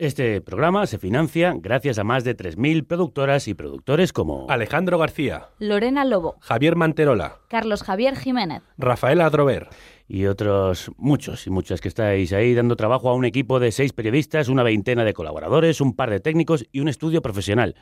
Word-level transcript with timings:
Este 0.00 0.40
programa 0.40 0.86
se 0.86 0.96
financia 0.96 1.52
gracias 1.54 1.98
a 1.98 2.04
más 2.04 2.24
de 2.24 2.34
3.000 2.34 2.86
productoras 2.86 3.48
y 3.48 3.52
productores 3.52 4.14
como 4.14 4.46
Alejandro 4.48 4.96
García, 4.96 5.48
Lorena 5.58 6.06
Lobo, 6.06 6.38
Javier 6.40 6.74
Manterola, 6.74 7.40
Carlos 7.48 7.82
Javier 7.82 8.16
Jiménez, 8.16 8.62
Rafael 8.78 9.20
Adrover. 9.20 9.68
y 10.08 10.24
otros 10.24 10.90
muchos 10.96 11.46
y 11.46 11.50
muchas 11.50 11.82
que 11.82 11.88
estáis 11.88 12.32
ahí 12.32 12.54
dando 12.54 12.76
trabajo 12.76 13.10
a 13.10 13.14
un 13.14 13.26
equipo 13.26 13.60
de 13.60 13.72
seis 13.72 13.92
periodistas, 13.92 14.48
una 14.48 14.62
veintena 14.62 15.04
de 15.04 15.12
colaboradores, 15.12 15.82
un 15.82 15.94
par 15.94 16.08
de 16.08 16.20
técnicos 16.20 16.64
y 16.72 16.80
un 16.80 16.88
estudio 16.88 17.20
profesional. 17.20 17.74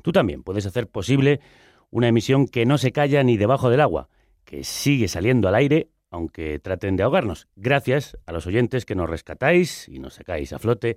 Tú 0.00 0.12
también 0.12 0.42
puedes 0.44 0.64
hacer 0.64 0.88
posible 0.88 1.40
una 1.90 2.08
emisión 2.08 2.48
que 2.48 2.64
no 2.64 2.78
se 2.78 2.90
calla 2.90 3.22
ni 3.22 3.36
debajo 3.36 3.68
del 3.68 3.82
agua, 3.82 4.08
que 4.46 4.64
sigue 4.64 5.08
saliendo 5.08 5.46
al 5.46 5.54
aire 5.54 5.90
aunque 6.10 6.58
traten 6.58 6.96
de 6.96 7.02
ahogarnos, 7.02 7.48
gracias 7.56 8.16
a 8.26 8.32
los 8.32 8.46
oyentes 8.46 8.86
que 8.86 8.94
nos 8.94 9.10
rescatáis 9.10 9.88
y 9.88 9.98
nos 9.98 10.14
sacáis 10.14 10.52
a 10.52 10.58
flote 10.58 10.96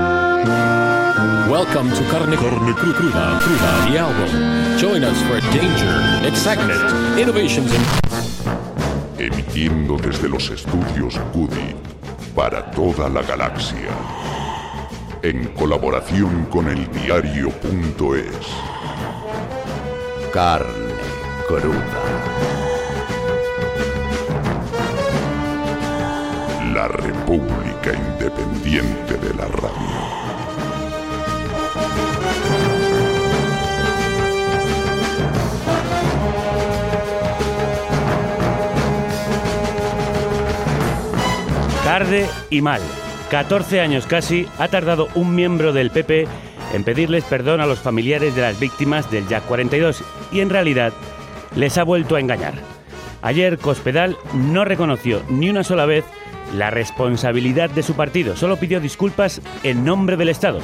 Welcome 1.51 1.89
to 1.89 2.03
Carne, 2.09 2.37
Carne 2.37 2.73
Cru- 2.75 2.93
Cruda, 2.93 3.37
Cruda, 3.41 3.91
the 3.91 3.97
album. 3.97 4.77
Join 4.77 5.03
us 5.03 5.21
for 5.23 5.41
danger, 5.51 6.25
excitement, 6.25 6.79
innovations, 7.19 7.69
and 7.73 7.85
emitiendo 9.19 9.97
desde 9.97 10.29
los 10.29 10.49
estudios 10.49 11.19
Cudi 11.33 11.75
para 12.33 12.71
toda 12.71 13.09
la 13.09 13.21
galaxia, 13.21 13.91
en 15.23 15.47
colaboración 15.53 16.45
con 16.45 16.69
el 16.69 16.89
diario.es. 16.89 18.47
Carne 20.31 20.93
cruda. 21.49 22.01
La 26.73 26.87
República 26.87 27.91
Independiente 27.93 29.17
de 29.17 29.33
la 29.33 29.47
Radio. 29.49 30.30
Tarde 41.83 42.25
y 42.49 42.61
mal. 42.61 42.81
14 43.29 43.81
años 43.81 44.05
casi 44.05 44.47
ha 44.59 44.69
tardado 44.69 45.07
un 45.13 45.35
miembro 45.35 45.73
del 45.73 45.91
PP 45.91 46.25
en 46.73 46.83
pedirles 46.83 47.23
perdón 47.25 47.59
a 47.59 47.65
los 47.65 47.79
familiares 47.79 48.33
de 48.33 48.41
las 48.41 48.59
víctimas 48.59 49.11
del 49.11 49.27
Jack 49.27 49.45
42 49.45 50.03
y 50.31 50.39
en 50.39 50.49
realidad 50.49 50.93
les 51.55 51.77
ha 51.77 51.83
vuelto 51.83 52.15
a 52.15 52.19
engañar. 52.19 52.53
Ayer 53.21 53.57
Cospedal 53.57 54.17
no 54.33 54.65
reconoció 54.65 55.21
ni 55.29 55.49
una 55.49 55.63
sola 55.63 55.85
vez 55.85 56.05
la 56.55 56.69
responsabilidad 56.69 57.69
de 57.69 57.83
su 57.83 57.93
partido, 57.93 58.35
solo 58.35 58.57
pidió 58.57 58.79
disculpas 58.79 59.41
en 59.63 59.85
nombre 59.85 60.17
del 60.17 60.29
Estado. 60.29 60.59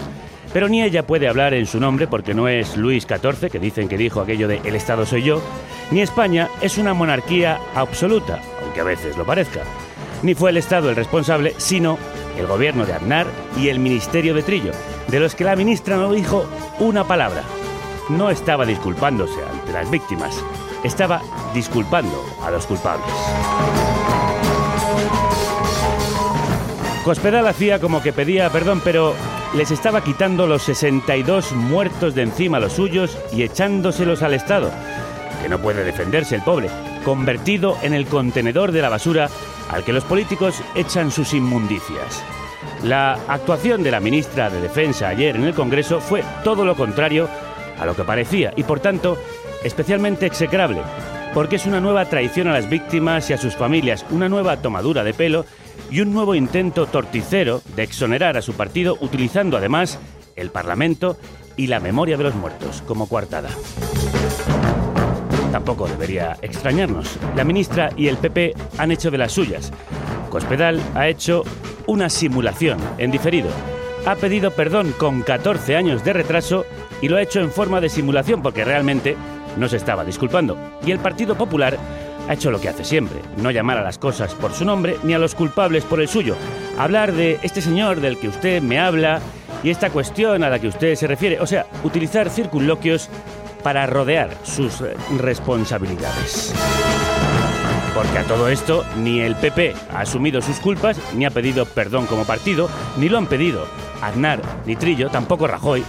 Pero 0.54 0.70
ni 0.70 0.82
ella 0.82 1.06
puede 1.06 1.28
hablar 1.28 1.54
en 1.54 1.66
su 1.66 1.80
nombre 1.80 2.08
porque 2.08 2.34
no 2.34 2.48
es 2.48 2.78
Luis 2.78 3.06
XIV, 3.06 3.50
que 3.52 3.60
dicen 3.60 3.88
que 3.88 3.98
dijo 3.98 4.22
aquello 4.22 4.48
de 4.48 4.62
el 4.64 4.76
Estado 4.76 5.06
soy 5.06 5.24
yo, 5.24 5.42
ni 5.92 6.02
España 6.02 6.50
es 6.62 6.78
una 6.78 6.94
monarquía 6.94 7.60
absoluta, 7.76 8.40
aunque 8.64 8.82
a 8.82 8.86
veces 8.86 9.18
lo 9.18 9.26
parezca. 9.26 9.62
Ni 10.24 10.34
fue 10.34 10.50
el 10.50 10.58
Estado 10.58 10.90
el 10.90 10.96
responsable, 10.96 11.54
sino 11.58 11.98
el 12.38 12.48
gobierno 12.48 12.86
de 12.86 12.94
Aznar 12.94 13.28
y 13.58 13.70
el 13.70 13.80
Ministerio 13.80 14.34
de 14.34 14.44
Trillo, 14.44 14.72
de 15.08 15.20
los 15.20 15.36
que 15.36 15.44
la 15.44 15.56
ministra 15.56 15.98
no 15.98 16.12
dijo 16.12 16.46
una 16.80 17.04
palabra. 17.04 17.44
No 18.10 18.30
estaba 18.30 18.66
disculpándose 18.66 19.40
ante 19.44 19.74
las 19.74 19.90
víctimas, 19.92 20.44
estaba 20.84 21.22
disculpando 21.54 22.24
a 22.44 22.52
los 22.52 22.66
culpables. 22.66 23.06
Cospedal 27.04 27.48
hacía 27.48 27.80
como 27.80 28.02
que 28.02 28.12
pedía 28.12 28.50
perdón, 28.50 28.82
pero 28.84 29.16
les 29.56 29.72
estaba 29.72 30.04
quitando 30.04 30.48
los 30.48 30.64
62 30.64 31.54
muertos 31.54 32.16
de 32.16 32.24
encima 32.24 32.60
los 32.60 32.74
suyos 32.74 33.18
y 33.32 33.44
echándoselos 33.44 34.22
al 34.22 34.34
Estado, 34.34 34.72
que 35.42 35.50
no 35.50 35.60
puede 35.60 35.84
defenderse 35.84 36.36
el 36.36 36.44
pobre, 36.44 36.70
convertido 37.04 37.78
en 37.82 37.94
el 37.94 38.06
contenedor 38.06 38.72
de 38.72 38.82
la 38.82 38.90
basura 38.90 39.30
al 39.70 39.84
que 39.84 39.94
los 39.94 40.04
políticos 40.04 40.62
echan 40.76 41.12
sus 41.12 41.34
inmundicias. 41.34 42.24
La 42.84 43.14
actuación 43.28 43.84
de 43.84 43.92
la 43.92 44.00
ministra 44.00 44.50
de 44.50 44.62
Defensa 44.62 45.08
ayer 45.10 45.36
en 45.36 45.46
el 45.46 45.54
Congreso 45.54 46.00
fue 46.00 46.24
todo 46.44 46.66
lo 46.66 46.76
contrario 46.76 47.30
a 47.80 47.86
lo 47.86 47.96
que 47.96 48.04
parecía 48.04 48.54
y 48.56 48.64
por 48.64 48.80
tanto 48.80 49.18
especialmente 49.64 50.26
execrable, 50.26 50.82
porque 51.34 51.58
es 51.58 51.66
una 51.66 51.80
nueva 51.80 52.06
traición 52.06 52.48
a 52.48 52.54
las 52.54 52.70
víctimas 52.70 53.30
y 53.30 53.34
a 53.34 53.38
sus 53.38 53.56
familias, 53.56 54.06
una 54.10 54.30
nueva 54.30 54.58
tomadura 54.58 55.04
de 55.04 55.14
pelo 55.14 55.46
y 55.90 56.02
un 56.02 56.14
nuevo 56.14 56.36
intento 56.36 56.86
torticero 56.86 57.62
de 57.76 57.84
exonerar 57.84 58.38
a 58.38 58.42
su 58.42 58.54
partido 58.54 58.98
utilizando 59.02 59.58
además 59.58 60.00
el 60.36 60.50
Parlamento 60.50 61.18
y 61.56 61.68
la 61.68 61.80
memoria 61.80 62.18
de 62.18 62.24
los 62.24 62.36
muertos 62.36 62.84
como 62.88 63.08
coartada. 63.08 63.50
Tampoco 65.52 65.88
debería 65.88 66.38
extrañarnos. 66.42 67.18
La 67.36 67.44
ministra 67.44 67.90
y 67.96 68.08
el 68.08 68.18
PP 68.18 68.54
han 68.78 68.92
hecho 68.92 69.10
de 69.12 69.18
las 69.18 69.32
suyas. 69.32 69.72
Cospedal 70.30 70.82
ha 70.94 71.08
hecho 71.08 71.44
una 71.88 72.10
simulación 72.10 72.78
en 72.98 73.12
diferido. 73.12 73.50
Ha 74.06 74.16
pedido 74.16 74.52
perdón 74.52 74.94
con 74.98 75.22
14 75.22 75.76
años 75.76 76.04
de 76.04 76.14
retraso 76.14 76.66
y 77.02 77.10
lo 77.10 77.18
ha 77.18 77.22
hecho 77.22 77.40
en 77.40 77.52
forma 77.52 77.82
de 77.82 77.90
simulación 77.90 78.42
porque 78.42 78.66
realmente 78.66 79.18
no 79.58 79.68
se 79.68 79.78
estaba 79.78 80.04
disculpando. 80.04 80.58
Y 80.86 80.92
el 80.92 81.00
Partido 81.00 81.36
Popular 81.36 81.78
ha 82.28 82.34
hecho 82.34 82.52
lo 82.52 82.60
que 82.60 82.70
hace 82.70 82.84
siempre, 82.84 83.20
no 83.38 83.52
llamar 83.52 83.78
a 83.78 83.84
las 83.84 83.98
cosas 83.98 84.34
por 84.34 84.54
su 84.54 84.66
nombre 84.66 84.98
ni 85.04 85.14
a 85.14 85.20
los 85.20 85.36
culpables 85.36 85.84
por 85.84 86.02
el 86.02 86.08
suyo. 86.08 86.36
Hablar 86.78 87.14
de 87.14 87.40
este 87.42 87.62
señor 87.62 88.02
del 88.02 88.20
que 88.20 88.28
usted 88.28 88.62
me 88.62 88.80
habla 88.80 89.22
y 89.64 89.70
esta 89.70 89.90
cuestión 89.90 90.44
a 90.44 90.50
la 90.50 90.60
que 90.60 90.68
usted 90.68 90.96
se 90.96 91.08
refiere. 91.08 91.40
O 91.40 91.48
sea, 91.48 91.66
utilizar 91.84 92.30
circunloquios 92.30 93.10
para 93.64 93.86
rodear 93.86 94.30
sus 94.44 94.82
eh, 94.82 94.96
responsabilidades. 95.18 96.54
Porque 97.96 98.20
a 98.20 98.24
todo 98.24 98.48
esto 98.48 98.86
ni 98.98 99.22
el 99.22 99.36
PP 99.36 99.74
ha 99.92 100.02
asumido 100.02 100.42
sus 100.42 100.60
culpas, 100.60 101.00
ni 101.16 101.26
ha 101.26 101.32
pedido 101.32 101.66
perdón 101.66 102.06
como 102.06 102.26
partido, 102.26 102.70
ni 102.98 103.10
lo 103.10 103.18
han 103.18 103.26
pedido 103.26 103.66
Aznar 104.02 104.40
ni 104.66 104.76
Trillo, 104.76 105.10
tampoco 105.10 105.48
Rajoy, 105.48 105.84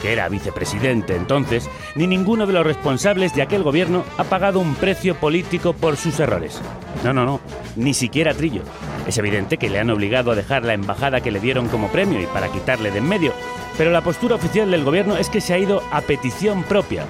que 0.00 0.12
era 0.12 0.28
vicepresidente 0.28 1.16
entonces, 1.16 1.68
ni 1.94 2.06
ninguno 2.06 2.46
de 2.46 2.52
los 2.52 2.66
responsables 2.66 3.34
de 3.34 3.42
aquel 3.42 3.62
gobierno 3.62 4.04
ha 4.16 4.24
pagado 4.24 4.60
un 4.60 4.74
precio 4.74 5.14
político 5.14 5.72
por 5.72 5.96
sus 5.96 6.20
errores. 6.20 6.60
No, 7.04 7.12
no, 7.12 7.24
no, 7.24 7.40
ni 7.76 7.94
siquiera 7.94 8.34
Trillo. 8.34 8.62
Es 9.06 9.18
evidente 9.18 9.56
que 9.56 9.70
le 9.70 9.78
han 9.78 9.90
obligado 9.90 10.30
a 10.30 10.34
dejar 10.34 10.64
la 10.64 10.74
embajada 10.74 11.20
que 11.20 11.30
le 11.30 11.40
dieron 11.40 11.68
como 11.68 11.88
premio 11.88 12.20
y 12.20 12.26
para 12.26 12.48
quitarle 12.48 12.90
de 12.90 12.98
en 12.98 13.08
medio, 13.08 13.32
pero 13.76 13.90
la 13.90 14.02
postura 14.02 14.34
oficial 14.34 14.70
del 14.70 14.84
gobierno 14.84 15.16
es 15.16 15.30
que 15.30 15.40
se 15.40 15.54
ha 15.54 15.58
ido 15.58 15.82
a 15.90 16.00
petición 16.00 16.64
propia. 16.64 17.06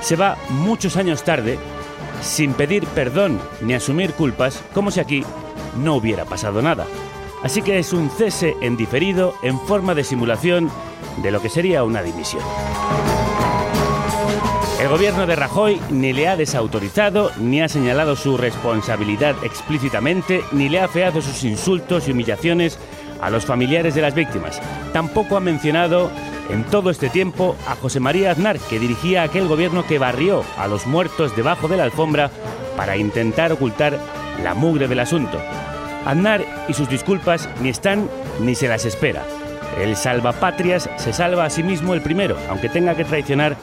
Se 0.00 0.16
va 0.16 0.36
muchos 0.48 0.96
años 0.96 1.22
tarde, 1.22 1.58
sin 2.22 2.54
pedir 2.54 2.84
perdón 2.86 3.38
ni 3.60 3.74
asumir 3.74 4.12
culpas, 4.12 4.62
como 4.74 4.90
si 4.90 5.00
aquí 5.00 5.24
no 5.76 5.96
hubiera 5.96 6.24
pasado 6.24 6.62
nada. 6.62 6.86
Así 7.42 7.62
que 7.62 7.78
es 7.78 7.92
un 7.92 8.10
cese 8.10 8.56
en 8.60 8.76
diferido 8.76 9.34
en 9.42 9.60
forma 9.60 9.94
de 9.94 10.02
simulación 10.02 10.70
de 11.22 11.30
lo 11.30 11.40
que 11.40 11.48
sería 11.48 11.84
una 11.84 12.02
dimisión. 12.02 12.42
El 14.80 14.88
gobierno 14.88 15.26
de 15.26 15.34
Rajoy 15.34 15.80
ni 15.90 16.12
le 16.12 16.28
ha 16.28 16.36
desautorizado, 16.36 17.32
ni 17.36 17.60
ha 17.60 17.68
señalado 17.68 18.14
su 18.14 18.36
responsabilidad 18.36 19.34
explícitamente, 19.42 20.42
ni 20.52 20.68
le 20.68 20.80
ha 20.80 20.84
afeado 20.84 21.20
sus 21.20 21.42
insultos 21.42 22.06
y 22.06 22.12
humillaciones 22.12 22.78
a 23.20 23.28
los 23.28 23.44
familiares 23.44 23.96
de 23.96 24.02
las 24.02 24.14
víctimas. 24.14 24.60
Tampoco 24.92 25.36
ha 25.36 25.40
mencionado 25.40 26.10
en 26.48 26.64
todo 26.64 26.90
este 26.90 27.08
tiempo 27.08 27.56
a 27.66 27.74
José 27.74 27.98
María 27.98 28.30
Aznar, 28.30 28.58
que 28.58 28.78
dirigía 28.78 29.24
aquel 29.24 29.48
gobierno 29.48 29.84
que 29.84 29.98
barrió 29.98 30.44
a 30.56 30.68
los 30.68 30.86
muertos 30.86 31.34
debajo 31.34 31.66
de 31.66 31.76
la 31.76 31.84
alfombra 31.84 32.30
para 32.76 32.96
intentar 32.96 33.52
ocultar 33.52 33.98
la 34.42 34.54
mugre 34.54 34.86
del 34.86 35.00
asunto. 35.00 35.40
Aznar 36.06 36.44
y 36.68 36.74
sus 36.74 36.88
disculpas 36.88 37.48
ni 37.60 37.68
están 37.68 38.08
ni 38.40 38.54
se 38.54 38.68
las 38.68 38.84
espera. 38.84 39.24
El 39.80 39.96
salvapatrias 39.96 40.90
se 40.96 41.12
salva 41.12 41.44
a 41.44 41.50
sí 41.50 41.62
mismo 41.62 41.94
el 41.94 42.02
primero, 42.02 42.36
aunque 42.48 42.68
tenga 42.68 42.96
que 42.96 43.04
traicionar 43.04 43.56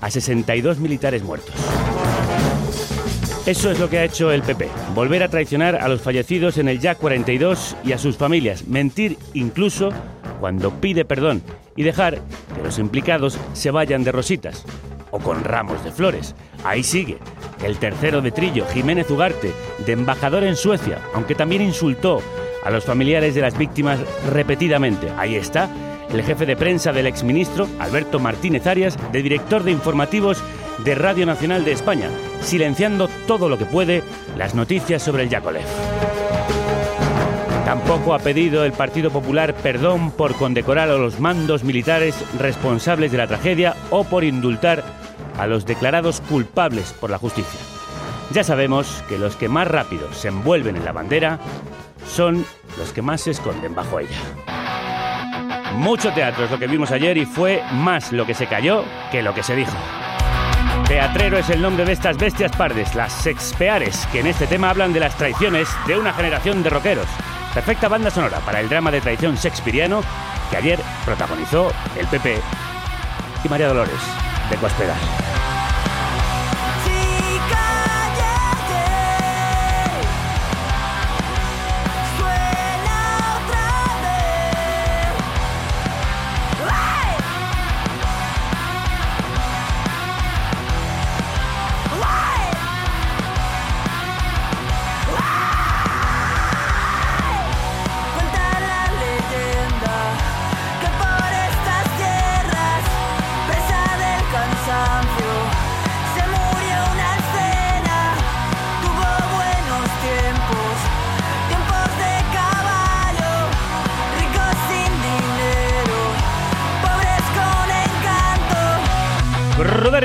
a 0.00 0.10
62 0.10 0.78
militares 0.78 1.22
muertos. 1.22 1.54
Eso 3.46 3.70
es 3.70 3.80
lo 3.80 3.90
que 3.90 3.98
ha 3.98 4.04
hecho 4.04 4.30
el 4.30 4.42
PP, 4.42 4.68
volver 4.94 5.22
a 5.22 5.28
traicionar 5.28 5.76
a 5.76 5.88
los 5.88 6.00
fallecidos 6.00 6.58
en 6.58 6.68
el 6.68 6.78
Jack 6.78 6.98
42 6.98 7.76
y 7.84 7.92
a 7.92 7.98
sus 7.98 8.16
familias, 8.16 8.68
mentir 8.68 9.18
incluso 9.34 9.90
cuando 10.38 10.70
pide 10.80 11.04
perdón 11.04 11.42
y 11.74 11.82
dejar 11.82 12.20
que 12.54 12.62
los 12.62 12.78
implicados 12.78 13.38
se 13.52 13.70
vayan 13.70 14.04
de 14.04 14.12
rositas 14.12 14.64
o 15.10 15.18
con 15.18 15.42
ramos 15.42 15.82
de 15.84 15.90
flores. 15.90 16.34
Ahí 16.64 16.84
sigue 16.84 17.18
el 17.64 17.78
tercero 17.78 18.20
de 18.20 18.30
Trillo, 18.30 18.66
Jiménez 18.66 19.10
Ugarte, 19.10 19.52
de 19.86 19.92
embajador 19.92 20.44
en 20.44 20.56
Suecia, 20.56 20.98
aunque 21.14 21.34
también 21.34 21.62
insultó 21.62 22.22
a 22.62 22.70
los 22.70 22.84
familiares 22.84 23.34
de 23.34 23.40
las 23.40 23.56
víctimas 23.56 24.00
repetidamente. 24.30 25.10
Ahí 25.16 25.36
está 25.36 25.68
el 26.12 26.22
jefe 26.22 26.44
de 26.46 26.56
prensa 26.56 26.92
del 26.92 27.06
exministro, 27.06 27.66
Alberto 27.78 28.18
Martínez 28.18 28.66
Arias, 28.66 28.98
de 29.12 29.22
director 29.22 29.62
de 29.62 29.70
informativos 29.70 30.42
de 30.84 30.94
Radio 30.94 31.24
Nacional 31.26 31.64
de 31.64 31.72
España, 31.72 32.08
silenciando 32.40 33.08
todo 33.26 33.48
lo 33.48 33.56
que 33.56 33.64
puede 33.64 34.02
las 34.36 34.54
noticias 34.54 35.02
sobre 35.02 35.22
el 35.24 35.30
Yakolev. 35.30 35.64
Tampoco 37.64 38.12
ha 38.12 38.18
pedido 38.18 38.64
el 38.64 38.72
Partido 38.72 39.10
Popular 39.10 39.54
perdón 39.54 40.10
por 40.10 40.34
condecorar 40.34 40.90
a 40.90 40.98
los 40.98 41.20
mandos 41.20 41.64
militares 41.64 42.22
responsables 42.38 43.12
de 43.12 43.18
la 43.18 43.26
tragedia 43.26 43.74
o 43.90 44.04
por 44.04 44.24
indultar 44.24 44.84
a 45.38 45.46
los 45.46 45.64
declarados 45.64 46.20
culpables 46.20 46.92
por 46.92 47.08
la 47.08 47.18
justicia. 47.18 47.60
Ya 48.32 48.44
sabemos 48.44 49.02
que 49.08 49.18
los 49.18 49.36
que 49.36 49.48
más 49.48 49.68
rápido 49.68 50.12
se 50.12 50.28
envuelven 50.28 50.76
en 50.76 50.84
la 50.84 50.92
bandera 50.92 51.38
son 52.06 52.44
los 52.78 52.92
que 52.92 53.02
más 53.02 53.22
se 53.22 53.32
esconden 53.32 53.74
bajo 53.74 53.98
ella. 53.98 54.18
Mucho 55.74 56.12
teatro 56.12 56.44
es 56.44 56.50
lo 56.50 56.58
que 56.58 56.66
vimos 56.66 56.90
ayer 56.90 57.16
y 57.16 57.26
fue 57.26 57.62
más 57.72 58.12
lo 58.12 58.26
que 58.26 58.34
se 58.34 58.46
cayó 58.46 58.84
que 59.10 59.22
lo 59.22 59.34
que 59.34 59.42
se 59.42 59.56
dijo. 59.56 59.72
Teatrero 60.86 61.38
es 61.38 61.48
el 61.48 61.62
nombre 61.62 61.84
de 61.84 61.92
estas 61.92 62.18
bestias 62.18 62.54
pardes, 62.54 62.94
las 62.94 63.12
sexpeares, 63.12 64.06
que 64.12 64.20
en 64.20 64.26
este 64.26 64.46
tema 64.46 64.70
hablan 64.70 64.92
de 64.92 65.00
las 65.00 65.16
traiciones 65.16 65.68
de 65.86 65.96
una 65.96 66.12
generación 66.12 66.62
de 66.62 66.70
rockeros. 66.70 67.06
Perfecta 67.54 67.88
banda 67.88 68.10
sonora 68.10 68.40
para 68.40 68.60
el 68.60 68.68
drama 68.68 68.90
de 68.90 69.00
traición 69.00 69.36
shakespeariano 69.36 70.02
que 70.50 70.56
ayer 70.58 70.78
protagonizó 71.04 71.72
el 71.98 72.06
PP 72.06 72.40
y 73.44 73.48
María 73.48 73.68
Dolores 73.68 74.00
de 74.50 74.56
Cospedal. 74.56 75.31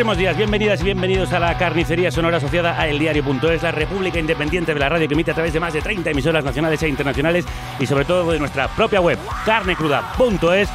Rudaremos 0.08 0.20
días, 0.20 0.38
bienvenidas 0.38 0.80
y 0.80 0.84
bienvenidos 0.86 1.34
a 1.34 1.40
la 1.40 1.58
carnicería 1.58 2.10
sonora 2.12 2.38
asociada 2.38 2.80
a 2.80 2.88
eldiario.es, 2.88 3.62
la 3.62 3.74
república 3.74 4.18
independiente 4.18 4.74
de 4.74 4.80
la 4.80 4.88
radio 4.88 5.06
que 5.06 5.14
emite 5.16 5.32
a 5.32 5.34
través 5.34 5.52
de 5.52 5.60
más 5.60 5.74
de 5.74 5.82
30 5.82 6.12
emisoras 6.12 6.46
nacionales 6.46 6.82
e 6.82 6.88
internacionales 6.88 7.44
y 7.78 7.86
sobre 7.86 8.06
todo 8.06 8.32
de 8.32 8.40
nuestra 8.40 8.70
propia 8.70 9.02
web, 9.02 9.20
carnecruda.es. 9.46 10.70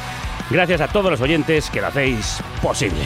Gracias 0.51 0.81
a 0.81 0.87
todos 0.87 1.09
los 1.09 1.19
oyentes 1.19 1.71
que 1.71 1.81
lo 1.81 1.87
hacéis 1.87 2.43
posible. 2.61 3.05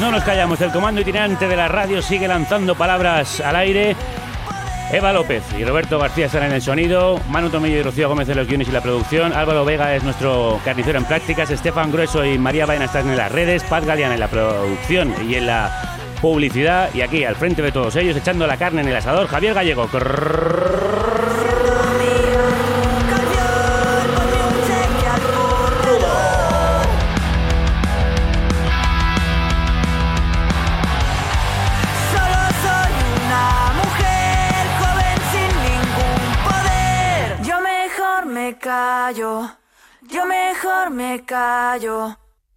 No 0.00 0.10
nos 0.10 0.24
callamos, 0.24 0.60
el 0.60 0.70
comando 0.70 1.00
itinerante 1.00 1.48
de 1.48 1.56
la 1.56 1.68
radio 1.68 2.02
sigue 2.02 2.28
lanzando 2.28 2.74
palabras 2.74 3.40
al 3.40 3.56
aire. 3.56 3.96
Eva 4.92 5.12
López 5.12 5.42
y 5.58 5.64
Roberto 5.64 5.98
García 5.98 6.26
están 6.26 6.44
en 6.44 6.52
el 6.52 6.62
sonido, 6.62 7.18
Manu 7.28 7.48
Tomillo 7.48 7.78
y 7.78 7.82
Rocío 7.82 8.08
Gómez 8.08 8.28
en 8.28 8.36
los 8.36 8.46
guiones 8.46 8.68
y 8.68 8.72
la 8.72 8.82
producción, 8.82 9.32
Álvaro 9.32 9.64
Vega 9.64 9.94
es 9.94 10.02
nuestro 10.02 10.60
carnicero 10.64 10.98
en 10.98 11.04
prácticas, 11.04 11.50
Estefan 11.50 11.90
Grueso 11.90 12.24
y 12.24 12.38
María 12.38 12.66
Baena 12.66 12.84
están 12.84 13.08
en 13.08 13.16
las 13.16 13.32
redes, 13.32 13.64
Paz 13.64 13.84
Galeana 13.84 14.14
en 14.14 14.20
la 14.20 14.28
producción 14.28 15.14
y 15.28 15.36
en 15.36 15.46
la 15.46 15.94
publicidad. 16.20 16.90
Y 16.94 17.02
aquí 17.02 17.24
al 17.24 17.36
frente 17.36 17.62
de 17.62 17.72
todos 17.72 17.96
ellos 17.96 18.16
echando 18.16 18.46
la 18.46 18.56
carne 18.56 18.82
en 18.82 18.88
el 18.88 18.96
asador, 18.96 19.26
Javier 19.26 19.54
Gallego. 19.54 19.88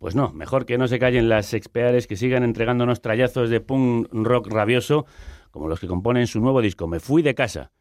Pues 0.08 0.16
no, 0.16 0.32
mejor 0.32 0.66
que 0.66 0.78
no 0.78 0.88
se 0.88 1.00
callen 1.00 1.28
las 1.28 1.54
expeares 1.54 2.08
que 2.08 2.16
sigan 2.16 2.44
entregándonos 2.44 3.02
trallazos 3.02 3.50
de 3.50 3.60
punk 3.60 4.08
rock 4.14 4.48
rabioso 4.48 5.06
como 5.52 5.68
los 5.68 5.82
que 5.82 5.88
componen 5.88 6.28
su 6.28 6.40
nuevo 6.40 6.62
disco 6.62 6.88
Me 6.88 7.02
fui 7.02 7.22
de 7.22 7.36
casa. 7.36 7.74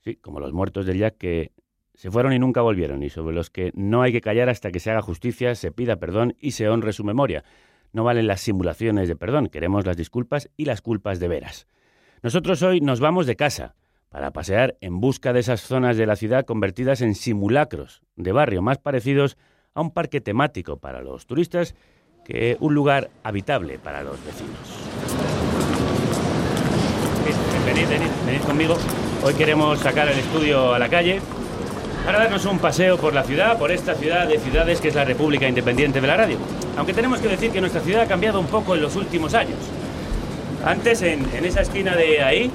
Sí, 0.00 0.16
como 0.16 0.40
los 0.40 0.54
muertos 0.54 0.86
del 0.86 0.96
Jack 0.96 1.18
que 1.18 1.52
se 1.92 2.10
fueron 2.10 2.32
y 2.32 2.38
nunca 2.38 2.62
volvieron 2.62 3.02
y 3.02 3.10
sobre 3.10 3.34
los 3.34 3.50
que 3.50 3.72
no 3.74 4.00
hay 4.00 4.10
que 4.10 4.22
callar 4.22 4.48
hasta 4.48 4.70
que 4.70 4.80
se 4.80 4.90
haga 4.90 5.02
justicia, 5.02 5.54
se 5.54 5.70
pida 5.70 5.96
perdón 5.96 6.34
y 6.40 6.52
se 6.52 6.66
honre 6.66 6.94
su 6.94 7.04
memoria. 7.04 7.44
No 7.92 8.04
valen 8.04 8.26
las 8.26 8.40
simulaciones 8.40 9.06
de 9.06 9.16
perdón, 9.16 9.48
queremos 9.48 9.84
las 9.84 9.98
disculpas 9.98 10.48
y 10.56 10.64
las 10.64 10.80
culpas 10.80 11.20
de 11.20 11.28
veras. 11.28 11.66
Nosotros 12.22 12.62
hoy 12.62 12.80
nos 12.80 13.00
vamos 13.00 13.26
de 13.26 13.36
casa 13.36 13.74
para 14.08 14.30
pasear 14.30 14.78
en 14.80 14.98
busca 14.98 15.34
de 15.34 15.40
esas 15.40 15.60
zonas 15.60 15.98
de 15.98 16.06
la 16.06 16.16
ciudad 16.16 16.46
convertidas 16.46 17.02
en 17.02 17.14
simulacros 17.14 18.00
de 18.16 18.32
barrio 18.32 18.62
más 18.62 18.78
parecidos 18.78 19.36
un 19.82 19.90
parque 19.90 20.20
temático 20.20 20.76
para 20.76 21.00
los 21.00 21.26
turistas 21.26 21.74
que 22.24 22.56
un 22.60 22.74
lugar 22.74 23.10
habitable 23.22 23.78
para 23.78 24.02
los 24.02 24.22
vecinos. 24.24 24.56
Venid, 27.64 27.88
venid, 27.88 28.10
venid 28.24 28.40
conmigo. 28.42 28.76
Hoy 29.22 29.34
queremos 29.34 29.78
sacar 29.80 30.08
el 30.08 30.18
estudio 30.18 30.74
a 30.74 30.78
la 30.78 30.88
calle 30.88 31.20
para 32.04 32.18
darnos 32.18 32.44
un 32.44 32.58
paseo 32.58 32.96
por 32.96 33.12
la 33.14 33.24
ciudad, 33.24 33.58
por 33.58 33.72
esta 33.72 33.94
ciudad 33.94 34.28
de 34.28 34.38
ciudades 34.38 34.80
que 34.80 34.88
es 34.88 34.94
la 34.94 35.04
República 35.04 35.48
Independiente 35.48 36.00
de 36.00 36.06
la 36.06 36.16
Radio. 36.16 36.38
Aunque 36.76 36.94
tenemos 36.94 37.18
que 37.20 37.28
decir 37.28 37.50
que 37.50 37.60
nuestra 37.60 37.80
ciudad 37.80 38.02
ha 38.02 38.06
cambiado 38.06 38.38
un 38.38 38.46
poco 38.46 38.74
en 38.76 38.82
los 38.82 38.94
últimos 38.94 39.34
años. 39.34 39.58
Antes, 40.64 41.02
en, 41.02 41.26
en 41.34 41.44
esa 41.44 41.62
esquina 41.62 41.96
de 41.96 42.22
ahí, 42.22 42.50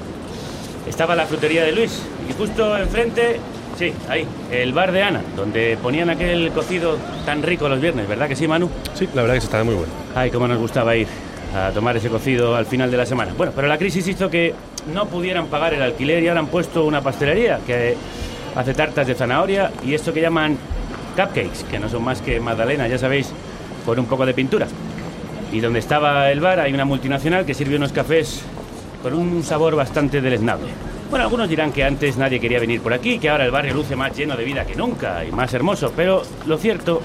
estaba 0.88 1.14
la 1.14 1.26
frutería 1.26 1.64
de 1.64 1.72
Luis. 1.72 2.02
Y 2.28 2.32
justo 2.32 2.76
enfrente, 2.78 3.40
sí, 3.78 3.92
ahí, 4.08 4.26
el 4.50 4.72
bar 4.72 4.92
de 4.92 5.02
Ana, 5.02 5.20
donde 5.36 5.78
ponían 5.82 6.10
aquel 6.10 6.50
cocido 6.52 6.96
tan 7.24 7.42
rico 7.42 7.68
los 7.68 7.80
viernes, 7.80 8.08
¿verdad 8.08 8.28
que 8.28 8.36
sí, 8.36 8.46
Manu? 8.48 8.68
Sí, 8.94 9.08
la 9.14 9.22
verdad 9.22 9.34
que 9.34 9.40
se 9.40 9.46
está 9.46 9.62
muy 9.64 9.74
bueno. 9.74 9.92
Ay, 10.14 10.30
cómo 10.30 10.46
nos 10.48 10.58
gustaba 10.58 10.96
ir. 10.96 11.06
a 11.54 11.70
tomar 11.70 11.96
ese 11.96 12.08
cocido 12.08 12.56
al 12.56 12.64
final 12.64 12.90
de 12.90 12.96
la 12.96 13.04
semana. 13.04 13.32
Bueno, 13.36 13.52
pero 13.54 13.68
la 13.68 13.76
crisis 13.76 14.08
hizo 14.08 14.30
que 14.30 14.54
no 14.92 15.06
pudieran 15.06 15.48
pagar 15.48 15.74
el 15.74 15.82
alquiler 15.82 16.22
y 16.22 16.28
ahora 16.28 16.40
han 16.40 16.46
puesto 16.46 16.84
una 16.84 17.02
pastelería 17.02 17.60
que 17.66 17.94
hace 18.54 18.74
tartas 18.74 19.06
de 19.06 19.14
zanahoria 19.14 19.70
y 19.84 19.92
esto 19.94 20.12
que 20.12 20.22
llaman 20.22 20.56
cupcakes, 21.14 21.64
que 21.70 21.78
no 21.78 21.88
son 21.88 22.04
más 22.04 22.22
que 22.22 22.40
magdalenas, 22.40 22.88
ya 22.88 22.98
sabéis, 22.98 23.32
con 23.84 23.98
un 23.98 24.06
poco 24.06 24.24
de 24.24 24.32
pintura. 24.32 24.66
Y 25.52 25.60
donde 25.60 25.80
estaba 25.80 26.30
el 26.30 26.40
bar 26.40 26.60
hay 26.60 26.72
una 26.72 26.86
multinacional 26.86 27.44
que 27.44 27.52
sirve 27.52 27.76
unos 27.76 27.92
cafés 27.92 28.42
con 29.02 29.12
un 29.12 29.42
sabor 29.42 29.76
bastante 29.76 30.22
deleznable. 30.22 30.68
Bueno, 31.12 31.24
algunos 31.24 31.46
dirán 31.46 31.72
que 31.72 31.84
antes 31.84 32.16
nadie 32.16 32.40
quería 32.40 32.58
venir 32.58 32.80
por 32.80 32.94
aquí, 32.94 33.18
que 33.18 33.28
ahora 33.28 33.44
el 33.44 33.50
barrio 33.50 33.74
luce 33.74 33.94
más 33.94 34.16
lleno 34.16 34.34
de 34.34 34.44
vida 34.44 34.64
que 34.64 34.74
nunca 34.74 35.22
y 35.26 35.30
más 35.30 35.52
hermoso, 35.52 35.92
pero 35.94 36.22
lo 36.46 36.56
cierto 36.56 37.02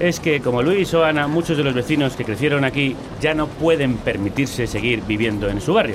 es 0.00 0.18
que 0.18 0.40
como 0.40 0.64
Luis 0.64 0.92
o 0.94 1.04
Ana, 1.04 1.28
muchos 1.28 1.56
de 1.56 1.62
los 1.62 1.74
vecinos 1.74 2.16
que 2.16 2.24
crecieron 2.24 2.64
aquí 2.64 2.96
ya 3.20 3.32
no 3.32 3.46
pueden 3.46 3.98
permitirse 3.98 4.66
seguir 4.66 5.02
viviendo 5.02 5.48
en 5.48 5.60
su 5.60 5.74
barrio. 5.74 5.94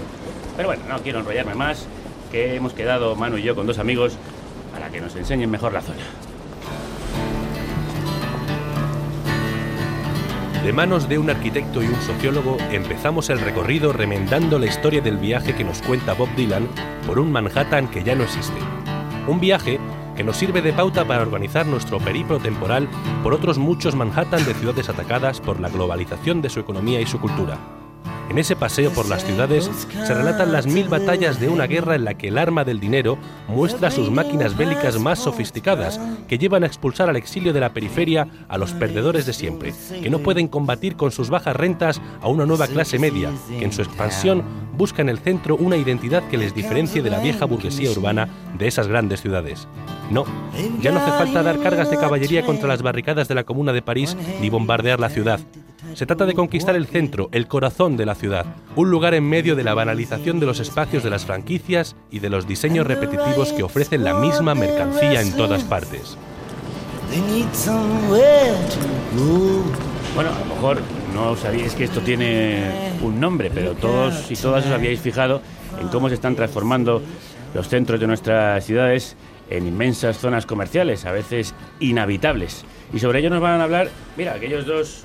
Pero 0.56 0.70
bueno, 0.70 0.84
no 0.88 0.98
quiero 1.00 1.20
enrollarme 1.20 1.56
más, 1.56 1.88
que 2.32 2.56
hemos 2.56 2.72
quedado 2.72 3.18
Manu 3.18 3.36
y 3.36 3.44
yo 3.44 3.54
con 3.54 3.68
dos 3.68 3.80
amigos 3.80 4.14
para 4.72 4.88
que 4.88 5.02
nos 5.02 5.14
enseñen 5.18 5.52
mejor 5.52 5.74
la 5.74 5.82
zona. 5.82 6.29
De 10.64 10.74
manos 10.74 11.08
de 11.08 11.18
un 11.18 11.30
arquitecto 11.30 11.82
y 11.82 11.88
un 11.88 12.02
sociólogo 12.02 12.58
empezamos 12.72 13.30
el 13.30 13.40
recorrido 13.40 13.94
remendando 13.94 14.60
la 14.60 14.66
historia 14.66 15.00
del 15.00 15.18
viaje 15.18 15.56
que 15.56 15.64
nos 15.64 15.82
cuenta 15.82 16.14
Bob 16.14 16.28
Dylan 16.36 16.68
por 17.08 17.18
un 17.18 17.32
Manhattan 17.32 17.88
que 17.88 18.04
ya 18.04 18.14
no 18.14 18.24
existe. 18.26 18.60
Un 19.26 19.40
viaje 19.40 19.80
que 20.18 20.24
nos 20.26 20.36
sirve 20.36 20.62
de 20.62 20.74
pauta 20.74 21.06
para 21.06 21.22
organizar 21.22 21.66
nuestro 21.66 21.98
periplo 22.00 22.40
temporal 22.40 22.90
por 23.24 23.34
otros 23.34 23.58
muchos 23.58 23.96
Manhattan 23.96 24.44
de 24.44 24.54
ciudades 24.54 24.90
atacadas 24.90 25.40
por 25.40 25.62
la 25.62 25.70
globalización 25.70 26.42
de 26.42 26.50
su 26.50 26.60
economía 26.60 27.00
y 27.00 27.06
su 27.06 27.22
cultura. 27.22 27.58
En 28.30 28.38
ese 28.38 28.56
paseo 28.56 28.92
por 28.92 29.10
las 29.10 29.26
ciudades 29.26 29.70
se 30.06 30.14
relatan 30.14 30.52
las 30.52 30.68
mil 30.68 30.88
batallas 30.88 31.40
de 31.40 31.50
una 31.50 31.66
guerra 31.66 31.96
en 31.96 32.06
la 32.06 32.14
que 32.14 32.28
el 32.28 32.38
arma 32.38 32.64
del 32.64 32.80
dinero 32.80 33.18
muestra 33.48 33.90
sus 33.90 34.12
máquinas 34.12 34.56
bélicas 34.56 35.00
más 35.00 35.18
sofisticadas, 35.18 36.00
que 36.28 36.38
llevan 36.38 36.64
a 36.64 36.68
expulsar 36.68 37.10
al 37.10 37.16
exilio 37.16 37.54
de 37.54 37.60
la 37.60 37.74
periferia 37.74 38.28
a 38.48 38.58
los 38.60 38.74
perdedores 38.74 39.26
de 39.26 39.34
siempre, 39.34 39.74
que 40.02 40.12
no 40.12 40.20
pueden 40.20 40.48
combatir 40.48 40.96
con 40.96 41.12
sus 41.12 41.32
bajas 41.32 41.56
rentas 41.56 42.02
a 42.22 42.28
una 42.28 42.46
nueva 42.46 42.68
clase 42.68 43.00
media, 43.00 43.32
que 43.58 43.66
en 43.66 43.74
su 43.74 43.82
expansión 43.82 44.44
busca 44.78 45.02
en 45.02 45.10
el 45.10 45.20
centro 45.20 45.56
una 45.56 45.76
identidad 45.76 46.24
que 46.30 46.38
les 46.38 46.54
diferencie 46.54 47.02
de 47.02 47.10
la 47.10 47.20
vieja 47.20 47.46
burguesía 47.46 47.92
urbana 47.92 48.30
de 48.58 48.68
esas 48.68 48.88
grandes 48.88 49.22
ciudades. 49.22 49.68
No, 50.12 50.26
ya 50.82 50.92
no 50.92 51.00
hace 51.00 51.12
falta 51.12 51.44
dar 51.44 51.60
cargas 51.60 51.90
de 51.90 51.98
caballería 51.98 52.46
contra 52.46 52.68
las 52.68 52.82
barricadas 52.82 53.28
de 53.28 53.36
la 53.36 53.44
Comuna 53.44 53.74
de 53.74 53.82
París 53.82 54.16
ni 54.40 54.50
bombardear 54.50 55.00
la 55.00 55.10
ciudad. 55.10 55.40
Se 55.94 56.06
trata 56.06 56.26
de 56.26 56.34
conquistar 56.34 56.76
el 56.76 56.88
centro, 56.88 57.30
el 57.32 57.48
corazón 57.48 57.98
de 57.98 58.06
la 58.06 58.16
ciudad, 58.16 58.46
un 58.76 58.90
lugar 58.90 59.14
en 59.14 59.28
medio 59.28 59.56
de 59.56 59.64
la 59.64 59.74
banalización 59.74 60.40
de 60.40 60.46
los 60.46 60.60
espacios 60.60 61.04
de 61.04 61.10
las 61.10 61.26
franquicias 61.26 61.96
y 62.12 62.20
de 62.20 62.30
los 62.30 62.48
diseños 62.48 62.88
repetitivos 62.88 63.52
que 63.54 63.64
ofrecen 63.64 64.04
la 64.04 64.14
misma 64.14 64.56
mercancía 64.56 65.22
en 65.22 65.36
todas 65.36 65.64
partes. 65.64 66.18
Bueno, 70.16 70.32
a 70.32 70.40
lo 70.40 70.46
mejor 70.46 70.82
no 71.14 71.36
sabíais 71.36 71.74
que 71.76 71.86
esto 71.86 72.02
tiene 72.02 72.92
un 73.02 73.20
nombre, 73.20 73.52
pero 73.54 73.74
todos 73.74 74.30
y 74.32 74.36
todas 74.36 74.66
os 74.66 74.72
habíais 74.72 75.00
fijado 75.00 75.42
en 75.80 75.88
cómo 75.90 76.10
se 76.10 76.16
están 76.16 76.36
transformando 76.36 77.02
los 77.54 77.68
centros 77.68 78.00
de 78.00 78.08
nuestras 78.08 78.66
ciudades 78.66 79.16
en 79.50 79.68
inmensas 79.68 80.18
zonas 80.18 80.46
comerciales, 80.46 81.06
a 81.06 81.12
veces 81.12 81.56
inhabitables. 81.80 82.66
Y 82.94 83.00
sobre 83.00 83.20
ello 83.20 83.30
nos 83.30 83.42
van 83.42 83.60
a 83.60 83.64
hablar, 83.64 83.90
mira, 84.18 84.34
aquellos 84.34 84.66
dos 84.66 85.04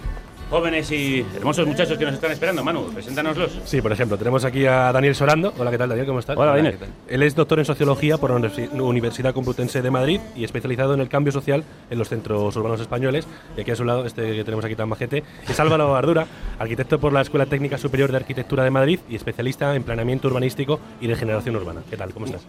jóvenes 0.51 0.91
y 0.93 1.25
hermosos 1.37 1.67
muchachos 1.67 1.99
que 1.99 2.05
nos 2.05 2.15
están 2.15 2.31
esperando. 2.31 2.63
Manu, 2.63 2.85
preséntanoslos. 2.93 3.59
Sí, 3.65 3.81
por 3.83 3.93
ejemplo, 3.93 4.17
tenemos 4.17 4.45
aquí 4.45 4.67
a 4.67 4.93
Daniel 4.93 5.15
Sorando. 5.15 5.53
Hola, 5.59 5.71
¿qué 5.71 5.79
tal, 5.79 5.89
Daniel? 5.89 6.07
¿Cómo 6.07 6.21
estás? 6.21 6.37
Hola, 6.37 6.55
Daniel. 6.57 6.79
Él 7.09 7.23
es 7.23 7.35
doctor 7.35 7.59
en 7.59 7.65
Sociología 7.65 8.19
por 8.19 8.31
la 8.31 8.37
Universi- 8.37 8.71
Universidad 8.81 9.35
Complutense 9.35 9.83
de 9.83 9.91
Madrid 9.91 10.21
y 10.37 10.45
especializado 10.45 10.95
en 10.95 11.01
el 11.01 11.09
cambio 11.09 11.33
social 11.33 11.65
en 11.91 11.99
los 11.99 12.09
centros 12.09 12.55
urbanos 12.57 12.81
españoles. 12.81 13.27
Y 13.57 13.63
aquí 13.63 13.71
a 13.71 13.77
su 13.77 13.85
lado, 13.85 14.07
este 14.07 14.37
que 14.37 14.45
tenemos 14.45 14.65
aquí 14.65 14.77
tan 14.77 14.89
majete, 14.89 15.25
es 15.49 15.59
Álvaro 15.61 15.97
Ardura, 15.97 16.27
arquitecto 16.59 16.99
por 17.01 17.13
la 17.13 17.23
Escuela 17.23 17.47
Técnica 17.47 17.79
Superior 17.79 18.11
de 18.11 18.19
Arquitectura 18.19 18.65
de 18.65 18.71
Madrid 18.71 19.01
y 19.09 19.17
especialista 19.17 19.75
en 19.75 19.83
planeamiento 19.83 20.29
urbanístico 20.29 20.79
y 21.01 21.07
regeneración 21.09 21.57
urbana. 21.57 21.83
¿Qué 21.91 21.97
tal? 21.97 22.13
¿Cómo 22.13 22.27
estás? 22.27 22.43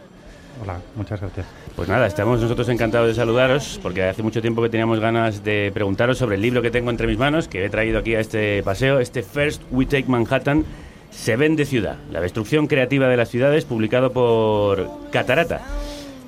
Hola, 0.62 0.80
muchas 0.96 1.20
gracias. 1.20 1.46
Pues 1.76 1.90
nada, 1.90 2.08
estamos 2.08 2.40
nosotros 2.40 2.70
encantados 2.70 3.10
de 3.10 3.14
saludaros, 3.14 3.80
porque 3.84 4.04
hace 4.04 4.24
mucho 4.24 4.42
tiempo 4.42 4.62
que 4.62 4.70
teníamos 4.70 5.00
ganas 5.00 5.44
de 5.44 5.72
preguntaros 5.74 6.18
sobre 6.18 6.36
el 6.36 6.42
libro 6.42 6.62
que 6.62 6.72
tengo 6.72 6.90
entre 6.92 7.08
mis 7.08 7.18
manos, 7.18 7.48
que 7.48 7.66
he 7.66 7.70
traído 7.70 8.00
aquí 8.00 8.16
a 8.16 8.22
este 8.22 8.64
paseo, 8.64 9.00
este 9.00 9.22
First 9.22 9.64
We 9.72 9.86
Take 9.86 10.06
Manhattan, 10.08 10.66
Se 11.12 11.36
vende 11.38 11.66
ciudad, 11.66 11.98
la 12.12 12.20
destrucción 12.20 12.68
creativa 12.68 13.08
de 13.08 13.18
las 13.18 13.30
ciudades, 13.30 13.66
publicado 13.66 14.12
por 14.12 15.10
Catarata. 15.12 15.62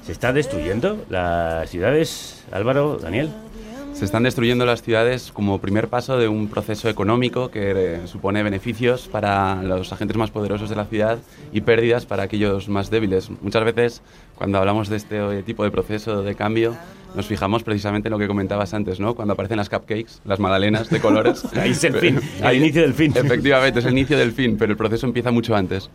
¿Se 0.05 0.13
está 0.13 0.31
destruyendo 0.31 1.05
las 1.09 1.69
ciudades, 1.69 2.45
Álvaro, 2.51 2.97
Daniel? 2.97 3.29
Se 3.97 4.05
están 4.05 4.21
destruyendo 4.21 4.63
las 4.63 4.83
ciudades 4.83 5.31
como 5.31 5.59
primer 5.59 5.87
paso 5.87 6.19
de 6.19 6.27
un 6.27 6.49
proceso 6.49 6.87
económico 6.87 7.49
que 7.49 7.71
eh, 7.71 8.01
supone 8.05 8.43
beneficios 8.43 9.07
para 9.07 9.63
los 9.63 9.91
agentes 9.91 10.15
más 10.15 10.29
poderosos 10.29 10.69
de 10.69 10.75
la 10.75 10.85
ciudad 10.85 11.17
y 11.51 11.61
pérdidas 11.61 12.05
para 12.05 12.21
aquellos 12.21 12.69
más 12.69 12.91
débiles. 12.91 13.31
Muchas 13.41 13.65
veces, 13.65 14.03
cuando 14.35 14.59
hablamos 14.59 14.89
de 14.89 14.97
este 14.97 15.41
tipo 15.41 15.63
de 15.63 15.71
proceso 15.71 16.21
de 16.21 16.35
cambio, 16.35 16.77
nos 17.15 17.25
fijamos 17.25 17.63
precisamente 17.63 18.09
en 18.09 18.11
lo 18.11 18.19
que 18.19 18.27
comentabas 18.27 18.75
antes, 18.75 18.99
¿no? 18.99 19.15
Cuando 19.15 19.33
aparecen 19.33 19.57
las 19.57 19.67
cupcakes, 19.67 20.21
las 20.25 20.39
magdalenas 20.39 20.91
de 20.91 20.99
colores. 20.99 21.43
Ahí 21.55 21.71
es 21.71 21.83
el 21.83 21.95
fin, 21.95 22.19
el 22.43 22.55
inicio 22.55 22.83
del 22.83 22.93
fin. 22.93 23.13
Efectivamente, 23.15 23.79
es 23.79 23.85
el 23.85 23.93
inicio 23.93 24.15
del 24.15 24.31
fin, 24.31 24.57
pero 24.59 24.73
el 24.73 24.77
proceso 24.77 25.07
empieza 25.07 25.31
mucho 25.31 25.55
antes. 25.55 25.89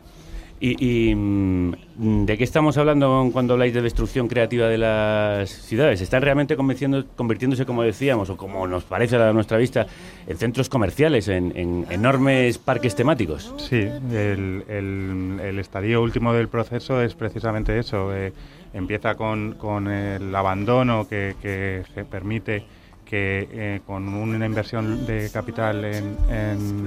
¿Y, 0.65 0.77
y, 1.11 1.13
mm, 1.17 2.25
de 2.25 2.39
qué 2.39 2.45
estamos 2.45 2.79
hablando 2.79 3.29
cuando 3.33 3.55
habláis 3.55 3.75
de 3.75 3.83
destrucción 3.83 4.29
creativa 4.29 4.69
de 4.69 4.79
las 4.79 5.51
ciudades? 5.51 6.01
¿Están 6.01 6.23
realmente 6.23 6.55
convirtiéndose, 6.57 7.67
como 7.67 7.83
decíamos, 7.83 8.31
o 8.31 8.37
como 8.37 8.69
nos 8.69 8.85
parece 8.85 9.17
a 9.17 9.33
nuestra 9.33 9.59
vista, 9.59 9.89
en 10.25 10.37
centros 10.39 10.69
comerciales, 10.69 11.27
en, 11.27 11.53
en 11.57 11.87
enormes 11.91 12.59
parques 12.59 12.95
temáticos? 12.95 13.53
Sí, 13.59 13.81
el, 13.81 14.63
el- 14.69 15.41
el 15.43 15.59
estadio 15.59 16.01
último 16.01 16.33
del 16.33 16.47
proceso 16.47 17.03
es 17.03 17.15
precisamente 17.15 17.77
eso. 17.77 18.15
eh, 18.15 18.33
empieza 18.73 19.17
con, 19.17 19.55
con 19.55 19.89
el 19.89 20.33
abandono 20.35 21.09
que, 21.09 21.35
que- 21.43 21.83
permite 22.05 22.63
que 23.05 23.49
eh, 23.53 23.81
con 23.85 24.09
una 24.09 24.47
inversión 24.47 25.05
de 25.07 25.29
capital 25.33 25.85
en, 25.85 26.17
en 26.31 26.87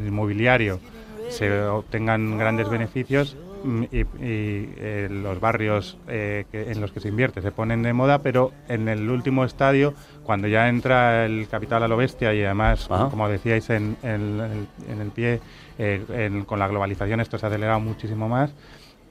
el 0.00 0.08
inmobiliario 0.08 0.80
se 1.28 1.62
obtengan 1.62 2.38
grandes 2.38 2.68
beneficios 2.68 3.36
mm, 3.62 3.82
y, 3.90 3.98
y, 3.98 4.06
eh, 4.20 5.08
los 5.10 5.40
barrios 5.40 5.96
eh, 6.06 6.44
que- 6.52 6.70
en 6.70 6.80
los 6.80 6.92
que 6.92 7.00
se 7.00 7.08
invierte 7.08 7.42
se 7.42 7.50
ponen 7.52 7.82
de 7.82 7.92
moda, 7.92 8.18
pero 8.22 8.52
en 8.68 8.88
el 8.88 9.08
último 9.10 9.44
estadio, 9.44 9.94
cuando 10.22 10.46
ya 10.48 10.68
entra 10.68 11.24
el 11.26 11.48
capital 11.48 11.82
a 11.82 11.88
lo 11.88 11.96
bestia 11.96 12.32
y 12.34 12.42
además, 12.44 12.86
Ajá. 12.90 13.08
como 13.10 13.28
decíais 13.28 13.68
en, 13.70 13.96
en 14.02 14.40
el, 14.40 14.68
en 14.92 15.00
el 15.00 15.10
pie, 15.10 15.40
eh, 15.78 16.00
en- 16.10 16.44
con 16.44 16.58
la 16.58 16.68
globalización 16.68 17.20
esto 17.20 17.38
se 17.38 17.46
ha 17.46 17.48
acelerado 17.48 17.80
muchísimo 17.80 18.28
más. 18.28 18.52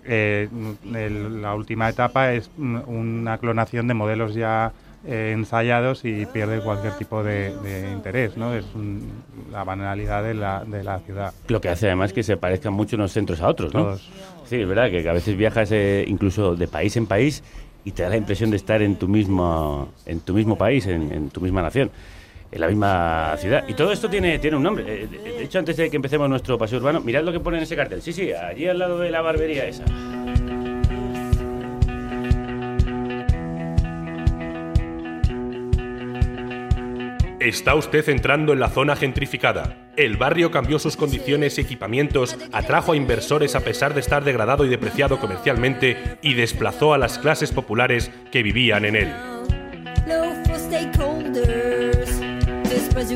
Eh, 0.07 0.47
el- 0.93 1.41
la 1.41 1.55
última 1.55 1.89
etapa 1.89 2.31
es 2.31 2.49
mm, 2.57 2.77
una 2.87 3.37
clonación 3.39 3.87
de 3.87 3.93
modelos 3.95 4.35
ya 4.35 4.71
eh, 5.07 5.31
ensayados 5.33 6.03
y 6.05 6.25
pierde 6.25 6.59
cualquier 6.61 6.93
tipo 6.97 7.23
de, 7.23 7.51
de 7.63 7.91
interés, 7.91 8.35
¿no? 8.37 8.53
Es 8.55 8.65
un- 8.75 9.11
la 9.51 9.63
banalidad 9.63 10.23
de 10.23 10.33
la, 10.33 10.63
de 10.65 10.83
la 10.83 10.99
ciudad. 10.99 11.33
Lo 11.47 11.61
que 11.61 11.69
hace 11.69 11.87
además 11.87 12.11
que 12.13 12.23
se 12.23 12.37
parezcan 12.37 12.73
mucho 12.73 12.95
unos 12.95 13.11
centros 13.11 13.41
a 13.41 13.47
otros, 13.47 13.73
¿no? 13.73 13.81
Todos. 13.83 14.09
Sí, 14.45 14.57
es 14.61 14.67
verdad 14.67 14.89
que 14.89 15.07
a 15.07 15.13
veces 15.13 15.35
viajas 15.37 15.71
eh, 15.71 16.05
incluso 16.07 16.55
de 16.55 16.67
país 16.67 16.95
en 16.97 17.07
país 17.07 17.43
y 17.83 17.91
te 17.91 18.03
da 18.03 18.09
la 18.09 18.17
impresión 18.17 18.49
de 18.49 18.57
estar 18.57 18.81
en 18.81 18.95
tu 18.95 19.07
mismo, 19.07 19.89
en 20.05 20.19
tu 20.21 20.33
mismo 20.33 20.57
país, 20.57 20.85
en, 20.87 21.11
en 21.11 21.29
tu 21.29 21.39
misma 21.41 21.61
nación, 21.61 21.91
en 22.51 22.61
la 22.61 22.67
misma 22.67 23.35
ciudad. 23.37 23.63
Y 23.67 23.73
todo 23.73 23.91
esto 23.91 24.09
tiene, 24.09 24.39
tiene 24.39 24.57
un 24.57 24.63
nombre. 24.63 25.03
Eh, 25.03 25.07
De, 25.07 25.19
de 25.19 25.43
hecho, 25.43 25.59
antes 25.59 25.77
de 25.77 25.89
que 25.89 25.95
empecemos 25.95 26.27
nuestro 26.29 26.57
paseo 26.57 26.79
urbano, 26.79 27.01
mirad 27.01 27.23
lo 27.23 27.31
que 27.31 27.39
pone 27.39 27.57
en 27.57 27.63
ese 27.63 27.75
cartel. 27.75 28.01
Sí, 28.01 28.11
sí, 28.13 28.31
allí 28.33 28.67
al 28.67 28.79
lado 28.79 28.97
de 28.99 29.09
la 29.11 29.21
barbería 29.21 29.65
esa. 29.67 29.83
Está 37.39 37.75
usted 37.75 38.07
entrando 38.07 38.53
en 38.53 38.59
la 38.61 38.69
zona 38.69 38.95
gentrificada. 38.95 39.75
El 39.97 40.15
barrio 40.15 40.51
cambió 40.51 40.79
sus 40.79 40.95
condiciones 40.95 41.57
y 41.57 41.61
equipamientos, 41.61 42.37
atrajo 42.53 42.93
a 42.93 42.95
inversores 42.95 43.55
a 43.55 43.59
pesar 43.59 43.93
de 43.93 43.99
estar 43.99 44.23
degradado 44.23 44.65
y 44.65 44.69
depreciado 44.69 45.19
comercialmente 45.19 46.17
y 46.21 46.33
desplazó 46.33 46.93
a 46.93 46.97
las 46.97 47.19
clases 47.19 47.51
populares 47.51 48.09
que 48.31 48.41
vivían 48.41 48.85
en 48.85 48.95
él. 48.95 49.13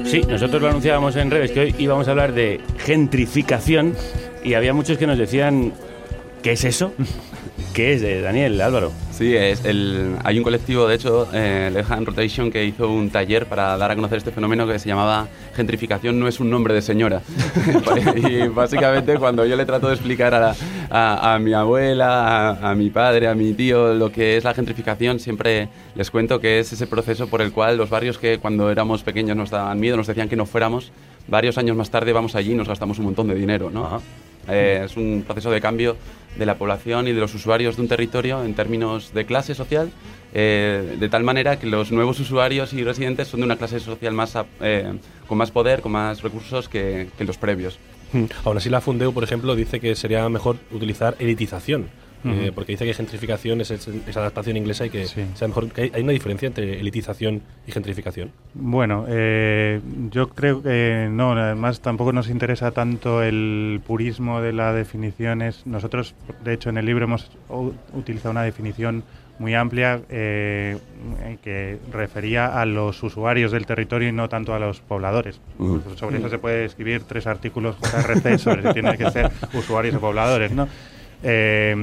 Sí, 0.04 0.22
nosotros 0.28 0.62
lo 0.62 0.68
anunciábamos 0.68 1.16
en 1.16 1.32
redes 1.32 1.52
que 1.52 1.60
hoy 1.62 1.76
íbamos 1.78 2.08
a 2.08 2.12
hablar 2.12 2.34
de 2.34 2.60
gentrificación 2.80 3.96
y 4.44 4.54
había 4.54 4.74
muchos 4.74 4.98
que 4.98 5.08
nos 5.08 5.18
decían, 5.18 5.72
¿qué 6.44 6.52
es 6.54 6.66
eso? 6.66 6.94
¿Qué 7.74 7.94
es, 7.94 8.02
eh, 8.04 8.22
Daniel, 8.22 8.60
Álvaro? 8.62 8.92
Sí, 9.12 9.36
es 9.36 9.64
el, 9.66 10.16
hay 10.24 10.38
un 10.38 10.44
colectivo, 10.44 10.88
de 10.88 10.96
hecho, 10.96 11.28
eh, 11.34 11.84
Hand 11.90 12.08
Rotation, 12.08 12.52
que 12.52 12.66
hizo 12.66 12.90
un 12.90 13.10
taller 13.10 13.46
para 13.46 13.78
dar 13.78 13.92
a 13.92 13.96
conocer 13.96 14.18
este 14.18 14.32
fenómeno 14.32 14.66
que 14.68 14.80
se 14.80 14.88
llamaba 14.90 15.28
Gentrificación 15.56 16.20
no 16.20 16.28
es 16.28 16.40
un 16.40 16.50
nombre 16.50 16.74
de 16.74 16.82
señora. 16.82 17.22
y 18.16 18.48
básicamente 18.48 19.18
cuando 19.18 19.46
yo 19.46 19.56
le 19.56 19.66
trato 19.66 19.88
de 19.88 19.96
explicar 19.96 20.34
a, 20.34 20.40
la- 20.40 20.56
a- 20.90 21.36
a 21.36 21.40
mi 21.40 21.54
abuela, 21.54 22.50
a, 22.50 22.72
a 22.72 22.76
mi 22.76 22.90
padre, 22.90 23.28
a 23.28 23.36
mi 23.36 23.54
tío, 23.54 23.94
lo 23.94 24.12
que 24.12 24.38
es 24.38 24.44
la 24.44 24.54
gentrificación, 24.54 25.20
siempre 25.20 25.68
les 25.96 26.10
cuento 26.12 26.40
que 26.40 26.60
es 26.60 26.72
ese 26.74 26.88
proceso 26.88 27.28
por 27.28 27.42
el 27.42 27.52
cual 27.52 27.78
los 27.78 27.90
barrios 27.90 28.18
que 28.18 28.40
cuando 28.40 28.72
éramos 28.72 29.04
pequeños 29.04 29.36
nos 29.36 29.50
daban 29.50 29.80
miedo, 29.80 29.98
nos 29.98 30.08
decían 30.08 30.30
que 30.30 30.36
no 30.38 30.46
fuéramos, 30.46 30.92
varios 31.28 31.58
años 31.58 31.76
más 31.76 31.90
tarde 31.92 32.14
vamos 32.14 32.36
allí 32.36 32.54
y 32.54 32.56
nos 32.56 32.68
gastamos 32.68 33.00
un 33.00 33.06
montón 33.06 33.28
de 33.28 33.36
dinero, 33.36 33.70
¿no? 33.70 33.86
Ajá. 33.86 34.00
Eh, 34.50 34.84
es 34.86 34.98
un 34.98 35.24
proceso 35.26 35.52
de 35.52 35.62
cambio 35.62 35.96
de 36.38 36.46
la 36.46 36.56
población 36.56 37.08
y 37.08 37.14
de 37.14 37.20
los 37.20 37.34
usuarios 37.34 37.76
de 37.76 37.82
un 37.82 37.88
territorio 37.88 38.44
en 38.44 38.54
términos 38.54 39.14
de 39.14 39.26
clase 39.26 39.56
social, 39.56 39.92
eh, 40.34 40.98
de 41.00 41.10
tal 41.10 41.24
manera 41.24 41.60
que 41.60 41.68
los 41.68 41.92
nuevos 41.92 42.20
usuarios 42.20 42.74
y 42.74 42.84
residentes 42.84 43.28
son 43.28 43.42
de 43.42 43.46
una 43.46 43.58
clase 43.58 43.80
social 43.80 44.14
más, 44.14 44.38
eh, 44.62 44.94
con 45.28 45.38
más 45.38 45.52
poder, 45.52 45.82
con 45.82 45.92
más 45.92 46.22
recursos 46.22 46.70
que, 46.70 47.08
que 47.18 47.26
los 47.26 47.38
previos. 47.38 47.80
Aún 48.44 48.58
así, 48.58 48.70
la 48.70 48.82
Fundeu, 48.82 49.14
por 49.14 49.24
ejemplo, 49.24 49.56
dice 49.56 49.80
que 49.80 49.96
sería 49.96 50.28
mejor 50.30 50.58
utilizar 50.72 51.16
elitización. 51.20 51.88
Eh, 52.26 52.44
Ujú. 52.46 52.54
porque 52.54 52.74
dice 52.74 52.86
que 52.86 52.94
gentrificación 52.94 53.62
es, 53.62 53.72
adaptación 54.16 54.58
inglesa 54.58 54.86
y 54.86 54.90
que 54.90 55.06
Sí. 55.08 55.26
sea 55.36 55.48
mejor. 55.48 55.72
que 55.72 55.84
hay, 55.84 55.92
hay 55.94 56.02
una 56.04 56.12
diferencia 56.12 56.48
entre 56.48 56.80
elitización 56.80 57.42
y 57.68 57.72
gentrificación. 57.72 58.32
Bueno, 58.54 59.06
eh, 59.08 59.80
yo 60.12 60.30
creo 60.30 60.62
que 60.62 61.08
no, 61.12 61.32
además 61.34 61.82
tampoco 61.82 62.12
nos 62.14 62.30
interesa 62.30 62.72
tanto 62.72 63.24
el 63.24 63.82
purismo 63.86 64.42
de 64.42 64.54
las 64.54 64.76
definiciones. 64.76 65.66
Nosotros, 65.66 66.16
de 66.44 66.54
hecho, 66.54 66.70
en 66.70 66.78
el 66.78 66.86
libro 66.86 67.06
hemos 67.06 67.32
utilizado 67.94 68.32
una 68.32 68.44
definición 68.44 69.04
muy 69.40 69.54
amplia 69.56 70.02
eh, 70.10 70.78
eh, 71.22 71.38
que 71.42 71.78
refería 71.94 72.60
a 72.60 72.66
los 72.66 73.02
usuarios 73.02 73.54
del 73.54 73.66
territorio 73.66 74.10
y 74.10 74.12
no 74.12 74.28
tanto 74.28 74.54
a 74.54 74.60
los 74.60 74.82
pobladores. 74.82 75.40
Pues 75.58 75.98
sobre 75.98 76.18
eso 76.18 76.28
se 76.28 76.40
puede 76.40 76.66
escribir 76.66 77.04
tres 77.04 77.26
artículos 77.26 77.78
JRC 77.80 78.38
sobre 78.38 78.64
si 78.64 78.74
tienen 78.74 78.98
que 78.98 79.10
ser 79.12 79.32
usuarios 79.54 79.96
o 79.96 80.02
pobladores, 80.02 80.52
¿no? 80.52 80.68
Eh, 81.22 81.76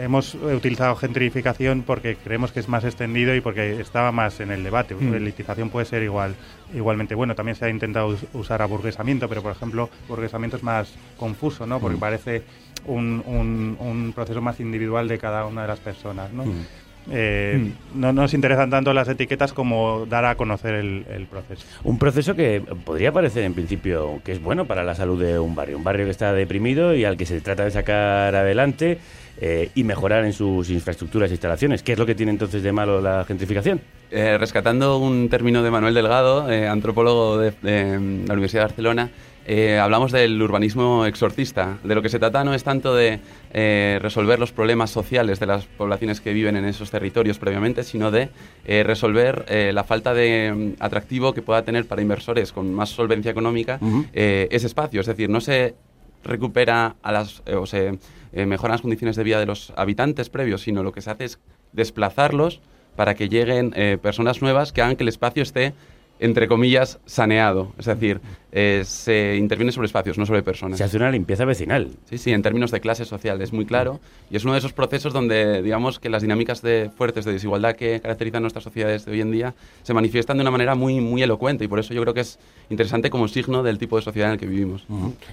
hemos 0.00 0.34
utilizado 0.34 0.96
gentrificación 0.96 1.82
porque 1.86 2.16
creemos 2.16 2.50
que 2.52 2.60
es 2.60 2.68
más 2.68 2.84
extendido 2.84 3.34
y 3.34 3.40
porque 3.40 3.80
estaba 3.80 4.10
más 4.12 4.40
en 4.40 4.50
el 4.50 4.64
debate. 4.64 4.94
Mm. 4.94 5.14
Elitización 5.14 5.70
puede 5.70 5.86
ser 5.86 6.02
igual, 6.02 6.34
igualmente 6.74 7.14
bueno. 7.14 7.34
También 7.34 7.56
se 7.56 7.64
ha 7.66 7.68
intentado 7.70 8.08
us- 8.08 8.24
usar 8.32 8.62
aburguesamiento, 8.62 9.28
pero 9.28 9.42
por 9.42 9.52
ejemplo, 9.52 9.88
burguesamiento 10.08 10.56
es 10.56 10.62
más 10.62 10.92
confuso, 11.16 11.66
¿no? 11.66 11.78
Porque 11.80 11.96
Mm. 11.96 12.00
parece 12.00 12.42
un, 12.86 13.22
un- 13.26 13.76
un 13.78 14.12
proceso 14.14 14.40
más 14.40 14.60
individual 14.60 15.08
de 15.08 15.18
cada 15.18 15.46
una 15.46 15.62
de 15.62 15.68
las 15.68 15.80
personas, 15.80 16.32
¿no? 16.32 16.44
Mm. 16.46 16.66
Eh, 17.10 17.72
No 17.94 18.12
nos 18.12 18.34
interesan 18.34 18.70
tanto 18.70 18.92
las 18.92 19.08
etiquetas 19.08 19.52
como 19.52 20.06
dar 20.06 20.24
a 20.24 20.34
conocer 20.34 20.74
el, 20.74 21.04
el 21.10 21.26
proceso. 21.26 21.66
Un 21.84 21.98
proceso 21.98 22.34
que 22.34 22.62
podría 22.84 23.12
parecer 23.12 23.44
en 23.44 23.54
principio 23.54 24.20
que 24.24 24.32
es 24.32 24.42
bueno 24.42 24.66
para 24.66 24.84
la 24.84 24.94
salud 24.94 25.22
de 25.22 25.38
un 25.38 25.54
barrio. 25.54 25.76
Un 25.78 25.84
barrio 25.84 26.04
que 26.04 26.10
está 26.10 26.32
deprimido 26.32 26.94
y 26.94 27.04
al 27.04 27.16
que 27.16 27.26
se 27.26 27.40
trata 27.40 27.64
de 27.64 27.70
sacar 27.70 28.34
adelante 28.34 28.98
eh, 29.40 29.70
y 29.74 29.84
mejorar 29.84 30.24
en 30.24 30.32
sus 30.32 30.70
infraestructuras 30.70 31.30
e 31.30 31.34
instalaciones. 31.34 31.82
¿Qué 31.82 31.92
es 31.92 31.98
lo 31.98 32.06
que 32.06 32.14
tiene 32.14 32.32
entonces 32.32 32.62
de 32.62 32.72
malo 32.72 33.00
la 33.00 33.24
gentrificación? 33.24 33.80
Eh, 34.10 34.38
rescatando 34.38 34.98
un 34.98 35.28
término 35.28 35.62
de 35.62 35.70
Manuel 35.70 35.94
Delgado, 35.94 36.50
eh, 36.50 36.66
antropólogo 36.68 37.38
de, 37.38 37.52
de, 37.62 37.98
mm, 37.98 38.26
la 38.26 38.32
Universidad 38.32 38.62
de 38.62 38.66
Barcelona, 38.68 39.10
eh, 39.48 39.78
hablamos 39.78 40.10
del 40.10 40.42
urbanismo 40.42 41.06
exorcista. 41.06 41.78
De 41.84 41.94
lo 41.94 42.02
que 42.02 42.08
se 42.08 42.18
trata 42.18 42.42
no 42.42 42.52
es 42.52 42.64
tanto 42.64 42.96
de 42.96 43.20
eh, 43.52 44.00
resolver 44.02 44.40
los 44.40 44.50
problemas 44.50 44.90
sociales 44.90 45.38
de 45.38 45.46
las 45.46 45.66
poblaciones 45.66 46.20
que 46.20 46.32
viven 46.32 46.56
en 46.56 46.64
esos 46.64 46.90
territorios 46.90 47.38
previamente, 47.38 47.84
sino 47.84 48.10
de 48.10 48.28
eh, 48.64 48.82
resolver 48.82 49.46
la 49.72 49.84
falta 49.84 50.14
de 50.14 50.52
mm, 50.52 50.82
atractivo 50.82 51.32
que 51.32 51.42
pueda 51.42 51.62
tener 51.62 51.86
para 51.86 52.02
inversores 52.02 52.50
con 52.50 52.74
más 52.74 52.88
solvencia 52.88 53.30
económica 53.30 53.78
ese 54.12 54.66
espacio. 54.66 55.00
Es 55.00 55.06
decir, 55.06 55.30
no 55.30 55.40
se 55.40 55.76
recupera 56.24 56.96
a 57.02 57.12
las, 57.12 57.42
o 57.46 57.66
se 57.66 57.98
mejoran 58.32 58.72
las 58.72 58.80
condiciones 58.80 59.14
de 59.14 59.22
vida 59.22 59.38
de 59.38 59.46
los 59.46 59.72
habitantes 59.76 60.28
previos, 60.28 60.62
sino 60.62 60.82
lo 60.82 60.90
que 60.90 61.02
se 61.02 61.10
hace 61.10 61.24
es 61.24 61.38
desplazarlos 61.72 62.60
para 62.96 63.14
que 63.14 63.28
lleguen 63.28 63.72
personas 64.02 64.42
nuevas 64.42 64.72
que 64.72 64.82
hagan 64.82 64.96
que 64.96 65.04
el 65.04 65.08
espacio 65.08 65.42
esté, 65.44 65.72
entre 66.18 66.48
comillas, 66.48 66.98
saneado. 67.06 67.72
Es 67.78 67.86
decir, 67.86 68.20
eh, 68.52 68.84
se 68.86 69.36
interviene 69.36 69.70
sobre 69.70 69.86
espacios, 69.86 70.16
no 70.16 70.24
sobre 70.24 70.42
personas. 70.42 70.78
Se 70.78 70.84
hace 70.84 70.96
una 70.96 71.10
limpieza 71.10 71.44
vecinal. 71.44 71.90
Sí, 72.08 72.16
sí, 72.16 72.32
en 72.32 72.40
términos 72.40 72.70
de 72.70 72.80
clase 72.80 73.04
social 73.04 73.42
es 73.42 73.52
muy 73.52 73.66
claro 73.66 74.00
y 74.30 74.36
es 74.36 74.44
uno 74.44 74.54
de 74.54 74.60
esos 74.60 74.72
procesos 74.72 75.12
donde 75.12 75.62
digamos 75.62 75.98
que 75.98 76.08
las 76.08 76.22
dinámicas 76.22 76.62
de 76.62 76.90
fuertes 76.96 77.26
de 77.26 77.32
desigualdad 77.32 77.76
que 77.76 78.00
caracterizan 78.00 78.42
nuestras 78.42 78.64
sociedades 78.64 79.04
de 79.04 79.12
hoy 79.12 79.20
en 79.20 79.30
día 79.30 79.54
se 79.82 79.92
manifiestan 79.92 80.38
de 80.38 80.40
una 80.40 80.50
manera 80.50 80.74
muy 80.74 81.00
muy 81.00 81.22
elocuente 81.22 81.64
y 81.64 81.68
por 81.68 81.80
eso 81.80 81.92
yo 81.92 82.00
creo 82.00 82.14
que 82.14 82.20
es 82.20 82.38
interesante 82.70 83.10
como 83.10 83.28
signo 83.28 83.62
del 83.62 83.76
tipo 83.76 83.96
de 83.96 84.02
sociedad 84.02 84.30
en 84.30 84.34
el 84.34 84.40
que 84.40 84.46
vivimos. 84.46 84.86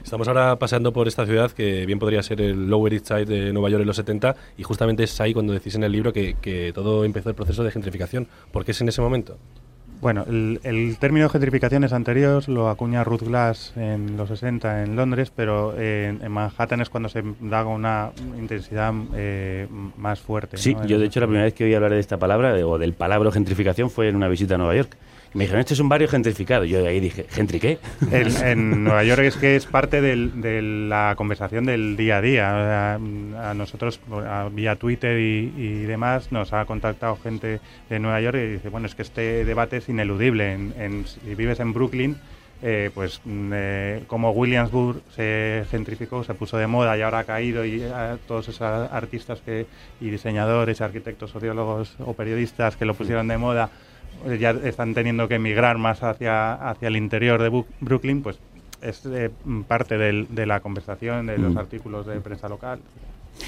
Estamos 0.03 0.27
ahora 0.27 0.57
paseando 0.57 0.91
por 0.91 1.07
esta 1.07 1.25
ciudad 1.25 1.51
que 1.51 1.85
bien 1.85 1.99
podría 1.99 2.21
ser 2.23 2.41
el 2.41 2.67
Lower 2.67 2.93
East 2.93 3.07
Side 3.07 3.25
de 3.25 3.53
Nueva 3.53 3.69
York 3.69 3.81
en 3.81 3.87
los 3.87 3.95
70 3.95 4.35
y 4.57 4.63
justamente 4.63 5.03
es 5.03 5.21
ahí 5.21 5.33
cuando 5.33 5.53
decís 5.53 5.75
en 5.75 5.83
el 5.83 5.93
libro 5.93 6.11
que, 6.11 6.35
que 6.41 6.73
todo 6.73 7.05
empezó 7.05 7.29
el 7.29 7.35
proceso 7.35 7.63
de 7.63 7.71
gentrificación. 7.71 8.27
¿Por 8.51 8.65
qué 8.65 8.71
es 8.71 8.81
en 8.81 8.89
ese 8.89 9.01
momento? 9.01 9.37
Bueno, 10.03 10.25
el, 10.27 10.59
el 10.63 10.97
término 10.99 11.29
gentrificación 11.29 11.83
es 11.85 11.93
anterior, 11.93 12.47
lo 12.49 12.69
acuña 12.69 13.03
Ruth 13.03 13.21
Glass 13.23 13.73
en 13.75 14.17
los 14.17 14.27
60 14.29 14.83
en 14.83 14.95
Londres, 14.95 15.31
pero 15.35 15.73
en, 15.79 16.21
en 16.21 16.31
Manhattan 16.31 16.81
es 16.81 16.89
cuando 16.89 17.09
se 17.09 17.23
da 17.39 17.65
una 17.65 18.11
intensidad 18.37 18.93
eh, 19.15 19.67
más 19.97 20.19
fuerte. 20.19 20.57
Sí, 20.57 20.75
¿no? 20.75 20.85
yo 20.85 20.99
de 20.99 21.05
hecho 21.05 21.19
la 21.21 21.25
primera 21.27 21.45
vez 21.45 21.53
que 21.53 21.63
oí 21.63 21.73
hablar 21.73 21.91
de 21.91 21.99
esta 21.99 22.17
palabra 22.17 22.53
de- 22.53 22.63
o 22.63 22.77
del 22.77 22.93
palabra 22.93 23.31
gentrificación 23.31 23.89
fue 23.89 24.09
en 24.09 24.15
una 24.17 24.27
visita 24.27 24.55
a 24.55 24.57
Nueva 24.57 24.75
York. 24.75 24.95
Me 25.33 25.45
dijeron, 25.45 25.61
este 25.61 25.73
es 25.73 25.79
un 25.79 25.89
barrio 25.89 26.07
gentrificado. 26.07 26.63
Yo 26.63 26.81
de 26.83 26.89
ahí 26.89 26.99
dije, 26.99 27.25
¿gentri 27.29 27.59
qué? 27.59 27.79
En, 28.11 28.83
Nueva 28.83 29.03
York 29.03 29.21
es 29.23 29.35
que 29.35 29.55
es 29.55 29.65
parte 29.65 30.01
del- 30.01 30.41
de 30.41 30.61
la 30.61 31.15
conversación 31.17 31.65
del 31.65 31.97
día 31.97 32.17
a 32.17 32.21
día. 32.21 32.93
A 32.95 33.53
nosotros, 33.55 33.99
vía 34.51 34.75
Twitter 34.75 35.19
y, 35.19 35.83
demás, 35.85 36.31
nos 36.31 36.53
ha 36.53 36.65
contactado 36.65 37.17
gente 37.17 37.59
de 37.89 37.99
Nueva 37.99 38.21
York 38.21 38.37
y 38.37 38.51
dice, 38.53 38.69
bueno, 38.69 38.85
es 38.85 38.95
que 38.95 39.01
este 39.01 39.43
debate 39.45 39.77
es 39.77 39.89
ineludible. 39.89 40.53
En, 40.53 41.05
si 41.07 41.33
vives 41.35 41.59
en 41.59 41.73
Brooklyn, 41.73 42.17
eh, 42.61 42.91
pues 42.93 43.19
mm, 43.25 43.51
eh, 43.53 44.03
como 44.07 44.31
Williamsburg 44.31 45.01
se 45.15 45.65
gentrificó, 45.69 46.23
se 46.23 46.33
puso 46.33 46.57
de 46.57 46.67
moda 46.67 46.97
y 46.97 47.01
ahora 47.01 47.19
ha 47.19 47.23
caído 47.25 47.65
y 47.65 47.81
eh, 47.81 47.89
todos 48.27 48.47
esos 48.47 48.61
artistas 48.61 49.41
que, 49.41 49.65
y 49.99 50.09
diseñadores, 50.09 50.79
arquitectos, 50.79 51.31
sociólogos 51.31 51.95
o 51.99 52.13
periodistas 52.13 52.77
que 52.77 52.85
lo 52.85 52.93
pusieron 52.93 53.27
de 53.27 53.37
moda 53.37 53.69
ya 54.39 54.51
están 54.51 54.93
teniendo 54.93 55.27
que 55.27 55.35
emigrar 55.35 55.77
más 55.77 56.03
hacia, 56.03 56.53
hacia 56.53 56.87
el 56.87 56.95
interior 56.97 57.41
de 57.41 57.49
Bu- 57.51 57.65
Brooklyn, 57.81 58.21
pues 58.21 58.37
es 58.81 59.05
eh, 59.05 59.29
parte 59.67 59.97
del- 59.97 60.27
de 60.29 60.45
la 60.45 60.59
conversación, 60.59 61.25
de 61.27 61.37
los 61.37 61.53
Mm. 61.53 61.57
artículos 61.57 62.05
de 62.05 62.19
prensa 62.19 62.49
local. 62.49 62.79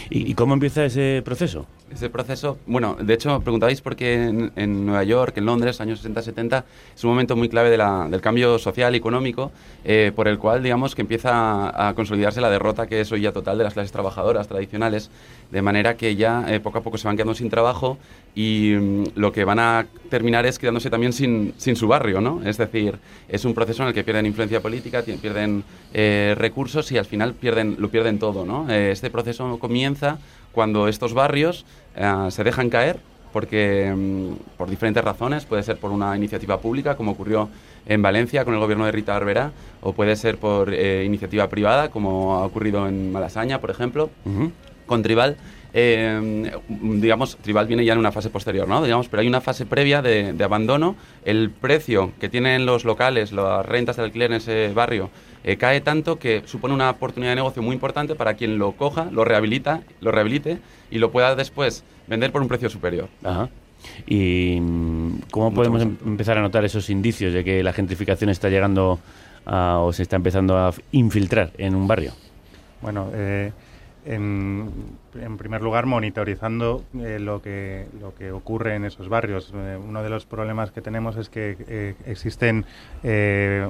¿Y, 0.09 0.31
y 0.31 0.33
cómo 0.33 0.55
empieza 0.55 0.83
ese 0.83 1.21
proceso? 1.23 1.67
Ese 1.93 2.09
proceso, 2.09 2.57
bueno, 2.65 2.95
de 2.99 3.13
hecho, 3.13 3.39
preguntabais 3.41 3.81
porque 3.81 4.15
en, 4.15 4.51
en 4.55 4.83
Nueva 4.87 5.03
York, 5.03 5.37
en 5.37 5.45
Londres, 5.45 5.79
años 5.79 6.03
60-70, 6.03 6.63
es 6.95 7.03
un 7.03 7.11
momento 7.11 7.35
muy 7.35 7.49
clave 7.49 7.69
de 7.69 7.77
la- 7.77 8.07
del 8.09 8.19
cambio 8.19 8.57
social 8.57 8.95
y 8.95 8.97
económico, 8.97 9.51
eh, 9.83 10.11
por 10.15 10.27
el 10.27 10.39
cual, 10.39 10.63
digamos, 10.63 10.95
que 10.95 11.01
empieza 11.03 11.87
a 11.89 11.93
consolidarse 11.93 12.41
la 12.41 12.49
derrota 12.49 12.87
que 12.87 13.01
es 13.01 13.11
hoy 13.11 13.21
ya 13.21 13.31
total 13.31 13.59
de 13.59 13.63
las 13.63 13.73
clases 13.75 13.91
trabajadoras 13.91 14.47
tradicionales, 14.47 15.11
de 15.51 15.61
manera 15.61 15.95
que 15.95 16.15
ya 16.15 16.45
eh, 16.47 16.59
poco 16.59 16.79
a 16.79 16.81
poco 16.81 16.97
se 16.97 17.07
van 17.07 17.15
quedando 17.15 17.35
sin 17.35 17.49
trabajo 17.49 17.97
y 18.35 18.73
mm, 18.79 19.03
lo 19.15 19.31
que 19.31 19.43
van 19.45 19.59
a 19.59 19.85
terminar 20.09 20.45
es 20.45 20.59
quedándose 20.59 20.89
también 20.89 21.13
sin, 21.13 21.53
sin 21.57 21.75
su 21.75 21.87
barrio, 21.87 22.19
¿no? 22.21 22.41
Es 22.43 22.57
decir, 22.57 22.97
es 23.29 23.45
un 23.45 23.53
proceso 23.53 23.83
en 23.83 23.89
el 23.89 23.93
que 23.93 24.03
pierden 24.03 24.25
influencia 24.25 24.59
política, 24.61 25.03
ti- 25.03 25.13
pierden 25.13 25.63
eh, 25.93 26.35
recursos 26.37 26.91
y 26.91 26.97
al 26.97 27.05
final 27.05 27.33
pierden, 27.33 27.75
lo 27.79 27.89
pierden 27.89 28.19
todo, 28.19 28.45
¿no? 28.45 28.69
Eh, 28.69 28.91
este 28.91 29.09
proceso 29.09 29.57
comienza 29.59 30.17
cuando 30.51 30.87
estos 30.87 31.13
barrios 31.13 31.65
se 32.29 32.43
dejan 32.43 32.69
caer 32.69 32.99
porque 33.31 33.93
mm, 33.95 34.55
por 34.57 34.69
diferentes 34.69 35.03
razones, 35.03 35.43
puede 35.45 35.61
ser 35.63 35.75
por 35.77 35.91
una 35.91 36.15
iniciativa 36.15 36.57
pública, 36.59 36.95
como 36.95 37.11
ocurrió 37.11 37.49
en 37.85 38.01
Valencia 38.01 38.45
con 38.45 38.53
el 38.53 38.59
gobierno 38.61 38.85
de 38.85 38.91
Rita 38.93 39.11
Barberá, 39.13 39.51
o 39.81 39.91
puede 39.93 40.15
ser 40.15 40.37
por 40.37 40.73
iniciativa 40.73 41.47
privada, 41.49 41.89
como 41.89 42.35
ha 42.37 42.45
ocurrido 42.45 42.87
en 42.87 43.11
Malasaña, 43.11 43.59
por 43.59 43.69
ejemplo. 43.71 44.09
Con 44.85 45.01
Tribal, 45.03 45.37
eh, 45.77 46.51
digamos, 46.69 47.35
Tribal 47.37 47.67
viene 47.67 47.83
ya 47.83 47.93
en 47.93 47.99
una 47.99 48.11
fase 48.11 48.29
posterior, 48.29 48.67
¿no? 48.67 48.81
Digamos, 48.83 49.09
pero 49.09 49.21
hay 49.21 49.27
una 49.27 49.41
fase 49.41 49.65
previa 49.65 50.01
de, 50.01 50.31
de 50.33 50.43
abandono. 50.43 50.95
El 51.25 51.49
precio 51.49 52.11
que 52.19 52.29
tienen 52.29 52.65
los 52.65 52.85
locales, 52.85 53.31
las 53.33 53.65
rentas 53.65 53.97
de 53.97 54.03
alquiler 54.03 54.31
en 54.31 54.37
ese 54.37 54.71
barrio, 54.73 55.09
eh, 55.43 55.57
cae 55.57 55.81
tanto 55.81 56.17
que 56.17 56.43
supone 56.45 56.73
una 56.73 56.89
oportunidad 56.91 57.31
de 57.33 57.35
negocio 57.35 57.61
muy 57.61 57.73
importante 57.73 58.15
para 58.15 58.35
quien 58.35 58.57
lo 58.57 58.71
coja, 58.71 59.09
lo 59.11 59.25
rehabilita, 59.25 59.81
lo 59.99 60.11
rehabilite 60.11 60.59
y 60.89 60.97
lo 60.99 61.11
pueda 61.11 61.35
después 61.35 61.83
vender 62.07 62.31
por 62.31 62.41
un 62.41 62.47
precio 62.47 62.69
superior. 62.69 63.09
Ajá. 63.23 63.49
¿Y 64.07 64.57
mm, 64.61 65.19
cómo 65.29 65.53
podemos 65.53 65.81
em- 65.81 65.97
empezar 66.05 66.37
a 66.37 66.41
notar 66.41 66.63
esos 66.65 66.89
indicios 66.89 67.33
de 67.33 67.43
que 67.43 67.61
la 67.63 67.73
gentrificación 67.73 68.29
está 68.29 68.49
llegando 68.49 68.99
a- 69.45 69.79
o 69.79 69.91
se 69.93 70.03
está 70.03 70.15
empezando 70.15 70.57
a 70.57 70.73
infiltrar 70.93 71.51
en 71.57 71.75
un 71.75 71.85
barrio? 71.87 72.13
Bueno, 72.81 73.09
eh, 73.13 73.51
en, 74.05 74.69
en 75.19 75.37
primer 75.37 75.61
lugar, 75.61 75.85
monitorizando 75.85 76.83
eh, 76.99 77.17
lo, 77.19 77.41
que, 77.41 77.87
lo 77.99 78.13
que 78.15 78.31
ocurre 78.31 78.75
en 78.75 78.85
esos 78.85 79.09
barrios. 79.09 79.51
Eh, 79.55 79.77
uno 79.83 80.03
de 80.03 80.09
los 80.09 80.25
problemas 80.25 80.71
que 80.71 80.81
tenemos 80.81 81.17
es 81.17 81.29
que 81.29 81.57
eh, 81.67 81.95
existen 82.05 82.65
eh, 83.03 83.67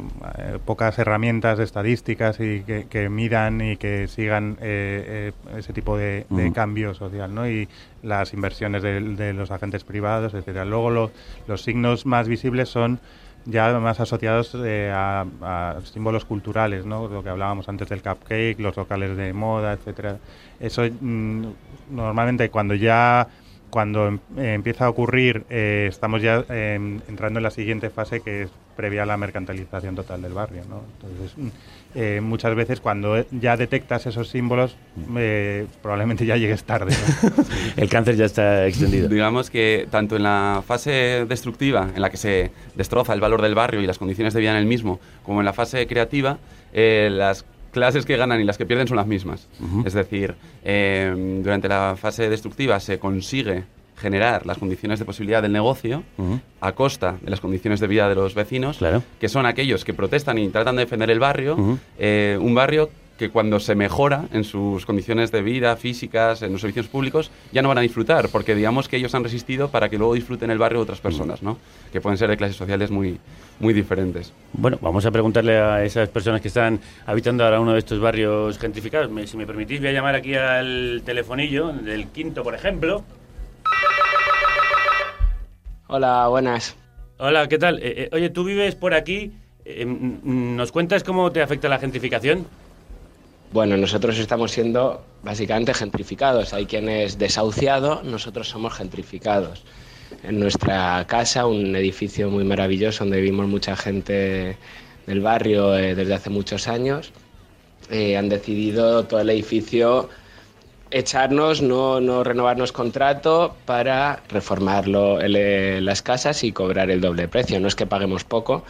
pocas 0.65 0.99
herramientas 0.99 1.59
estadísticas 1.59 2.39
y 2.39 2.61
que, 2.61 2.85
que 2.89 3.09
midan 3.09 3.61
y 3.61 3.77
que 3.77 4.07
sigan 4.07 4.57
ese 4.61 5.73
tipo 5.73 5.97
de, 5.97 6.25
de 6.29 6.45
Ujú. 6.45 6.53
cambio 6.53 6.93
social, 6.93 7.33
¿no? 7.33 7.47
Y 7.49 7.67
las 8.03 8.33
inversiones 8.33 8.83
de, 8.83 8.99
de 9.01 9.33
los 9.33 9.51
agentes 9.51 9.83
privados, 9.83 10.33
etcétera. 10.33 10.65
Luego 10.65 10.89
lo- 10.91 11.11
los 11.47 11.63
signos 11.63 12.05
más 12.05 12.27
visibles 12.27 12.69
son 12.69 12.99
ya 13.45 13.79
más 13.79 13.99
asociados 13.99 14.55
eh, 14.55 14.91
a, 14.93 15.75
símbolos 15.83 16.25
culturales, 16.25 16.85
¿no? 16.85 17.07
Lo 17.07 17.23
que 17.23 17.29
hablábamos 17.29 17.69
antes 17.69 17.87
del 17.89 18.01
cupcake, 18.01 18.59
los 18.59 18.75
locales 18.75 19.15
de 19.15 19.33
moda, 19.33 19.73
etcétera. 19.73 20.17
Eso 20.59 20.83
mm, 20.83 21.45
normalmente 21.91 22.49
cuando 22.49 22.73
ya 22.73 23.27
cuando 23.75 24.07
em- 24.07 24.19
eh, 24.37 24.53
empieza 24.53 24.85
a 24.85 24.89
ocurrir 24.89 25.43
eh, 25.49 25.87
estamos 25.89 26.21
ya 26.21 26.45
eh, 26.47 26.75
entrando 27.09 27.39
en 27.39 27.43
la 27.43 27.51
siguiente 27.51 27.89
fase 27.89 28.21
que 28.21 28.43
es 28.43 28.49
previa 28.77 29.03
a 29.03 29.05
la 29.05 29.17
mercantilización 29.17 29.95
total 29.95 30.21
del 30.21 30.31
barrio, 30.31 30.61
¿no? 30.69 30.81
Entonces 30.93 31.37
mm, 31.37 31.47
eh, 31.95 32.21
muchas 32.21 32.55
veces 32.55 32.79
cuando 32.79 33.17
eh, 33.17 33.27
ya 33.31 33.57
detectas 33.57 34.05
esos 34.05 34.29
símbolos 34.29 34.77
eh, 35.17 35.67
probablemente 35.81 36.25
ya 36.25 36.37
llegues 36.37 36.63
tarde. 36.63 36.95
¿no? 37.23 37.43
El 37.75 37.89
cáncer 37.89 38.15
ya 38.15 38.23
está 38.23 38.65
extendido. 38.65 39.09
Digamos 39.09 39.49
que 39.49 39.89
tanto 39.91 40.15
en 40.15 40.23
la 40.23 40.63
fase 40.65 41.25
destructiva, 41.27 41.89
en 41.93 42.01
la 42.01 42.09
que 42.09 42.15
se 42.15 42.51
destroza 42.75 43.11
el 43.11 43.19
valor 43.19 43.41
del 43.41 43.55
barrio 43.55 43.81
y 43.81 43.87
las 43.87 43.97
condiciones 43.97 44.33
de 44.33 44.39
vida 44.39 44.51
en 44.51 44.57
el 44.57 44.67
mismo, 44.67 45.01
como 45.23 45.41
en 45.41 45.45
la 45.45 45.51
fase 45.51 45.85
creativa, 45.85 46.37
eh, 46.71 47.09
las 47.11 47.43
clases 47.75 48.05
que 48.05 48.15
ganan 48.17 48.39
y 48.41 48.45
las 48.45 48.57
que 48.57 48.65
pierden 48.65 48.87
son 48.87 48.97
las 48.97 49.05
mismas. 49.05 49.47
Es 49.85 49.93
decir, 49.93 50.33
eh, 50.63 51.13
durante 51.43 51.67
la 51.67 51.95
fase 51.95 52.29
destructiva 52.29 52.79
se 52.79 52.97
consigue 52.97 53.65
generar 53.97 54.45
las 54.45 54.57
condiciones 54.57 54.97
de 54.99 55.05
posibilidad 55.05 55.41
del 55.41 55.51
negocio 55.51 56.03
a 56.61 56.71
costa 56.71 57.17
de 57.21 57.29
las 57.29 57.39
condiciones 57.41 57.79
de 57.81 57.87
vida 57.87 58.09
de 58.09 58.15
los 58.15 58.33
vecinos, 58.33 58.77
Claro. 58.77 59.03
que 59.19 59.29
son 59.29 59.45
aquellos 59.45 59.85
que 59.85 59.93
protestan 59.93 60.37
y 60.37 60.47
tratan 60.49 60.75
de 60.77 60.83
defender 60.85 61.09
el 61.11 61.19
barrio, 61.19 61.77
eh, 61.99 62.37
un 62.41 62.55
barrio 62.55 62.89
que 63.17 63.29
cuando 63.29 63.59
se 63.61 63.75
mejora 63.75 64.25
en 64.33 64.43
sus 64.43 64.85
condiciones 64.85 65.31
de 65.31 65.41
vida 65.41 65.75
físicas, 65.77 66.41
en 66.41 66.51
los 66.51 66.61
servicios 66.61 66.87
públicos, 66.87 67.31
ya 67.53 67.61
no 67.61 67.69
van 67.69 67.77
a 67.77 67.81
disfrutar, 67.81 68.27
porque 68.29 68.55
digamos 68.55 68.89
que 68.89 68.97
ellos 68.97 69.15
han 69.15 69.23
resistido 69.23 69.69
para 69.69 69.87
que 69.89 69.97
luego 69.97 70.13
disfruten 70.15 70.51
el 70.51 70.57
barrio 70.57 70.81
otras 70.81 70.99
personas, 70.99 71.41
¿no? 71.41 71.57
Que 71.93 72.01
pueden 72.01 72.17
ser 72.17 72.29
de 72.29 72.35
clases 72.35 72.57
sociales 72.57 72.91
muy, 72.91 73.17
muy 73.61 73.73
diferentes. 73.73 74.33
Bueno, 74.53 74.77
vamos 74.81 75.05
a 75.05 75.11
preguntarle 75.11 75.57
a 75.57 75.83
esas 75.85 76.09
personas 76.09 76.41
que 76.41 76.49
están 76.49 76.79
habitando 77.05 77.45
ahora 77.45 77.61
uno 77.61 77.71
de 77.73 77.79
estos 77.79 77.99
barrios 78.01 78.59
gentrificados. 78.59 79.09
Me- 79.09 79.27
si 79.27 79.37
me 79.37 79.47
permitís, 79.47 79.79
voy 79.79 79.89
a 79.89 79.93
llamar 79.93 80.15
aquí 80.15 80.35
al 80.35 81.01
telefonillo 81.05 81.69
del 81.71 82.07
quinto, 82.07 82.43
por 82.43 82.53
ejemplo. 82.53 83.03
Hola, 85.87 86.27
buenas. 86.27 86.75
Hola, 87.17 87.47
¿qué 87.47 87.57
tal? 87.57 87.77
Eh, 87.79 88.03
eh, 88.03 88.09
oye, 88.11 88.29
tú 88.29 88.43
vives 88.43 88.75
por 88.75 88.93
aquí. 88.93 89.31
Eh, 89.63 89.85
mm, 89.85 90.55
¿Nos 90.55 90.71
cuentas 90.71 91.03
cómo 91.03 91.31
te 91.31 91.41
afecta 91.41 91.69
la 91.69 91.79
gentrificación? 91.79 92.45
Bueno, 93.55 93.77
nosotros 93.77 94.19
estamos 94.19 94.51
siendo 94.51 95.01
básicamente 95.23 95.73
gentrificados. 95.73 96.53
Hay 96.53 96.65
quien 96.65 96.89
es 96.89 97.17
desahuciado, 97.17 98.03
nosotros 98.03 98.49
somos 98.49 98.73
gentrificados. 98.73 99.63
En 100.23 100.41
nuestra 100.41 101.05
casa, 101.07 101.45
un 101.45 101.73
edificio 101.73 102.29
muy 102.29 102.43
maravilloso 102.43 103.05
donde 103.05 103.21
vivimos 103.21 103.47
mucha 103.47 103.77
gente 103.77 104.57
del 105.07 105.21
barrio 105.21 105.73
eh, 105.77 105.95
desde 105.95 106.15
hace 106.15 106.29
muchos 106.29 106.67
años, 106.67 107.13
eh, 107.89 108.17
han 108.17 108.27
decidido 108.27 109.05
todo 109.05 109.21
el 109.21 109.29
edificio 109.29 110.09
echarnos, 110.91 111.61
no, 111.61 112.01
no 112.01 112.25
renovarnos 112.25 112.73
contrato 112.73 113.55
para 113.63 114.21
reformarlo 114.27 115.21
el, 115.21 115.37
eh, 115.37 115.79
las 115.79 116.01
casas 116.01 116.43
y 116.43 116.51
cobrar 116.51 116.91
el 116.91 116.99
doble 116.99 117.29
precio. 117.29 117.57
No 117.61 117.69
es 117.69 117.75
que 117.75 117.85
paguemos 117.85 118.25
poco, 118.25 118.65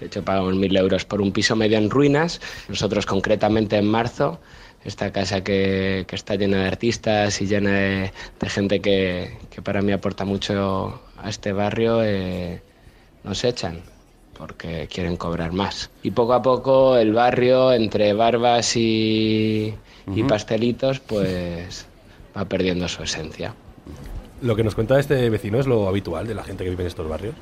de 0.00 0.06
hecho 0.06 0.24
pagamos 0.24 0.54
mil 0.54 0.76
euros 0.76 1.04
por 1.04 1.20
un 1.20 1.32
piso 1.32 1.56
medio 1.56 1.78
en 1.78 1.90
ruinas. 1.90 2.40
Nosotros 2.68 3.06
concretamente 3.06 3.76
en 3.76 3.86
marzo, 3.86 4.40
esta 4.84 5.12
casa 5.12 5.44
que, 5.44 6.04
que 6.08 6.16
está 6.16 6.34
llena 6.34 6.58
de 6.58 6.66
artistas 6.66 7.40
y 7.40 7.46
llena 7.46 7.70
de, 7.70 8.12
de 8.40 8.48
gente 8.48 8.80
que, 8.80 9.38
que 9.50 9.62
para 9.62 9.82
mí 9.82 9.92
aporta 9.92 10.24
mucho 10.24 11.00
a 11.16 11.28
este 11.28 11.52
barrio, 11.52 12.02
eh, 12.02 12.60
nos 13.24 13.44
echan 13.44 13.82
porque 14.36 14.88
quieren 14.92 15.16
cobrar 15.16 15.52
más. 15.52 15.90
Y 16.02 16.10
poco 16.10 16.32
a 16.32 16.42
poco 16.42 16.96
el 16.96 17.12
barrio, 17.12 17.72
entre 17.72 18.12
barbas 18.12 18.76
y, 18.76 19.72
y 20.12 20.24
pastelitos, 20.24 20.98
pues 20.98 21.86
va 22.36 22.44
perdiendo 22.46 22.88
su 22.88 23.04
esencia. 23.04 23.54
Lo 24.40 24.56
que 24.56 24.64
nos 24.64 24.74
cuenta 24.74 24.98
este 24.98 25.30
vecino 25.30 25.60
es 25.60 25.68
lo 25.68 25.86
habitual 25.86 26.26
de 26.26 26.34
la 26.34 26.42
gente 26.42 26.64
que 26.64 26.70
vive 26.70 26.82
en 26.82 26.88
estos 26.88 27.08
barrios. 27.08 27.36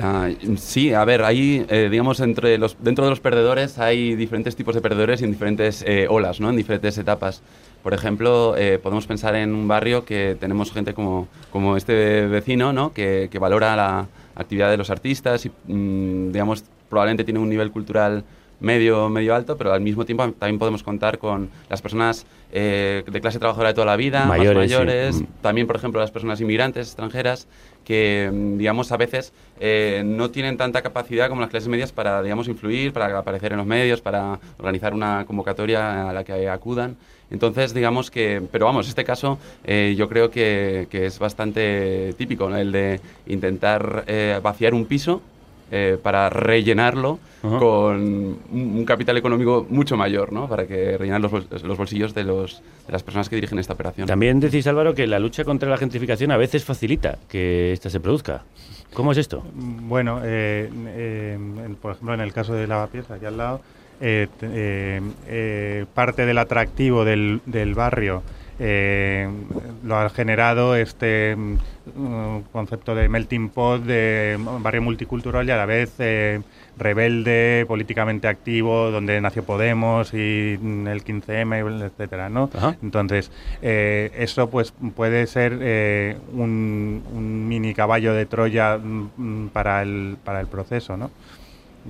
Ah, 0.00 0.28
sí, 0.56 0.92
a 0.92 1.04
ver, 1.04 1.22
ahí, 1.22 1.64
eh, 1.68 1.88
digamos, 1.90 2.20
entre 2.20 2.58
los, 2.58 2.76
dentro 2.80 3.04
de 3.04 3.10
los 3.10 3.20
perdedores 3.20 3.78
hay 3.78 4.14
diferentes 4.16 4.56
tipos 4.56 4.74
de 4.74 4.80
perdedores 4.80 5.20
y 5.20 5.24
en 5.24 5.32
diferentes 5.32 5.82
eh, 5.86 6.06
olas, 6.08 6.40
¿no? 6.40 6.50
En 6.50 6.56
diferentes 6.56 6.96
etapas. 6.98 7.42
Por 7.82 7.94
ejemplo, 7.94 8.56
eh, 8.56 8.78
podemos 8.82 9.06
pensar 9.06 9.34
en 9.36 9.54
un 9.54 9.68
barrio 9.68 10.04
que 10.04 10.36
tenemos 10.38 10.72
gente 10.72 10.94
como, 10.94 11.28
como 11.50 11.76
este 11.76 12.26
vecino, 12.26 12.72
¿no? 12.72 12.92
Que, 12.92 13.28
que 13.30 13.38
valora 13.38 13.76
la 13.76 14.08
actividad 14.34 14.70
de 14.70 14.76
los 14.76 14.90
artistas 14.90 15.46
y, 15.46 15.50
mm, 15.72 16.32
digamos, 16.32 16.64
probablemente 16.88 17.24
tiene 17.24 17.40
un 17.40 17.48
nivel 17.48 17.70
cultural 17.70 18.24
medio, 18.60 19.08
medio 19.08 19.34
alto, 19.34 19.56
pero 19.56 19.72
al 19.72 19.80
mismo 19.80 20.04
tiempo 20.04 20.28
también 20.32 20.58
podemos 20.58 20.82
contar 20.82 21.18
con 21.18 21.48
las 21.68 21.80
personas 21.80 22.26
eh, 22.52 23.04
de 23.06 23.20
clase 23.20 23.38
trabajadora 23.38 23.68
de 23.68 23.74
toda 23.74 23.86
la 23.86 23.96
vida, 23.96 24.24
Mayores, 24.26 24.56
más 24.56 24.64
mayores, 24.64 25.20
Mm. 25.20 25.24
también, 25.42 25.66
por 25.66 25.76
ejemplo, 25.76 26.00
las 26.00 26.10
personas 26.10 26.40
inmigrantes 26.40 26.88
extranjeras 26.88 27.46
que, 27.88 28.30
mm, 28.30 28.58
digamos, 28.58 28.92
a 28.92 28.98
veces 28.98 29.32
eh, 29.58 30.02
no 30.04 30.30
tienen 30.30 30.58
tanta 30.58 30.82
capacidad 30.82 31.30
como 31.30 31.40
las 31.40 31.48
clases 31.48 31.70
medias 31.70 31.90
para, 31.90 32.22
digamos, 32.22 32.46
influir, 32.46 32.92
para 32.92 33.18
aparecer 33.18 33.52
en 33.52 33.58
los 33.58 33.66
medios, 33.66 34.02
para 34.02 34.38
organizar 34.58 34.92
una 34.92 35.24
convocatoria 35.24 36.10
a 36.10 36.12
la 36.12 36.22
que 36.22 36.50
acudan. 36.50 36.98
Entonces, 37.30 37.72
digamos 37.72 38.10
que, 38.10 38.42
pero 38.52 38.66
vamos, 38.66 38.88
este 38.88 39.04
caso 39.04 39.38
eh, 39.64 39.94
yo 39.96 40.06
creo 40.06 40.30
que, 40.30 40.86
es 40.92 41.18
bastante 41.18 42.12
típico, 42.18 42.54
el 42.54 42.72
de 42.72 43.00
intentar 43.26 44.04
eh, 44.06 44.38
vaciar 44.42 44.74
un 44.74 44.84
piso 44.84 45.22
eh, 45.70 45.98
para 46.02 46.30
rellenarlo 46.30 47.18
Ajá. 47.42 47.58
con 47.58 47.96
un, 47.96 48.38
un 48.52 48.84
capital 48.84 49.16
económico 49.16 49.66
mucho 49.68 49.96
mayor, 49.96 50.32
¿no? 50.32 50.48
Para 50.48 50.66
que 50.66 50.96
rellenar 50.98 51.20
los, 51.20 51.32
los 51.62 51.76
bolsillos 51.78 52.14
de, 52.14 52.24
los, 52.24 52.62
de 52.86 52.92
las 52.92 53.02
personas 53.02 53.28
que 53.28 53.36
dirigen 53.36 53.58
esta 53.58 53.74
operación. 53.74 54.06
También 54.06 54.40
decís, 54.40 54.66
Álvaro, 54.66 54.94
que 54.94 55.06
la 55.06 55.18
lucha 55.18 55.44
contra 55.44 55.68
la 55.68 55.76
gentrificación 55.76 56.30
a 56.32 56.36
veces 56.36 56.64
facilita 56.64 57.18
que 57.28 57.72
ésta 57.72 57.90
se 57.90 58.00
produzca. 58.00 58.44
¿Cómo 58.94 59.12
es 59.12 59.18
esto? 59.18 59.44
Bueno, 59.54 60.20
eh, 60.24 60.70
eh, 60.88 61.38
por 61.80 61.92
ejemplo, 61.92 62.14
en 62.14 62.20
el 62.20 62.32
caso 62.32 62.54
de 62.54 62.66
Lavapiés, 62.66 63.10
aquí 63.10 63.26
al 63.26 63.36
lado, 63.36 63.60
eh, 64.00 64.28
te- 64.40 64.46
eh, 64.50 65.00
eh, 65.26 65.84
parte 65.92 66.24
del 66.24 66.38
atractivo 66.38 67.04
del, 67.04 67.40
del 67.46 67.74
barrio 67.74 68.22
eh, 68.58 69.28
lo 69.84 69.96
ha 69.96 70.10
generado 70.10 70.74
este 70.74 71.36
mm, 71.36 72.40
concepto 72.52 72.94
de 72.94 73.08
melting 73.08 73.50
pot, 73.50 73.82
de 73.82 74.36
barrio 74.60 74.82
multicultural 74.82 75.46
y 75.46 75.50
a 75.50 75.56
la 75.56 75.66
vez 75.66 75.92
eh, 75.98 76.40
rebelde, 76.76 77.64
políticamente 77.66 78.28
activo, 78.28 78.90
donde 78.90 79.20
nació 79.20 79.44
Podemos 79.44 80.12
y 80.12 80.58
mm, 80.60 80.88
el 80.88 81.04
15M, 81.04 81.86
etcétera, 81.86 82.28
¿no? 82.28 82.50
Entonces, 82.82 83.30
eh, 83.62 84.10
eso 84.16 84.50
pues 84.50 84.72
puede 84.94 85.26
ser 85.26 85.58
eh, 85.60 86.16
un, 86.32 87.02
un 87.12 87.48
mini 87.48 87.74
caballo 87.74 88.12
de 88.14 88.26
Troya 88.26 88.78
mm, 88.78 89.48
para 89.48 89.82
el, 89.82 90.16
para 90.24 90.40
el 90.40 90.46
proceso, 90.46 90.96
¿no? 90.96 91.10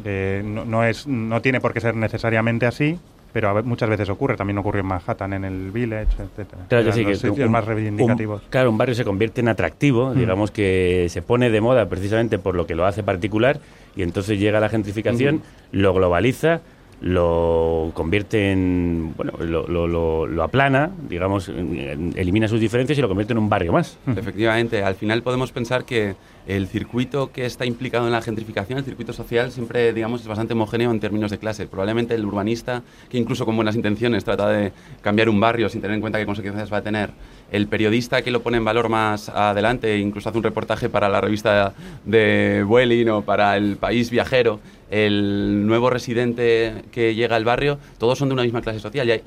Eh, 0.04 0.42
no, 0.44 0.64
no 0.64 0.84
es, 0.84 1.06
no 1.06 1.40
tiene 1.42 1.60
por 1.60 1.72
qué 1.72 1.80
ser 1.80 1.96
necesariamente 1.96 2.66
así, 2.66 2.98
pero 3.40 3.62
muchas 3.62 3.88
veces 3.88 4.08
ocurre. 4.08 4.36
También 4.36 4.58
ocurre 4.58 4.80
en 4.80 4.86
Manhattan, 4.86 5.32
en 5.32 5.44
el 5.44 5.70
Village, 5.70 6.08
etcétera. 6.20 6.62
Claro 6.68 6.84
que 6.86 6.92
sí, 6.92 7.04
que 7.04 7.14
sitios 7.14 7.38
un- 7.46 7.52
más 7.52 7.62
un- 7.62 7.68
reivindicativos. 7.72 8.42
claro, 8.50 8.68
un 8.68 8.76
barrio 8.78 8.96
se 8.96 9.04
convierte 9.04 9.40
en 9.40 9.48
atractivo, 9.48 10.12
Mm. 10.12 10.18
digamos 10.18 10.50
que 10.50 11.06
se 11.08 11.22
pone 11.22 11.48
de 11.48 11.60
moda 11.60 11.88
precisamente 11.88 12.40
por 12.40 12.56
lo 12.56 12.66
que 12.66 12.74
lo 12.74 12.84
hace 12.84 13.04
particular 13.04 13.60
y 13.94 14.02
entonces 14.02 14.40
llega 14.40 14.58
la 14.58 14.68
gentrificación, 14.68 15.42
lo 15.70 15.94
globaliza, 15.94 16.62
lo 17.00 17.92
convierte 17.94 18.50
en, 18.52 19.14
bueno, 19.16 19.32
lo, 19.38 19.66
lo- 19.68 19.86
lo- 19.86 20.26
lo 20.26 20.42
aplana, 20.42 20.90
digamos, 21.08 21.48
elimina 21.48 22.48
sus 22.48 22.60
diferencias 22.60 22.98
y 22.98 23.02
lo 23.02 23.08
convierte 23.08 23.32
en 23.32 23.38
un 23.38 23.48
barrio 23.48 23.72
más. 23.72 23.98
Efectivamente, 24.16 24.82
al 24.82 24.94
final 24.96 25.22
podemos 25.22 25.52
pensar 25.52 25.84
que 25.84 26.16
el 26.46 26.66
circuito 26.66 27.30
que 27.30 27.44
está 27.44 27.66
implicado 27.66 28.06
en 28.06 28.12
la 28.12 28.22
gentrificación, 28.22 28.78
el 28.78 28.84
circuito 28.84 29.12
social, 29.12 29.50
siempre 29.52 29.92
digamos 29.92 30.22
es 30.22 30.26
bastante 30.26 30.54
homogéneo 30.54 30.90
en 30.90 30.98
términos 30.98 31.30
de 31.30 31.38
clase. 31.38 31.66
Probablemente 31.66 32.14
el 32.14 32.24
urbanista, 32.24 32.82
que 33.10 33.18
incluso 33.18 33.44
con 33.44 33.54
buenas 33.54 33.76
intenciones 33.76 34.24
trata 34.24 34.48
de 34.48 34.72
cambiar 35.02 35.28
un 35.28 35.38
barrio 35.38 35.68
sin 35.68 35.80
tener 35.82 35.94
en 35.94 36.00
cuenta 36.00 36.18
qué 36.18 36.26
consecuencias 36.26 36.72
va 36.72 36.78
a 36.78 36.82
tener, 36.82 37.10
el 37.52 37.66
periodista 37.68 38.22
que 38.22 38.30
lo 38.30 38.42
pone 38.42 38.56
en 38.58 38.64
valor 38.64 38.88
más 38.88 39.28
adelante, 39.28 39.98
incluso 39.98 40.28
hace 40.30 40.38
un 40.38 40.44
reportaje 40.44 40.88
para 40.88 41.08
la 41.08 41.20
revista 41.20 41.74
de 42.04 42.64
Vueling 42.66 43.08
o 43.10 43.22
para 43.22 43.56
el 43.56 43.76
País 43.76 44.10
Viajero, 44.10 44.58
el 44.90 45.66
nuevo 45.66 45.90
residente 45.90 46.84
que 46.90 47.14
llega 47.14 47.36
al 47.36 47.44
barrio, 47.44 47.78
todos 47.98 48.18
son 48.18 48.28
de 48.28 48.34
una 48.34 48.42
misma 48.42 48.62
clase 48.62 48.80
social 48.80 49.06
y 49.08 49.12
hay- 49.12 49.22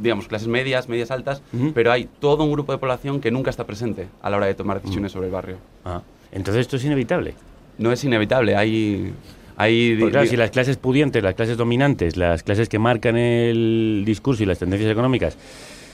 digamos, 0.00 0.26
clases 0.26 0.48
medias, 0.48 0.88
medias 0.88 1.12
altas, 1.12 1.40
pero 1.72 1.92
hay 1.92 2.08
todo 2.20 2.42
un 2.42 2.50
grupo 2.50 2.72
de 2.72 2.78
población 2.78 3.20
que 3.20 3.30
nunca 3.30 3.50
está 3.50 3.64
presente 3.64 4.08
a 4.22 4.28
la 4.30 4.38
hora 4.38 4.46
de 4.46 4.54
tomar 4.54 4.80
decisiones 4.82 5.12
sobre 5.12 5.26
el 5.28 5.32
barrio. 5.32 5.56
Ah, 5.84 6.02
entonces 6.32 6.62
esto 6.62 6.76
es 6.76 6.84
inevitable. 6.84 7.34
No 7.78 7.92
es 7.92 8.02
inevitable, 8.02 8.56
hay... 8.56 9.12
hay 9.56 9.96
Porque, 10.00 10.10
claro, 10.10 10.26
si 10.26 10.36
las 10.36 10.50
clases 10.50 10.78
pudientes, 10.78 11.22
las 11.22 11.34
clases 11.34 11.56
dominantes, 11.56 12.16
las 12.16 12.42
clases 12.42 12.68
que 12.68 12.80
marcan 12.80 13.16
el 13.16 14.02
discurso 14.04 14.42
y 14.42 14.46
las 14.46 14.58
tendencias 14.58 14.90
económicas 14.90 15.36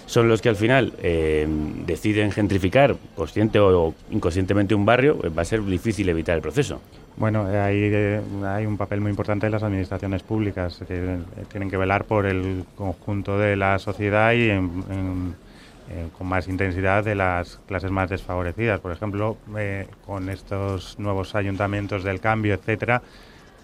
son 0.06 0.28
los 0.28 0.40
que 0.40 0.48
al 0.48 0.56
final 0.56 0.94
eh, 1.02 1.46
deciden 1.86 2.32
gentrificar, 2.32 2.96
consciente 3.14 3.58
o 3.60 3.94
inconscientemente, 4.10 4.74
un 4.74 4.84
barrio, 4.86 5.18
eh, 5.22 5.28
va 5.28 5.42
a 5.42 5.44
ser 5.44 5.62
difícil 5.64 6.08
evitar 6.08 6.36
el 6.36 6.42
proceso. 6.42 6.80
Bueno, 7.20 7.44
hay, 7.48 7.76
eh, 7.92 8.22
hay 8.46 8.64
un 8.64 8.78
papel 8.78 9.02
muy 9.02 9.10
importante 9.10 9.44
de 9.44 9.50
las 9.50 9.62
administraciones 9.62 10.22
públicas 10.22 10.82
que 10.88 10.96
eh, 10.96 11.18
tienen 11.50 11.68
que 11.68 11.76
velar 11.76 12.04
por 12.06 12.24
el 12.24 12.64
conjunto 12.76 13.38
de 13.38 13.56
la 13.56 13.78
sociedad 13.78 14.32
y 14.32 14.48
en- 14.48 15.34
eh, 15.90 16.08
con 16.16 16.28
más 16.28 16.48
intensidad 16.48 17.04
de 17.04 17.14
las 17.14 17.58
clases 17.66 17.90
más 17.90 18.08
desfavorecidas. 18.08 18.80
Por 18.80 18.92
ejemplo, 18.92 19.36
eh, 19.58 19.86
con 20.06 20.30
estos 20.30 20.98
nuevos 20.98 21.34
ayuntamientos 21.34 22.04
del 22.04 22.20
cambio, 22.20 22.54
etcétera, 22.54 23.02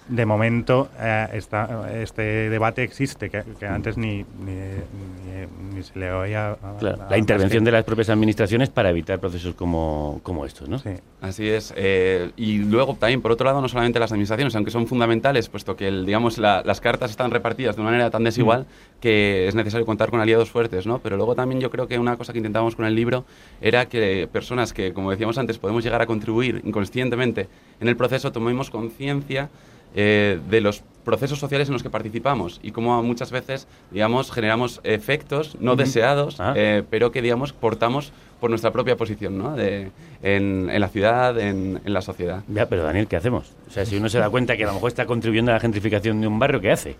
de 0.08 0.24
momento 0.26 0.88
eh, 1.00 1.26
está- 1.34 1.90
este 2.00 2.48
debate 2.50 2.82
existe, 2.82 3.28
que, 3.30 3.42
que 3.58 3.66
antes 3.66 3.96
ni, 3.96 4.24
ni, 4.38 4.52
ni- 4.52 5.74
ni 5.76 5.82
se 5.82 5.98
le 5.98 6.12
oía. 6.12 6.56
Claro, 6.78 6.98
la 7.10 7.18
intervención 7.18 7.62
más 7.62 7.66
de 7.66 7.72
las 7.72 7.84
propias 7.84 8.08
administraciones 8.10 8.70
para 8.70 8.90
evitar 8.90 9.18
procesos 9.18 9.54
como, 9.54 10.20
como 10.22 10.46
estos, 10.46 10.68
¿no? 10.68 10.80
que- 10.82 10.96
Sí. 10.96 11.02
Así 11.20 11.48
es. 11.48 11.72
eh, 11.76 12.30
y 12.36 12.58
luego 12.58 12.94
también, 12.94 13.20
por 13.20 13.32
otro 13.32 13.46
lado, 13.46 13.60
no 13.60 13.68
solamente 13.68 13.98
las 13.98 14.12
administraciones, 14.12 14.54
aunque 14.54 14.70
son 14.70 14.86
fundamentales, 14.86 15.48
puesto 15.48 15.74
que 15.76 15.88
el, 15.88 16.06
digamos, 16.06 16.38
la- 16.38 16.62
las 16.64 16.80
cartas 16.80 17.10
están 17.10 17.30
repartidas 17.32 17.74
de 17.74 17.82
una 17.82 17.90
manera 17.90 18.10
tan 18.10 18.22
desigual 18.22 18.66
que 19.00 19.48
es 19.48 19.54
necesario 19.54 19.84
contar 19.86 20.10
con 20.10 20.20
aliados 20.20 20.50
fuertes, 20.50 20.86
¿no? 20.86 21.00
Pero 21.00 21.16
luego 21.16 21.34
también 21.34 21.60
yo 21.60 21.70
creo 21.70 21.88
que 21.88 21.98
una 21.98 22.16
cosa 22.16 22.32
que 22.32 22.38
intentábamos 22.38 22.76
con 22.76 22.84
el 22.86 22.94
libro 22.94 23.24
era 23.60 23.86
que 23.86 24.28
personas 24.32 24.72
que, 24.72 24.92
como 24.92 25.10
decíamos 25.10 25.36
antes, 25.38 25.58
podemos 25.58 25.82
llegar 25.82 26.00
a 26.00 26.06
contribuir 26.06 26.62
inconscientemente 26.64 27.48
en 27.80 27.88
el 27.88 27.96
proceso, 27.96 28.30
tomemos 28.32 28.70
conciencia 28.70 29.48
eh, 29.96 30.38
de 30.48 30.60
los 30.60 30.82
procesos 31.04 31.38
sociales 31.38 31.68
en 31.68 31.72
los 31.72 31.82
que 31.82 31.90
participamos 31.90 32.58
y 32.62 32.70
cómo 32.72 33.00
muchas 33.02 33.30
veces, 33.30 33.66
digamos, 33.92 34.30
generamos 34.32 34.80
efectos 34.84 35.56
no 35.60 35.74
deseados, 35.76 36.40
Ah. 36.40 36.52
eh, 36.56 36.82
pero 36.90 37.10
que, 37.12 37.22
digamos, 37.22 37.52
portamos 37.52 38.12
por 38.40 38.50
nuestra 38.50 38.70
propia 38.72 38.96
posición, 38.96 39.38
¿no? 39.38 39.54
De, 39.56 39.90
en, 40.22 40.68
en 40.70 40.80
la 40.80 40.88
ciudad, 40.88 41.38
en, 41.38 41.80
en 41.84 41.92
la 41.92 42.02
sociedad. 42.02 42.42
Ya, 42.48 42.68
pero 42.68 42.82
Daniel, 42.82 43.06
¿qué 43.06 43.16
hacemos? 43.16 43.52
O 43.68 43.70
sea, 43.70 43.86
si 43.86 43.96
uno 43.96 44.08
se 44.08 44.18
da 44.18 44.28
cuenta 44.30 44.56
que 44.56 44.64
a 44.64 44.66
lo 44.66 44.74
mejor 44.74 44.88
está 44.88 45.06
contribuyendo 45.06 45.52
a 45.52 45.54
la 45.54 45.60
gentrificación 45.60 46.20
de 46.20 46.26
un 46.26 46.38
barrio, 46.38 46.60
¿qué 46.60 46.70
hace? 46.72 46.96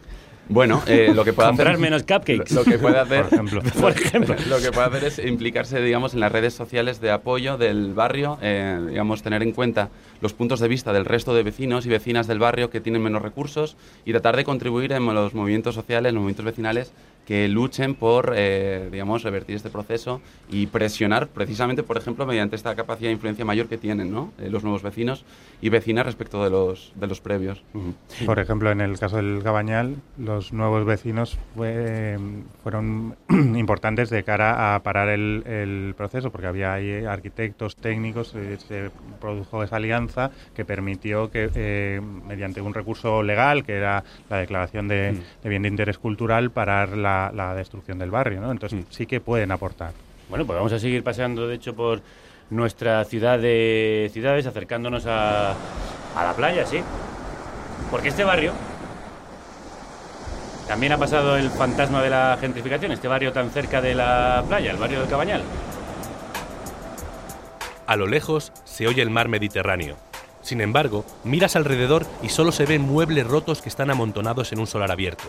Bueno, 0.48 0.82
eh, 0.86 1.12
lo 1.14 1.24
que 1.24 1.32
puede 1.32 1.48
Comprar 1.48 1.68
hacer... 1.68 1.80
menos 1.80 2.02
cupcakes. 2.02 2.54
Lo, 2.54 2.60
lo 2.60 2.64
que 2.64 2.78
puede 2.78 2.98
hacer... 2.98 3.24
Por 3.24 3.32
ejemplo. 3.34 3.62
Por 3.80 3.92
ejemplo. 3.92 4.36
Lo 4.48 4.58
que 4.58 4.70
puede 4.70 4.86
hacer 4.86 5.04
es 5.04 5.18
implicarse, 5.18 5.80
digamos, 5.80 6.14
en 6.14 6.20
las 6.20 6.30
redes 6.30 6.54
sociales 6.54 7.00
de 7.00 7.10
apoyo 7.10 7.56
del 7.56 7.94
barrio, 7.94 8.38
eh, 8.42 8.78
digamos, 8.88 9.22
tener 9.22 9.42
en 9.42 9.52
cuenta 9.52 9.88
los 10.20 10.32
puntos 10.32 10.60
de 10.60 10.68
vista 10.68 10.92
del 10.92 11.04
resto 11.04 11.34
de 11.34 11.42
vecinos 11.42 11.84
y 11.86 11.88
vecinas 11.88 12.26
del 12.26 12.38
barrio 12.38 12.70
que 12.70 12.80
tienen 12.80 13.02
menos 13.02 13.22
recursos 13.22 13.76
y 14.04 14.12
tratar 14.12 14.36
de 14.36 14.44
contribuir 14.44 14.92
en 14.92 15.04
los 15.06 15.34
movimientos 15.34 15.74
sociales, 15.74 16.12
los 16.12 16.20
movimientos 16.20 16.44
vecinales 16.44 16.92
que 17.26 17.48
luchen 17.48 17.94
por, 17.96 18.32
eh, 18.36 18.88
digamos, 18.92 19.22
revertir 19.24 19.56
este 19.56 19.68
proceso 19.68 20.20
y 20.48 20.68
presionar 20.68 21.26
precisamente, 21.26 21.82
por 21.82 21.96
ejemplo, 21.98 22.24
mediante 22.24 22.54
esta 22.54 22.74
capacidad 22.76 23.08
de 23.08 23.14
influencia 23.14 23.44
mayor 23.44 23.66
que 23.68 23.76
tienen 23.78 24.12
¿no? 24.12 24.32
Eh, 24.38 24.48
los 24.48 24.62
nuevos 24.62 24.82
vecinos 24.82 25.24
y 25.60 25.68
vecinas 25.68 26.06
respecto 26.06 26.44
de 26.44 26.50
los, 26.50 26.92
de 26.94 27.06
los 27.08 27.20
previos. 27.20 27.62
Por 28.26 28.38
ejemplo, 28.38 28.70
en 28.70 28.80
el 28.80 28.96
caso 28.98 29.16
del 29.16 29.42
Cabañal, 29.42 29.96
los 30.18 30.52
nuevos 30.52 30.84
vecinos 30.86 31.36
fue- 31.56 32.16
fueron 32.62 33.16
importantes 33.56 34.08
de 34.10 34.22
cara 34.22 34.74
a 34.76 34.82
parar 34.84 35.08
el, 35.08 35.42
el 35.46 35.94
proceso, 35.96 36.30
porque 36.30 36.46
había 36.46 36.74
ahí 36.74 37.04
arquitectos, 37.04 37.74
técnicos, 37.74 38.34
eh, 38.36 38.56
se 38.58 38.90
produjo 39.20 39.64
esa 39.64 39.76
alianza 39.76 40.30
que 40.54 40.64
permitió 40.64 41.30
que, 41.30 41.50
eh, 41.54 42.00
mediante 42.28 42.60
un 42.60 42.72
recurso 42.72 43.22
legal, 43.24 43.64
que 43.64 43.72
era 43.74 44.04
la 44.30 44.36
declaración 44.38 44.86
de, 44.86 45.20
de 45.42 45.48
bien 45.48 45.62
de 45.62 45.68
interés 45.68 45.98
cultural, 45.98 46.50
parar 46.52 46.96
la, 46.96 47.15
la 47.32 47.54
destrucción 47.54 47.98
del 47.98 48.10
barrio. 48.10 48.40
¿no? 48.40 48.50
Entonces 48.50 48.84
sí 48.90 49.06
que 49.06 49.20
pueden 49.20 49.52
aportar. 49.52 49.92
Bueno, 50.28 50.44
pues 50.44 50.56
vamos 50.56 50.72
a 50.72 50.78
seguir 50.78 51.02
paseando, 51.04 51.46
de 51.46 51.54
hecho, 51.54 51.74
por 51.74 52.00
nuestra 52.50 53.04
ciudad 53.04 53.38
de 53.38 54.10
ciudades, 54.12 54.46
acercándonos 54.46 55.06
a, 55.06 55.50
a 55.50 56.24
la 56.24 56.32
playa, 56.34 56.66
sí. 56.66 56.80
Porque 57.90 58.08
este 58.08 58.24
barrio 58.24 58.52
también 60.66 60.92
ha 60.92 60.98
pasado 60.98 61.36
el 61.36 61.50
fantasma 61.50 62.02
de 62.02 62.10
la 62.10 62.36
gentrificación, 62.40 62.90
este 62.90 63.06
barrio 63.06 63.32
tan 63.32 63.50
cerca 63.50 63.80
de 63.80 63.94
la 63.94 64.44
playa, 64.48 64.72
el 64.72 64.76
barrio 64.76 65.00
del 65.00 65.08
Cabañal. 65.08 65.42
A 67.86 67.94
lo 67.94 68.08
lejos 68.08 68.52
se 68.64 68.88
oye 68.88 69.00
el 69.00 69.10
mar 69.10 69.28
Mediterráneo. 69.28 69.96
Sin 70.42 70.60
embargo, 70.60 71.04
miras 71.22 71.54
alrededor 71.54 72.04
y 72.22 72.30
solo 72.30 72.50
se 72.50 72.66
ven 72.66 72.82
muebles 72.82 73.26
rotos 73.26 73.62
que 73.62 73.68
están 73.68 73.90
amontonados 73.90 74.52
en 74.52 74.58
un 74.58 74.66
solar 74.66 74.90
abierto. 74.90 75.24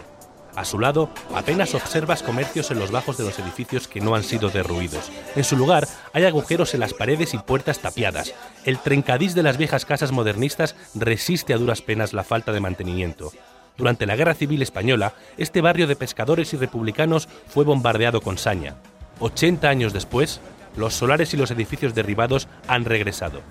A 0.58 0.66
su 0.66 0.80
lado, 0.80 1.12
apenas 1.36 1.76
observas 1.76 2.24
comercios 2.24 2.72
en 2.72 2.80
los 2.80 2.90
bajos 2.90 3.16
de 3.16 3.24
los 3.24 3.38
edificios 3.38 3.88
que 3.88 4.02
no 4.02 4.16
han 4.16 4.24
sido 4.24 4.50
derruidos. 4.50 5.12
En 5.36 5.44
su 5.44 5.56
lugar, 5.56 5.88
hay 6.14 6.26
agujeros 6.26 6.74
en 6.74 6.80
las 6.80 6.96
paredes 6.96 7.36
y 7.36 7.38
puertas 7.38 7.78
tapiadas. 7.78 8.34
El 8.66 8.80
trencadís 8.80 9.36
de 9.36 9.44
las 9.44 9.58
viejas 9.58 9.86
casas 9.86 10.12
modernistas 10.12 10.76
resiste 10.96 11.54
a 11.54 11.60
duras 11.60 11.84
penas 11.84 12.12
la 12.12 12.24
falta 12.24 12.54
de 12.54 12.60
mantenimiento. 12.60 13.32
Durante 13.78 14.08
la 14.08 14.16
Guerra 14.16 14.34
Civil 14.34 14.64
Española, 14.64 15.14
este 15.38 15.62
barrio 15.62 15.86
de 15.86 15.96
pescadores 15.96 16.52
y 16.56 16.58
republicanos 16.58 17.30
fue 17.46 17.64
bombardeado 17.64 18.22
con 18.22 18.40
saña. 18.40 18.78
80 19.20 19.70
años 19.70 19.94
después, 19.94 20.42
los 20.76 20.96
solares 20.96 21.36
y 21.36 21.38
los 21.38 21.52
edificios 21.52 21.94
derribados 21.94 22.48
han 22.68 22.84
regresado. 22.86 23.42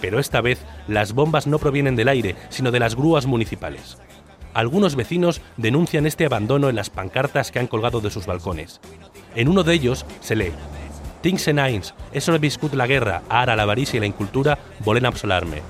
Pero 0.00 0.18
esta 0.18 0.40
vez 0.40 0.58
las 0.88 1.12
bombas 1.12 1.46
no 1.46 1.60
provienen 1.60 1.94
del 1.94 2.08
aire, 2.08 2.34
sino 2.48 2.72
de 2.72 2.80
las 2.80 2.96
grúas 2.96 3.26
municipales. 3.26 3.98
Algunos 4.56 4.96
vecinos 4.96 5.42
denuncian 5.58 6.06
este 6.06 6.24
abandono 6.24 6.70
en 6.70 6.76
las 6.76 6.88
pancartas 6.88 7.52
que 7.52 7.58
han 7.58 7.66
colgado 7.66 8.00
de 8.00 8.10
sus 8.10 8.24
balcones. 8.24 8.80
En 9.34 9.48
uno 9.48 9.64
de 9.64 9.74
ellos 9.74 10.06
se 10.20 10.34
lee 10.34 10.54
en 11.22 11.58
anys, 11.58 11.92
és 12.12 12.28
hora 12.28 12.38
viscut 12.38 12.72
la 12.72 12.86
guerra, 12.86 13.18
ara 13.28 13.56
l'avarícia 13.58 13.98
i 13.98 14.00
la 14.00 14.06
incultura 14.06 14.56
volen 14.80 15.04
absolar-me. 15.04 15.60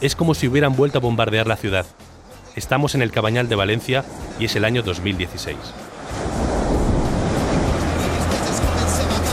Es 0.00 0.16
como 0.16 0.34
si 0.34 0.48
hubieran 0.48 0.74
vuelto 0.74 0.98
a 0.98 1.00
bombardear 1.02 1.46
la 1.46 1.56
ciudad. 1.56 1.86
Estamos 2.56 2.96
en 2.96 3.02
el 3.02 3.12
Cabañal 3.12 3.48
de 3.48 3.54
Valencia 3.54 4.04
y 4.40 4.46
es 4.46 4.56
el 4.56 4.64
año 4.64 4.82
2016. 4.82 5.56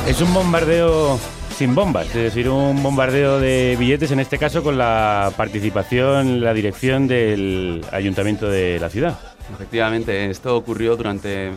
Es 0.06 0.22
un 0.22 0.34
bombardeo 0.36 1.18
sin 1.60 1.76
bombas, 1.76 2.08
es 2.08 2.14
decir, 2.14 2.48
un 2.48 2.82
bombardeo 2.82 3.38
de 3.38 3.76
billetes, 3.78 4.12
en 4.12 4.22
este 4.22 4.38
caso 4.38 4.64
con 4.64 4.78
la 4.78 5.34
participación, 5.36 6.40
la 6.40 6.54
dirección 6.54 7.06
del 7.06 7.84
ayuntamiento 7.92 8.50
de 8.50 8.80
la 8.80 8.90
ciudad. 8.90 9.20
Efectivamente, 9.54 10.30
esto 10.30 10.56
ocurrió 10.56 10.96
durante 10.96 11.52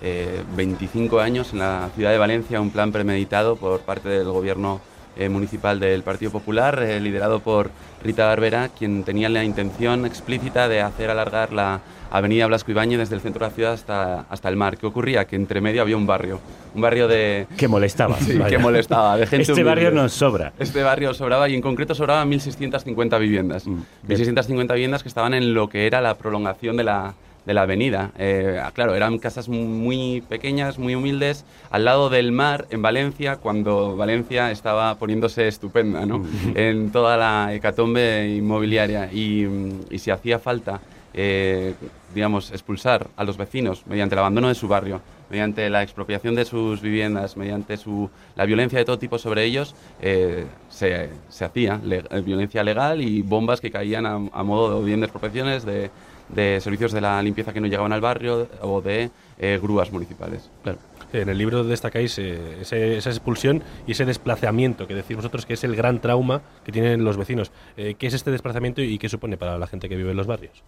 eh, 0.00 0.44
25 0.54 1.18
años 1.18 1.52
en 1.52 1.58
la 1.58 1.90
ciudad 1.96 2.12
de 2.12 2.18
Valencia, 2.18 2.60
un 2.60 2.70
plan 2.70 2.92
premeditado 2.92 3.56
por 3.56 3.80
parte 3.80 4.08
del 4.08 4.28
gobierno 4.28 4.80
eh, 5.16 5.28
municipal 5.28 5.80
del 5.80 6.04
Partido 6.04 6.30
Popular, 6.30 6.80
eh, 6.80 7.00
liderado 7.00 7.40
por 7.40 7.72
Rita 8.04 8.26
Barbera, 8.26 8.68
quien 8.68 9.02
tenía 9.02 9.28
la 9.28 9.42
intención 9.42 10.06
explícita 10.06 10.68
de 10.68 10.82
hacer 10.82 11.10
alargar 11.10 11.52
la 11.52 11.80
avenida 12.10 12.46
Blasco 12.46 12.70
Ibáñez 12.70 12.98
desde 12.98 13.14
el 13.14 13.20
centro 13.20 13.44
de 13.44 13.50
la 13.50 13.54
ciudad 13.54 13.72
hasta, 13.72 14.20
hasta 14.28 14.48
el 14.48 14.56
mar. 14.56 14.76
¿Qué 14.78 14.86
ocurría? 14.86 15.26
Que 15.26 15.36
entre 15.36 15.60
medio 15.60 15.82
había 15.82 15.96
un 15.96 16.06
barrio, 16.06 16.40
un 16.74 16.80
barrio 16.80 17.08
de... 17.08 17.46
Que 17.56 17.68
molestaba. 17.68 18.16
Sí, 18.20 18.38
que 18.48 18.58
molestaba, 18.58 19.16
de 19.16 19.26
gente 19.26 19.42
Este 19.42 19.52
humilde. 19.52 19.68
barrio 19.70 19.90
nos 19.90 20.12
sobra. 20.12 20.52
Este 20.58 20.82
barrio 20.82 21.14
sobraba 21.14 21.48
y 21.48 21.54
en 21.54 21.60
concreto 21.62 21.94
sobraban 21.94 22.30
1.650 22.30 23.18
viviendas. 23.18 23.66
Mm, 23.66 23.82
1.650 24.08 24.74
viviendas 24.74 25.02
que 25.02 25.08
estaban 25.08 25.34
en 25.34 25.54
lo 25.54 25.68
que 25.68 25.86
era 25.86 26.00
la 26.00 26.14
prolongación 26.14 26.76
de 26.76 26.84
la, 26.84 27.14
de 27.46 27.54
la 27.54 27.62
avenida. 27.62 28.10
Eh, 28.18 28.60
claro, 28.74 28.94
eran 28.94 29.18
casas 29.18 29.48
muy 29.48 30.22
pequeñas, 30.28 30.78
muy 30.78 30.94
humildes, 30.94 31.44
al 31.70 31.84
lado 31.84 32.10
del 32.10 32.32
mar 32.32 32.66
en 32.70 32.82
Valencia, 32.82 33.36
cuando 33.36 33.96
Valencia 33.96 34.50
estaba 34.50 34.94
poniéndose 34.96 35.48
estupenda 35.48 36.04
¿no? 36.06 36.22
en 36.54 36.90
toda 36.90 37.16
la 37.16 37.54
hecatombe 37.54 38.28
inmobiliaria. 38.36 39.10
Y, 39.12 39.44
mm, 39.46 39.80
y 39.90 39.98
si 39.98 40.10
hacía 40.10 40.38
falta, 40.38 40.80
eh, 41.14 41.74
digamos, 42.14 42.50
expulsar 42.52 43.06
a 43.16 43.24
los 43.24 43.36
vecinos 43.36 43.86
mediante 43.86 44.14
el 44.14 44.18
abandono 44.20 44.48
de 44.48 44.54
su 44.54 44.68
barrio, 44.68 45.00
mediante 45.30 45.68
la 45.68 45.82
expropiación 45.82 46.34
de 46.34 46.44
sus 46.44 46.80
viviendas, 46.80 47.36
mediante 47.36 47.76
su, 47.76 48.10
la 48.36 48.44
violencia 48.46 48.78
de 48.78 48.84
todo 48.84 48.98
tipo 48.98 49.18
sobre 49.18 49.44
ellos, 49.44 49.74
eh, 50.00 50.46
se, 50.70 51.10
se 51.28 51.44
hacía 51.44 51.80
le- 51.84 52.04
eh, 52.10 52.20
violencia 52.24 52.62
legal 52.64 53.02
y 53.02 53.22
bombas 53.22 53.60
que 53.60 53.70
caían 53.70 54.06
a, 54.06 54.14
a 54.14 54.42
modo 54.42 54.80
de 54.80 54.86
bien 54.86 55.00
de 55.00 55.06
expropiaciones, 55.06 55.64
de, 55.64 55.90
de 56.30 56.60
servicios 56.60 56.92
de 56.92 57.00
la 57.00 57.22
limpieza 57.22 57.52
que 57.52 57.60
no 57.60 57.66
llegaban 57.66 57.92
al 57.92 58.00
barrio 58.00 58.48
o 58.62 58.80
de 58.80 59.10
eh, 59.38 59.58
grúas 59.62 59.92
municipales. 59.92 60.50
Claro. 60.62 60.78
En 61.10 61.30
el 61.30 61.38
libro 61.38 61.64
destacáis 61.64 62.18
eh, 62.18 62.58
ese- 62.60 62.98
esa 62.98 63.08
expulsión 63.10 63.62
y 63.86 63.92
ese 63.92 64.04
desplazamiento 64.04 64.86
que 64.86 64.94
decís 64.94 65.16
vosotros 65.16 65.46
que 65.46 65.54
es 65.54 65.64
el 65.64 65.74
gran 65.74 66.00
trauma 66.00 66.42
que 66.64 66.72
tienen 66.72 67.02
los 67.04 67.16
vecinos. 67.16 67.50
Eh, 67.78 67.94
¿Qué 67.98 68.06
es 68.08 68.14
este 68.14 68.30
desplazamiento 68.30 68.82
y 68.82 68.98
qué 68.98 69.08
supone 69.08 69.36
para 69.38 69.56
la 69.58 69.66
gente 69.66 69.88
que 69.88 69.96
vive 69.96 70.10
en 70.10 70.16
los 70.18 70.26
barrios? 70.26 70.62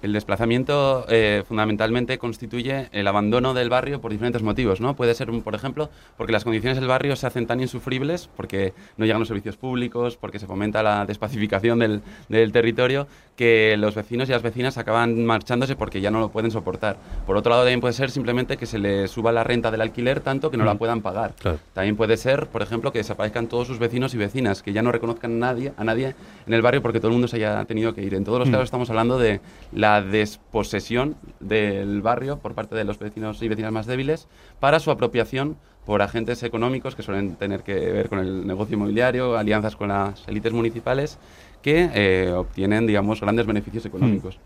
El 0.00 0.12
desplazamiento 0.12 1.04
eh, 1.08 1.42
fundamentalmente 1.48 2.18
constituye 2.18 2.88
el 2.92 3.06
abandono 3.08 3.52
del 3.52 3.68
barrio 3.68 4.00
por 4.00 4.12
diferentes 4.12 4.42
motivos, 4.42 4.80
¿no? 4.80 4.94
Puede 4.94 5.12
ser, 5.14 5.28
por 5.42 5.54
ejemplo, 5.56 5.90
porque 6.16 6.32
las 6.32 6.44
condiciones 6.44 6.78
del 6.78 6.86
barrio 6.86 7.16
se 7.16 7.26
hacen 7.26 7.46
tan 7.48 7.60
insufribles, 7.60 8.28
porque 8.36 8.74
no 8.96 9.04
llegan 9.06 9.18
los 9.18 9.28
servicios 9.28 9.56
públicos, 9.56 10.16
porque 10.16 10.38
se 10.38 10.46
fomenta 10.46 10.82
la 10.84 11.04
despacificación 11.04 11.80
del, 11.80 12.02
del 12.28 12.52
territorio, 12.52 13.08
que 13.34 13.76
los 13.78 13.94
vecinos 13.94 14.28
y 14.28 14.32
las 14.32 14.42
vecinas 14.42 14.78
acaban 14.78 15.24
marchándose 15.24 15.76
porque 15.76 16.00
ya 16.00 16.10
no 16.10 16.18
lo 16.20 16.28
pueden 16.28 16.50
soportar. 16.50 16.96
Por 17.26 17.36
otro 17.36 17.50
lado, 17.50 17.62
también 17.62 17.80
puede 17.80 17.94
ser 17.94 18.10
simplemente 18.10 18.56
que 18.56 18.66
se 18.66 18.78
les 18.78 19.10
suba 19.10 19.30
la 19.32 19.44
renta 19.44 19.70
del 19.70 19.80
alquiler 19.80 20.20
tanto 20.20 20.50
que 20.50 20.56
no 20.56 20.64
la 20.64 20.74
Mm. 20.74 20.78
puedan 20.78 21.02
pagar. 21.02 21.34
Claro. 21.38 21.58
También 21.72 21.96
puede 21.96 22.16
ser, 22.16 22.46
por 22.48 22.62
ejemplo, 22.62 22.92
que 22.92 22.98
desaparezcan 22.98 23.46
todos 23.48 23.66
sus 23.68 23.78
vecinos 23.78 24.12
y 24.14 24.18
vecinas, 24.18 24.62
que 24.62 24.72
ya 24.72 24.82
no 24.82 24.90
reconozcan 24.92 25.32
a 25.42 25.46
nadie, 25.52 25.72
a 25.76 25.84
nadie 25.84 26.14
en 26.46 26.54
el 26.54 26.62
barrio 26.62 26.82
porque 26.82 26.98
todo 26.98 27.08
el 27.08 27.12
mundo 27.14 27.28
se 27.28 27.36
haya 27.36 27.64
tenido 27.64 27.94
que 27.94 28.02
ir. 28.02 28.14
En 28.14 28.24
todos 28.24 28.40
los 28.40 28.48
Mm. 28.48 28.52
casos 28.52 28.64
estamos 28.64 28.90
hablando 28.90 29.18
de 29.18 29.40
la 29.72 29.87
desposesión 30.02 31.16
del 31.40 32.02
barrio 32.02 32.38
por 32.38 32.54
parte 32.54 32.74
de 32.76 32.84
los 32.84 32.98
vecinos 32.98 33.42
y 33.42 33.48
vecinas 33.48 33.72
más 33.72 33.86
débiles 33.86 34.28
para 34.60 34.80
su 34.80 34.90
apropiación 34.90 35.56
por 35.84 36.02
agentes 36.02 36.42
económicos 36.42 36.94
que 36.94 37.02
suelen 37.02 37.36
tener 37.36 37.62
que 37.62 37.74
ver 37.74 38.08
con 38.08 38.18
el 38.18 38.46
negocio 38.46 38.76
inmobiliario, 38.76 39.36
alianzas 39.38 39.74
con 39.74 39.88
las 39.88 40.26
élites 40.28 40.52
municipales, 40.52 41.18
que 41.62 41.88
eh, 41.94 42.30
obtienen, 42.32 42.86
digamos, 42.86 43.20
grandes 43.20 43.46
beneficios 43.46 43.86
económicos. 43.86 44.38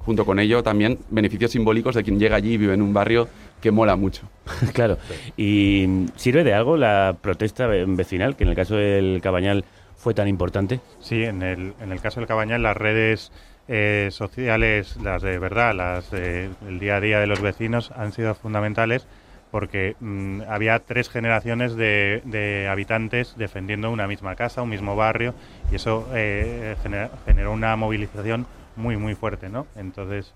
Junto 0.00 0.24
con 0.24 0.40
ello 0.40 0.64
también 0.64 0.98
beneficios 1.10 1.52
simbólicos 1.52 1.94
de 1.94 2.02
quien 2.02 2.18
llega 2.18 2.34
allí 2.34 2.54
y 2.54 2.56
vive 2.56 2.74
en 2.74 2.82
un 2.82 2.92
barrio 2.92 3.28
que 3.60 3.70
mola 3.70 3.94
mucho. 3.94 4.28
claro. 4.74 4.98
¿Y 5.36 6.06
sirve 6.16 6.42
de 6.42 6.52
algo 6.52 6.76
la 6.76 7.16
protesta 7.20 7.68
ve- 7.68 7.84
vecinal, 7.86 8.34
que 8.34 8.42
en 8.42 8.50
el 8.50 8.56
caso 8.56 8.74
del 8.74 9.20
Cabañal 9.22 9.64
fue 9.96 10.14
tan 10.14 10.26
importante? 10.26 10.80
Sí, 10.98 11.22
en 11.22 11.42
el, 11.42 11.74
en 11.80 11.92
el 11.92 12.00
caso 12.00 12.18
del 12.18 12.26
Cabañal, 12.26 12.64
las 12.64 12.76
redes 12.76 13.30
eh, 13.74 14.08
sociales, 14.10 14.96
las 15.02 15.22
de 15.22 15.38
verdad, 15.38 15.74
las 15.74 16.10
del 16.10 16.78
día 16.78 16.96
a 16.96 17.00
día 17.00 17.20
de 17.20 17.26
los 17.26 17.40
vecinos, 17.40 17.90
han 17.96 18.12
sido 18.12 18.34
fundamentales 18.34 19.06
porque 19.50 19.96
mm, 20.00 20.42
había 20.48 20.78
tres 20.78 21.08
generaciones 21.08 21.74
de, 21.74 22.20
de 22.26 22.68
habitantes 22.68 23.34
defendiendo 23.36 23.90
una 23.90 24.06
misma 24.06 24.34
casa, 24.36 24.60
un 24.62 24.68
mismo 24.70 24.94
barrio, 24.94 25.34
y 25.70 25.76
eso 25.76 26.06
eh, 26.14 26.76
gener- 26.82 27.10
generó 27.26 27.52
una 27.52 27.74
movilización 27.76 28.46
muy, 28.76 28.96
muy 28.96 29.14
fuerte, 29.14 29.48
¿no? 29.50 29.66
Entonces, 29.76 30.32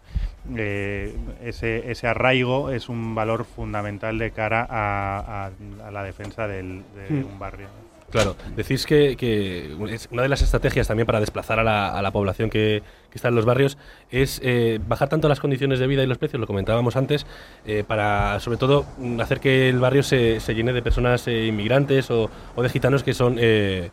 eh, 0.56 1.14
ese, 1.42 1.90
ese 1.90 2.06
arraigo 2.06 2.70
es 2.70 2.88
un 2.90 3.14
valor 3.14 3.44
fundamental 3.44 4.18
de 4.18 4.30
cara 4.30 4.66
a, 4.68 5.46
a- 5.46 5.86
a 5.86 5.90
la 5.90 6.02
defensa 6.02 6.46
del- 6.46 6.82
de 6.94 7.22
Hmm. 7.22 7.26
un 7.26 7.38
barrio. 7.38 7.68
Claro, 8.16 8.34
decís 8.56 8.86
que, 8.86 9.76
una 10.10 10.22
de 10.22 10.28
las 10.30 10.40
estrategias 10.40 10.88
también 10.88 11.04
para 11.06 11.20
desplazar 11.20 11.58
a 11.58 11.62
la, 11.62 11.88
a 11.98 12.00
la 12.00 12.10
población 12.12 12.48
que, 12.48 12.82
que 13.10 13.18
está 13.18 13.28
en 13.28 13.34
los 13.34 13.44
barrios 13.44 13.76
es 14.10 14.40
eh, 14.42 14.80
bajar 14.88 15.10
tanto 15.10 15.28
las 15.28 15.38
condiciones 15.38 15.78
de 15.80 15.86
vida 15.86 16.02
y 16.02 16.06
los 16.06 16.16
precios, 16.16 16.40
lo 16.40 16.46
comentábamos 16.46 16.96
antes, 16.96 17.26
eh, 17.66 17.84
para 17.86 18.40
sobre 18.40 18.56
todo 18.56 18.86
mm, 18.96 19.20
hacer 19.20 19.38
que 19.40 19.68
el 19.68 19.78
barrio 19.80 20.02
se, 20.02 20.40
se 20.40 20.54
llene 20.54 20.72
de 20.72 20.80
personas 20.80 21.28
eh, 21.28 21.44
inmigrantes 21.46 22.10
o, 22.10 22.30
o 22.54 22.62
de 22.62 22.70
gitanos 22.70 23.02
que 23.02 23.12
son 23.12 23.36
eh, 23.38 23.90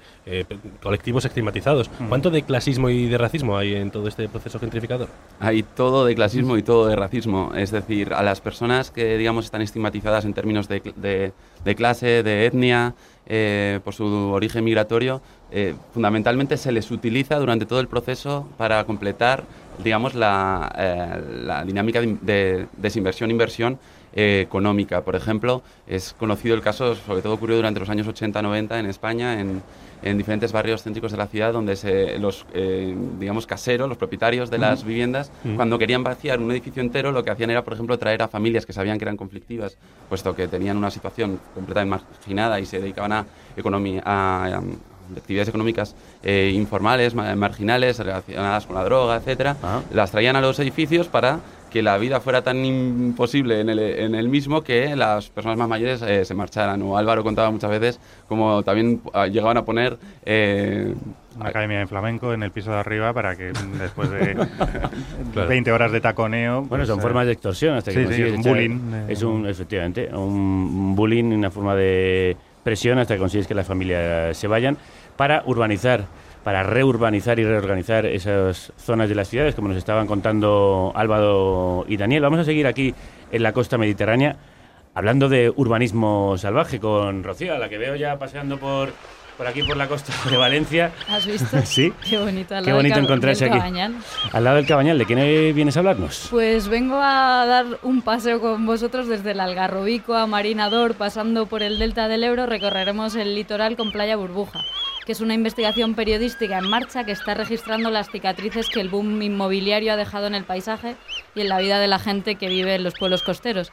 colectivos 0.82 1.26
estigmatizados. 1.26 1.90
¿Cuánto 2.08 2.30
de 2.30 2.44
clasismo 2.44 2.90
y 2.90 3.08
de 3.08 3.18
racismo 3.18 3.58
hay 3.58 3.76
en 3.76 3.92
todo 3.92 4.08
este 4.08 4.30
proceso 4.30 4.58
gentrificador? 4.58 5.10
Hay 5.42 5.64
todo 5.64 6.06
de 6.06 6.16
clasismo 6.16 6.56
y 6.58 6.64
todo 6.64 6.88
de 6.88 6.96
racismo. 6.96 7.52
Es 7.56 7.72
decir, 7.72 8.14
a 8.14 8.24
las 8.24 8.40
personas 8.40 8.90
que, 8.90 9.18
digamos, 9.18 9.44
están 9.44 9.62
estigmatizadas 9.62 10.24
en 10.24 10.34
términos 10.34 10.70
de, 10.70 10.82
cl- 10.82 10.94
de- 10.96 11.34
de 11.66 11.76
clase, 11.76 12.24
de 12.24 12.46
etnia, 12.46 12.94
eh, 13.26 13.80
por 13.84 13.94
su 13.94 14.06
origen 14.06 14.64
migratorio, 14.64 15.22
eh, 15.52 15.76
fundamentalmente 15.94 16.58
se 16.58 16.72
les 16.72 16.90
utiliza 16.92 17.38
durante 17.38 17.66
todo 17.66 17.80
el 17.80 17.88
proceso 17.88 18.48
para 18.58 18.84
completar, 18.86 19.44
digamos, 19.84 20.16
la, 20.16 20.74
eh, 20.78 21.64
dinámica 21.66 22.02
de, 22.02 22.18
de 22.22 22.68
desinversión-inversión 22.78 23.80
económica. 24.16 25.02
Por 25.02 25.16
ejemplo, 25.16 25.64
es 25.88 26.14
conocido 26.14 26.56
el 26.56 26.62
caso, 26.62 26.96
sobre 26.96 27.22
todo 27.22 27.34
ocurrió 27.34 27.56
durante 27.56 27.80
los 27.80 27.90
años 27.90 28.08
80-90 28.08 28.80
en 28.80 28.86
España, 28.86 29.40
en 30.04 30.18
diferentes 30.18 30.52
barrios 30.52 30.84
céntricos 30.84 31.12
de 31.12 31.18
la 31.18 31.28
ciudad, 31.28 31.54
donde 31.54 31.76
se, 31.76 32.20
los, 32.20 32.46
eh, 32.54 32.96
digamos, 33.20 33.48
caseros, 33.48 33.88
los 33.88 33.98
propietarios 33.98 34.50
de 34.50 34.58
las 34.58 34.84
viviendas, 34.84 35.32
cuando 35.56 35.78
querían 35.80 36.04
vaciar 36.04 36.40
un 36.40 36.52
edificio 36.52 36.82
entero, 36.82 37.12
lo 37.12 37.24
que 37.24 37.32
hacían 37.32 37.50
era, 37.50 37.64
por 37.64 37.74
ejemplo, 37.74 37.98
traer 37.98 38.22
a 38.22 38.28
familias 38.28 38.66
que 38.66 38.74
sabían 38.74 38.98
que 38.98 39.06
eran 39.06 39.18
conflictivas, 39.18 39.78
puesto 40.10 40.36
que 40.36 40.48
tenían 40.48 40.78
una 40.78 40.92
situación 40.92 41.40
completamente 41.54 42.06
marginada 42.18 42.60
y 42.60 42.66
se 42.66 42.80
dedicaban 42.80 43.12
a, 43.14 43.26
economía, 43.56 44.02
a, 44.06 44.60
um, 44.62 44.76
actividades 45.18 45.50
económicas 45.50 45.96
eh, 46.24 46.52
informales, 46.56 47.14
ma- 47.14 47.36
marginales, 47.36 48.00
relacionadas 48.00 48.66
con 48.66 48.76
la 48.76 48.84
droga, 48.86 49.18
etcétera, 49.18 49.56
las 49.94 50.12
traían 50.12 50.36
a 50.36 50.42
los 50.42 50.58
edificios 50.60 51.08
para 51.08 51.40
que 51.74 51.82
la 51.82 51.98
vida 51.98 52.20
fuera 52.20 52.44
tan 52.44 52.64
imposible 52.64 53.60
en 53.60 53.68
el, 53.68 53.80
en 53.80 54.14
el 54.14 54.30
mismo 54.30 54.62
que 54.62 54.96
las 54.96 55.30
personas 55.30 55.58
más 55.58 55.68
mayores 55.68 56.04
eh, 56.04 56.24
se 56.24 56.36
marcharan. 56.36 56.80
O 56.84 56.96
Álvaro 56.96 57.24
contaba 57.24 57.50
muchas 57.50 57.72
veces 57.72 58.00
como 58.28 58.62
también 58.62 59.02
ah, 59.12 59.26
llegaban 59.26 59.58
a 59.58 59.66
poner 59.66 59.98
eh, 60.24 60.94
Una 61.36 61.50
academia 61.50 61.80
de 61.80 61.88
flamenco 61.88 62.32
en 62.32 62.44
el 62.44 62.52
piso 62.52 62.70
de 62.70 62.78
arriba 62.78 63.12
para 63.12 63.36
que 63.36 63.54
después 63.80 64.12
de 64.12 64.36
Claro. 65.34 65.50
20 65.50 65.72
horas 65.72 65.92
de 65.92 66.00
taconeo... 66.00 66.62
Bueno, 66.62 66.84
pues, 66.84 66.88
son 66.90 67.00
eh, 67.00 67.02
formas 67.02 67.26
de 67.26 67.32
extorsión 67.32 67.76
hasta 67.76 67.92
que 67.92 67.98
sí, 67.98 68.04
sí, 68.04 68.08
consigues 68.08 68.34
es 68.34 68.38
un 68.38 68.44
bullying. 68.44 68.80
Es 69.08 69.24
un, 69.24 69.48
efectivamente, 69.48 70.10
un 70.14 70.96
bullying, 70.96 71.24
una 71.24 71.50
forma 71.50 71.76
de 71.76 72.38
presión 72.64 73.00
hasta 73.00 73.16
que 73.16 73.20
consigues 73.20 73.48
que 73.48 73.56
las 73.56 73.66
familias 73.66 74.38
se 74.38 74.48
vayan 74.48 74.78
para 75.18 75.42
urbanizar, 75.48 76.06
para 76.44 76.64
reurbanizar 76.64 77.40
y 77.40 77.46
reorganizar 77.46 78.06
esas 78.06 78.74
zonas 78.78 79.08
de 79.10 79.16
las 79.16 79.28
ciudades, 79.30 79.56
como 79.56 79.70
nos 79.70 79.78
estaban 79.78 80.08
contando 80.08 80.92
Álvaro 80.96 81.86
y 81.88 81.98
Daniel. 81.98 82.22
Vamos 82.24 82.40
a 82.40 82.44
seguir 82.44 82.68
aquí 82.68 82.94
en 83.32 83.44
la 83.44 83.54
costa 83.54 83.78
mediterránea 83.78 84.36
hablando 84.94 85.30
de 85.30 85.52
urbanismo 85.56 86.38
salvaje 86.38 86.80
con 86.80 87.24
Rocío, 87.24 87.56
a 87.56 87.58
la 87.60 87.70
que 87.70 87.78
veo 87.78 87.96
ya 87.96 88.20
paseando 88.20 88.60
por, 88.60 88.92
por 89.38 89.48
aquí 89.48 89.64
por 89.64 89.76
la 89.78 89.88
costa 89.88 90.14
de 90.30 90.38
Valencia. 90.38 90.92
¿Has 91.10 91.26
visto? 91.26 91.58
Sí. 91.66 91.92
Qué 92.08 92.18
bonito. 92.20 92.56
al 92.56 92.64
Qué 92.64 92.70
lado 92.72 92.78
del 92.82 92.92
bonito 92.92 92.96
Cab- 92.96 93.04
encontrarse 93.06 93.46
del 93.46 93.54
aquí. 93.54 93.60
Cabañal. 93.60 93.96
Al 94.34 94.44
lado 94.44 94.56
del 94.58 94.66
Cabañal, 94.68 94.98
¿de 95.00 95.06
quién 95.06 95.56
vienes 95.56 95.76
a 95.78 95.80
hablarnos? 95.80 96.28
Pues 96.30 96.68
vengo 96.68 96.98
a 97.02 97.46
dar 97.48 97.66
un 97.84 98.02
paseo 98.02 98.40
con 98.42 98.66
vosotros 98.66 99.08
desde 99.08 99.32
el 99.32 99.40
Algarrobico 99.40 100.14
a 100.14 100.28
Marinador, 100.28 100.94
pasando 100.96 101.46
por 101.48 101.64
el 101.64 101.80
delta 101.80 102.08
del 102.08 102.24
Ebro, 102.24 102.46
recorreremos 102.46 103.16
el 103.16 103.34
litoral 103.34 103.76
con 103.78 103.92
Playa 103.92 104.16
Burbuja, 104.18 104.60
que 105.06 105.12
es 105.12 105.22
una 105.22 105.34
investigación 105.34 105.96
periodística 105.96 106.58
en 106.58 106.70
marcha 106.70 107.04
que 107.04 107.12
está 107.12 107.34
registrando 107.34 107.90
las 107.90 108.10
cicatrices 108.10 108.70
que 108.70 108.82
el 108.82 108.90
boom 108.90 109.22
inmobiliario 109.22 109.94
ha 109.94 109.98
dejado 109.98 110.28
en 110.28 110.36
el 110.36 110.46
paisaje 110.46 110.96
y 111.36 111.42
en 111.42 111.50
la 111.50 111.60
vida 111.60 111.80
de 111.80 111.88
la 111.88 112.00
gente 112.00 112.36
que 112.36 112.48
vive 112.48 112.76
en 112.76 112.84
los 112.84 112.94
pueblos 112.94 113.24
costeros. 113.24 113.72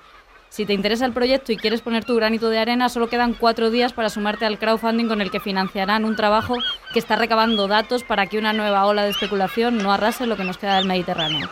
Si 0.49 0.67
te 0.67 0.73
interesa 0.73 1.07
el 1.07 1.13
proyecto 1.13 1.53
y 1.53 1.57
quieres 1.57 1.81
poner 1.81 2.05
tu 2.05 2.17
granito 2.17 2.51
de 2.51 2.59
arena, 2.59 2.89
solo 2.89 3.09
quedan 3.09 3.35
cuatro 3.35 3.71
días 3.71 3.93
para 3.93 4.09
sumarte 4.09 4.47
al 4.47 4.59
crowdfunding 4.59 5.07
con 5.07 5.21
el 5.21 5.31
que 5.31 5.39
financiarán 5.39 6.05
un 6.05 6.17
trabajo 6.17 6.57
que 6.93 6.99
está 6.99 7.15
recabando 7.15 7.69
datos 7.69 8.03
para 8.03 8.27
que 8.27 8.37
una 8.37 8.53
nueva 8.53 8.85
ola 8.87 9.05
de 9.05 9.11
especulación 9.11 9.79
no 9.79 9.93
arrase 9.93 10.27
lo 10.27 10.37
que 10.37 10.43
nos 10.43 10.59
queda 10.59 10.77
del 10.77 10.89
Mediterráneo. 10.89 11.49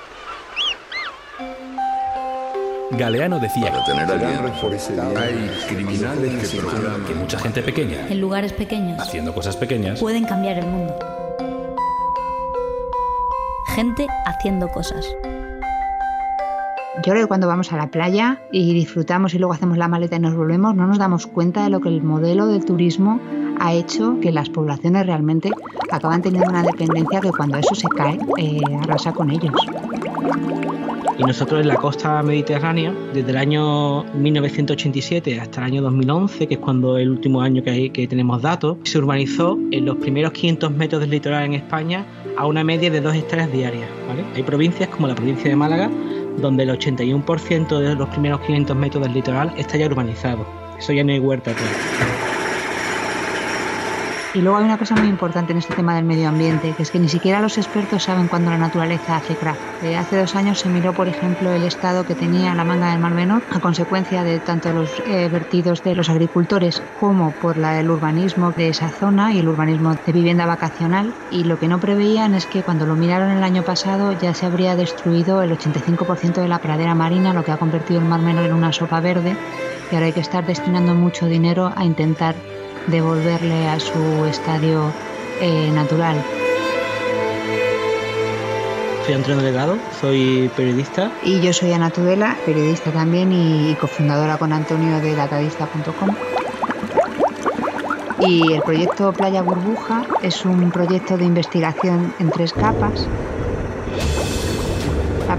Galeano 2.90 3.38
decía 3.38 3.72
hay 5.16 5.50
criminales 5.68 6.50
que 6.50 6.56
programan 6.58 7.04
que 7.04 7.14
mucha 7.14 7.38
gente 7.38 7.62
pequeña, 7.62 8.06
En 8.08 8.20
lugares 8.20 8.52
pequeños 8.52 8.98
haciendo 8.98 9.34
cosas 9.34 9.56
pequeñas, 9.56 10.00
pueden 10.00 10.24
cambiar 10.24 10.58
el 10.58 10.66
mundo. 10.66 10.94
Gente 13.74 14.06
haciendo 14.26 14.68
cosas. 14.68 15.04
Yo 17.04 17.12
creo 17.12 17.24
que 17.24 17.28
cuando 17.28 17.46
vamos 17.46 17.72
a 17.72 17.76
la 17.76 17.90
playa 17.90 18.42
y 18.50 18.74
disfrutamos 18.74 19.32
y 19.32 19.38
luego 19.38 19.54
hacemos 19.54 19.78
la 19.78 19.86
maleta 19.86 20.16
y 20.16 20.20
nos 20.20 20.34
volvemos, 20.34 20.74
no 20.74 20.86
nos 20.86 20.98
damos 20.98 21.26
cuenta 21.26 21.62
de 21.62 21.70
lo 21.70 21.80
que 21.80 21.88
el 21.88 22.02
modelo 22.02 22.46
del 22.46 22.64
turismo 22.64 23.20
ha 23.60 23.72
hecho 23.72 24.18
que 24.20 24.32
las 24.32 24.50
poblaciones 24.50 25.06
realmente 25.06 25.50
acaban 25.90 26.22
teniendo 26.22 26.50
una 26.50 26.62
dependencia 26.62 27.20
que 27.20 27.30
cuando 27.30 27.56
eso 27.56 27.74
se 27.74 27.88
cae, 27.88 28.18
eh, 28.38 28.60
arrasa 28.82 29.12
con 29.12 29.30
ellos. 29.30 29.54
Y 31.18 31.22
nosotros 31.22 31.60
en 31.60 31.68
la 31.68 31.76
costa 31.76 32.22
mediterránea, 32.22 32.94
desde 33.12 33.30
el 33.30 33.36
año 33.36 34.04
1987 34.14 35.40
hasta 35.40 35.60
el 35.62 35.66
año 35.66 35.82
2011, 35.82 36.46
que 36.46 36.54
es 36.54 36.60
cuando 36.60 36.96
el 36.96 37.10
último 37.10 37.40
año 37.42 37.62
que, 37.62 38.06
tenemos 38.08 38.42
datos, 38.42 38.76
se 38.84 38.98
urbanizó 38.98 39.58
en 39.72 39.84
los 39.84 39.96
primeros 39.96 40.32
500 40.32 40.70
metros 40.72 41.00
del 41.00 41.10
litoral 41.10 41.44
en 41.44 41.54
España 41.54 42.06
a 42.36 42.46
una 42.46 42.62
media 42.62 42.90
de 42.90 43.00
2 43.00 43.16
hectáreas 43.16 43.52
diarias. 43.52 43.88
Hay 44.36 44.42
provincias 44.44 44.88
como 44.90 45.08
la 45.08 45.16
provincia 45.16 45.50
de 45.50 45.56
Málaga, 45.56 45.90
donde 46.40 46.62
el 46.64 46.70
81% 46.70 47.78
de 47.78 47.94
los 47.94 48.08
primeros 48.08 48.40
500 48.40 48.76
metros 48.76 49.02
del 49.02 49.14
litoral 49.14 49.52
está 49.56 49.76
ya 49.76 49.86
urbanizado. 49.86 50.46
Eso 50.78 50.92
ya 50.92 51.04
no 51.04 51.12
hay 51.12 51.18
huerta. 51.18 51.52
claro. 51.52 52.27
Y 54.34 54.42
luego 54.42 54.58
hay 54.58 54.64
una 54.64 54.76
cosa 54.76 54.94
muy 54.94 55.08
importante 55.08 55.52
en 55.52 55.58
este 55.58 55.74
tema 55.74 55.96
del 55.96 56.04
medio 56.04 56.28
ambiente, 56.28 56.74
que 56.76 56.82
es 56.82 56.90
que 56.90 56.98
ni 56.98 57.08
siquiera 57.08 57.40
los 57.40 57.56
expertos 57.56 58.02
saben 58.02 58.28
cuándo 58.28 58.50
la 58.50 58.58
naturaleza 58.58 59.16
hace 59.16 59.34
crack. 59.34 59.56
Eh, 59.82 59.96
hace 59.96 60.18
dos 60.18 60.36
años 60.36 60.58
se 60.58 60.68
miró, 60.68 60.92
por 60.92 61.08
ejemplo, 61.08 61.50
el 61.50 61.64
estado 61.64 62.04
que 62.04 62.14
tenía 62.14 62.54
la 62.54 62.62
manga 62.62 62.90
del 62.90 63.00
Mar 63.00 63.12
Menor 63.12 63.42
a 63.50 63.58
consecuencia 63.58 64.24
de 64.24 64.38
tanto 64.38 64.70
los 64.74 64.90
eh, 65.06 65.30
vertidos 65.32 65.82
de 65.82 65.94
los 65.94 66.10
agricultores 66.10 66.82
como 67.00 67.30
por 67.30 67.56
la, 67.56 67.80
el 67.80 67.90
urbanismo 67.90 68.52
de 68.52 68.68
esa 68.68 68.90
zona 68.90 69.32
y 69.32 69.38
el 69.38 69.48
urbanismo 69.48 69.94
de 69.94 70.12
vivienda 70.12 70.44
vacacional. 70.44 71.14
Y 71.30 71.44
lo 71.44 71.58
que 71.58 71.68
no 71.68 71.80
preveían 71.80 72.34
es 72.34 72.44
que 72.44 72.62
cuando 72.62 72.84
lo 72.84 72.96
miraron 72.96 73.30
el 73.30 73.42
año 73.42 73.62
pasado 73.62 74.12
ya 74.12 74.34
se 74.34 74.44
habría 74.44 74.76
destruido 74.76 75.40
el 75.40 75.56
85% 75.56 76.42
de 76.42 76.48
la 76.48 76.58
pradera 76.58 76.94
marina, 76.94 77.32
lo 77.32 77.44
que 77.44 77.52
ha 77.52 77.56
convertido 77.56 78.00
el 78.00 78.06
Mar 78.06 78.20
Menor 78.20 78.44
en 78.44 78.52
una 78.52 78.74
sopa 78.74 79.00
verde. 79.00 79.34
Y 79.90 79.94
ahora 79.94 80.06
hay 80.06 80.12
que 80.12 80.20
estar 80.20 80.44
destinando 80.44 80.94
mucho 80.94 81.24
dinero 81.24 81.72
a 81.74 81.86
intentar 81.86 82.34
devolverle 82.88 83.68
a 83.68 83.78
su 83.78 84.24
estadio 84.24 84.92
eh, 85.40 85.70
natural. 85.72 86.16
Soy 89.04 89.14
Antonio 89.14 89.42
Delgado, 89.42 89.78
soy 90.00 90.50
periodista. 90.54 91.10
Y 91.22 91.40
yo 91.40 91.52
soy 91.52 91.72
Ana 91.72 91.90
Tudela, 91.90 92.36
periodista 92.44 92.90
también 92.90 93.32
y, 93.32 93.74
cofundadora 93.80 94.36
con 94.36 94.52
Antonio 94.52 95.00
de 95.00 95.14
datadista.com. 95.14 96.14
Y 98.20 98.52
el 98.52 98.62
proyecto 98.62 99.12
Playa 99.12 99.42
Burbuja 99.42 100.04
es 100.22 100.44
un 100.44 100.70
proyecto 100.70 101.16
de 101.16 101.24
investigación 101.24 102.12
en 102.18 102.30
tres 102.30 102.52
capas 102.52 103.08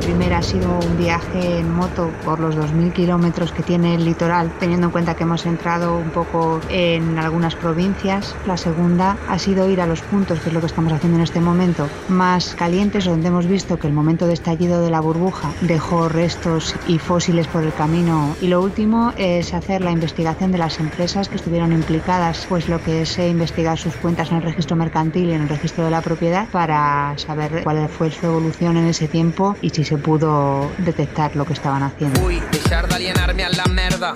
primera 0.09 0.39
ha 0.39 0.41
sido 0.41 0.79
un 0.79 0.97
viaje 0.97 1.59
en 1.59 1.71
moto 1.71 2.09
por 2.25 2.39
los 2.39 2.57
2.000 2.57 2.93
kilómetros 2.93 3.51
que 3.51 3.61
tiene 3.61 3.93
el 3.93 4.05
litoral, 4.05 4.51
teniendo 4.59 4.87
en 4.87 4.91
cuenta 4.91 5.13
que 5.13 5.21
hemos 5.21 5.45
entrado 5.45 5.95
un 5.97 6.09
poco 6.09 6.59
en 6.67 7.19
algunas 7.19 7.53
provincias. 7.53 8.35
La 8.47 8.57
segunda 8.57 9.17
ha 9.27 9.37
sido 9.37 9.69
ir 9.69 9.81
a 9.81 9.85
los 9.85 10.01
puntos, 10.01 10.39
que 10.39 10.49
es 10.49 10.53
lo 10.55 10.61
que 10.61 10.65
estamos 10.65 10.91
haciendo 10.93 11.19
en 11.19 11.23
este 11.23 11.39
momento, 11.39 11.87
más 12.07 12.55
calientes, 12.55 13.05
donde 13.05 13.27
hemos 13.27 13.45
visto 13.45 13.77
que 13.77 13.85
el 13.85 13.93
momento 13.93 14.25
de 14.25 14.33
estallido 14.33 14.81
de 14.81 14.89
la 14.89 14.99
burbuja 14.99 15.51
dejó 15.61 16.09
restos 16.09 16.73
y 16.87 16.97
fósiles 16.97 17.45
por 17.45 17.63
el 17.63 17.71
camino. 17.71 18.35
Y 18.41 18.47
lo 18.47 18.63
último 18.63 19.13
es 19.15 19.53
hacer 19.53 19.81
la 19.81 19.91
investigación 19.91 20.51
de 20.51 20.57
las 20.57 20.79
empresas 20.79 21.29
que 21.29 21.35
estuvieron 21.35 21.71
implicadas, 21.71 22.47
pues 22.49 22.67
lo 22.67 22.81
que 22.81 23.03
es 23.03 23.19
investigar 23.19 23.77
sus 23.77 23.93
cuentas 23.93 24.31
en 24.31 24.37
el 24.37 24.43
registro 24.43 24.75
mercantil 24.75 25.29
y 25.29 25.33
en 25.33 25.43
el 25.43 25.49
registro 25.49 25.85
de 25.85 25.91
la 25.91 26.01
propiedad 26.01 26.47
para 26.49 27.13
saber 27.17 27.61
cuál 27.63 27.87
fue 27.89 28.09
su 28.09 28.25
evolución 28.25 28.75
en 28.75 28.85
ese 28.85 29.07
tiempo 29.07 29.55
y 29.61 29.69
si 29.69 29.83
se 29.83 29.98
pudo 29.99 30.71
detectar 30.79 31.35
lo 31.35 31.45
que 31.45 31.53
estaban 31.53 31.83
haciendo. 31.83 32.19
A 33.45 33.49
la 33.49 33.65
merda. 33.65 34.13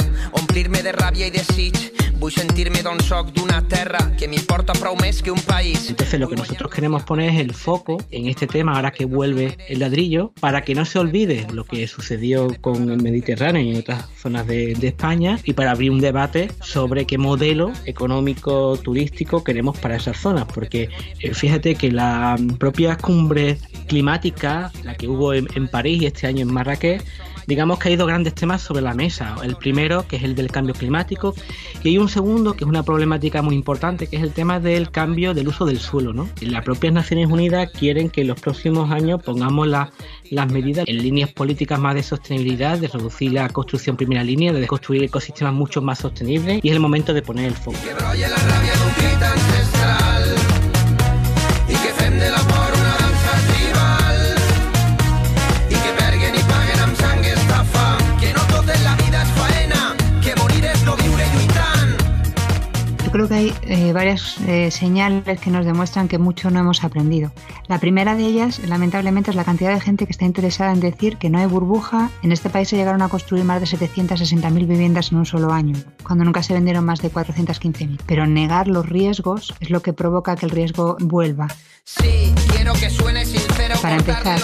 D'on 2.23 3.01
soc, 3.03 3.33
d'una 3.35 3.57
terra 3.67 3.99
que 4.15 4.29
m'importa 4.31 4.71
prou 4.77 4.95
més 4.95 5.17
que 5.19 5.29
un 5.29 5.41
país. 5.43 5.89
Entonces 5.89 6.17
lo 6.21 6.29
que 6.29 6.37
nosotros 6.37 6.71
queremos 6.71 7.03
poner 7.03 7.33
es 7.33 7.41
el 7.41 7.53
foco 7.53 7.97
en 8.11 8.27
este 8.27 8.47
tema 8.47 8.75
ahora 8.75 8.91
que 8.91 9.03
vuelve 9.03 9.57
el 9.67 9.79
ladrillo 9.79 10.31
para 10.39 10.61
que 10.61 10.73
no 10.73 10.85
se 10.85 10.99
olvide 10.99 11.45
lo 11.51 11.65
que 11.65 11.85
sucedió 11.85 12.47
con 12.61 12.89
el 12.89 13.01
Mediterráneo 13.01 13.61
y 13.61 13.71
en 13.71 13.79
otras 13.79 14.05
zonas 14.15 14.47
de, 14.47 14.71
España 14.71 15.37
y 15.43 15.51
para 15.51 15.71
abrir 15.71 15.91
un 15.91 15.99
debate 15.99 16.49
sobre 16.61 17.05
qué 17.05 17.17
modelo 17.17 17.73
económico 17.83 18.77
turístico 18.77 19.43
queremos 19.43 19.77
para 19.77 19.97
esas 19.97 20.17
zonas 20.17 20.45
porque 20.45 20.89
eh, 21.19 21.33
fíjate 21.33 21.75
que 21.75 21.91
la 21.91 22.37
propia 22.57 22.95
cumbre 22.95 23.57
climática 23.87 24.71
la 24.83 24.95
que 24.95 25.09
hubo 25.09 25.33
en 25.33 25.67
París 25.67 26.03
y 26.03 26.05
este 26.05 26.27
año 26.27 26.43
en 26.43 26.53
Marrakech 26.53 27.03
digamos 27.47 27.79
que 27.79 27.89
hay 27.89 27.95
dos 27.95 28.07
grandes 28.07 28.35
temas 28.35 28.61
sobre 28.61 28.81
la 28.81 28.93
mesa. 28.93 29.35
El 29.43 29.55
primero, 29.55 30.07
que 30.07 30.15
es 30.17 30.23
el 30.23 30.35
del 30.35 30.51
cambio 30.51 30.73
climático, 30.73 31.35
y 31.83 31.89
hay 31.89 31.97
un 31.97 32.09
segundo, 32.09 32.53
que 32.53 32.63
es 32.63 32.69
una 32.69 32.83
problemática 32.83 33.41
muy 33.41 33.55
importante, 33.55 34.07
que 34.07 34.17
es 34.17 34.23
el 34.23 34.31
tema 34.31 34.59
del 34.59 34.91
cambio 34.91 35.33
del 35.33 35.47
uso 35.47 35.65
del 35.65 35.79
suelo. 35.79 36.13
¿no? 36.13 36.29
Las 36.41 36.63
propias 36.63 36.93
Naciones 36.93 37.27
Unidas 37.29 37.69
quieren 37.71 38.09
que 38.09 38.21
en 38.21 38.27
los 38.27 38.39
próximos 38.39 38.91
años 38.91 39.21
pongamos 39.23 39.67
la- 39.67 39.91
las 40.29 40.51
medidas 40.51 40.85
en 40.87 40.97
líneas 41.01 41.31
políticas 41.31 41.79
más 41.79 41.95
de 41.95 42.03
sostenibilidad, 42.03 42.77
de 42.77 42.87
reducir 42.87 43.33
la 43.33 43.49
construcción 43.49 43.97
primera 43.97 44.23
línea, 44.23 44.51
de 44.53 44.67
construir 44.67 45.03
ecosistemas 45.03 45.53
mucho 45.53 45.81
más 45.81 45.99
sostenibles, 45.99 46.59
y 46.63 46.69
es 46.69 46.73
el 46.73 46.79
momento 46.79 47.13
de 47.13 47.21
poner 47.21 47.45
el 47.45 47.53
foco. 47.55 47.77
I 48.15 49.52
que 63.33 63.39
hay 63.39 63.53
eh, 63.63 63.93
varias 63.93 64.37
eh, 64.47 64.69
señales 64.69 65.39
que 65.39 65.49
nos 65.49 65.65
demuestran 65.65 66.07
que 66.07 66.19
mucho 66.19 66.51
no 66.51 66.59
hemos 66.59 66.83
aprendido. 66.83 67.31
La 67.67 67.79
primera 67.79 68.15
de 68.15 68.25
ellas, 68.25 68.59
lamentablemente, 68.59 69.31
es 69.31 69.35
la 69.35 69.43
cantidad 69.43 69.73
de 69.73 69.79
gente 69.79 70.05
que 70.05 70.11
está 70.11 70.25
interesada 70.25 70.71
en 70.71 70.79
decir 70.79 71.17
que 71.17 71.29
no 71.29 71.39
hay 71.39 71.47
burbuja. 71.47 72.11
En 72.21 72.31
este 72.31 72.49
país 72.49 72.69
se 72.69 72.75
llegaron 72.75 73.01
a 73.01 73.09
construir 73.09 73.43
más 73.43 73.59
de 73.59 73.65
760.000 73.65 74.67
viviendas 74.67 75.11
en 75.11 75.17
un 75.17 75.25
solo 75.25 75.51
año, 75.51 75.75
cuando 76.03 76.23
nunca 76.25 76.43
se 76.43 76.53
vendieron 76.53 76.85
más 76.85 77.01
de 77.01 77.11
415.000. 77.11 77.99
Pero 78.05 78.27
negar 78.27 78.67
los 78.67 78.87
riesgos 78.87 79.53
es 79.59 79.69
lo 79.69 79.81
que 79.81 79.93
provoca 79.93 80.35
que 80.35 80.45
el 80.45 80.51
riesgo 80.51 80.95
vuelva. 80.99 81.47
Sí, 81.85 82.33
quiero 82.51 82.73
que 82.73 82.89
suene 82.89 83.25
sincero. 83.25 83.75
Para 83.81 83.95
empezar, 83.95 84.41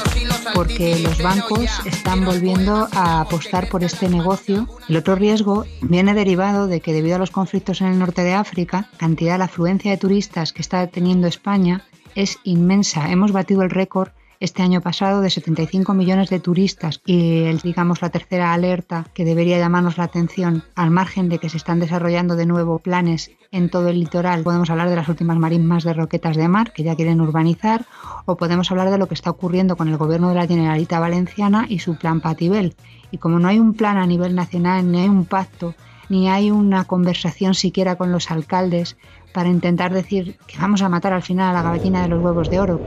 porque 0.53 0.99
los 0.99 1.21
bancos 1.21 1.69
están 1.85 2.25
volviendo 2.25 2.87
a 2.91 3.21
apostar 3.21 3.69
por 3.69 3.83
este 3.83 4.09
negocio. 4.09 4.67
El 4.87 4.97
otro 4.97 5.15
riesgo 5.15 5.65
viene 5.81 6.13
derivado 6.13 6.67
de 6.67 6.81
que 6.81 6.93
debido 6.93 7.15
a 7.15 7.19
los 7.19 7.31
conflictos 7.31 7.81
en 7.81 7.87
el 7.87 7.99
norte 7.99 8.23
de 8.23 8.33
África, 8.33 8.89
cantidad, 8.97 9.37
la 9.37 9.45
afluencia 9.45 9.91
de 9.91 9.97
turistas 9.97 10.53
que 10.53 10.61
está 10.61 10.85
teniendo 10.87 11.27
España 11.27 11.85
es 12.15 12.37
inmensa. 12.43 13.11
Hemos 13.11 13.31
batido 13.31 13.61
el 13.63 13.69
récord 13.69 14.09
este 14.39 14.63
año 14.63 14.79
pasado 14.81 15.21
de 15.21 15.29
75 15.29 15.93
millones 15.93 16.29
de 16.29 16.39
turistas 16.39 17.01
y 17.05 17.43
el, 17.43 17.59
digamos 17.59 18.01
la 18.01 18.09
tercera 18.09 18.53
alerta 18.53 19.05
que 19.13 19.25
debería 19.25 19.57
llamarnos 19.57 19.97
la 19.97 20.05
atención 20.05 20.63
al 20.75 20.91
margen 20.91 21.27
de 21.27 21.39
que 21.39 21.49
se 21.49 21.57
están 21.57 21.79
desarrollando 21.79 22.35
de 22.35 22.45
nuevo 22.45 22.79
planes 22.79 23.31
en 23.51 23.69
todo 23.69 23.89
el 23.89 23.99
litoral 23.99 24.43
podemos 24.43 24.69
hablar 24.69 24.89
de 24.89 24.95
las 24.95 25.09
últimas 25.09 25.37
marismas 25.37 25.83
de 25.83 25.93
Roquetas 25.93 26.37
de 26.37 26.47
Mar 26.47 26.71
que 26.71 26.83
ya 26.83 26.95
quieren 26.95 27.19
urbanizar 27.19 27.85
o 28.25 28.37
podemos 28.37 28.71
hablar 28.71 28.89
de 28.91 28.97
lo 28.97 29.07
que 29.07 29.13
está 29.13 29.29
ocurriendo 29.29 29.75
con 29.75 29.89
el 29.89 29.97
gobierno 29.97 30.29
de 30.29 30.35
la 30.35 30.47
Generalitat 30.47 31.01
Valenciana 31.01 31.65
y 31.67 31.79
su 31.79 31.97
plan 31.97 32.21
Patibel 32.21 32.75
y 33.11 33.17
como 33.17 33.39
no 33.39 33.49
hay 33.49 33.59
un 33.59 33.73
plan 33.73 33.97
a 33.97 34.07
nivel 34.07 34.35
nacional 34.35 34.89
ni 34.89 35.01
hay 35.01 35.09
un 35.09 35.25
pacto 35.25 35.75
ni 36.07 36.29
hay 36.29 36.49
una 36.49 36.85
conversación 36.85 37.53
siquiera 37.53 37.95
con 37.95 38.11
los 38.11 38.31
alcaldes 38.31 38.97
para 39.33 39.49
intentar 39.49 39.93
decir 39.93 40.37
que 40.47 40.57
vamos 40.57 40.81
a 40.81 40.89
matar 40.89 41.13
al 41.13 41.21
final 41.23 41.55
a 41.55 41.61
la 41.61 41.69
gallina 41.69 42.01
de 42.01 42.07
los 42.07 42.23
huevos 42.23 42.49
de 42.49 42.59
oro. 42.59 42.81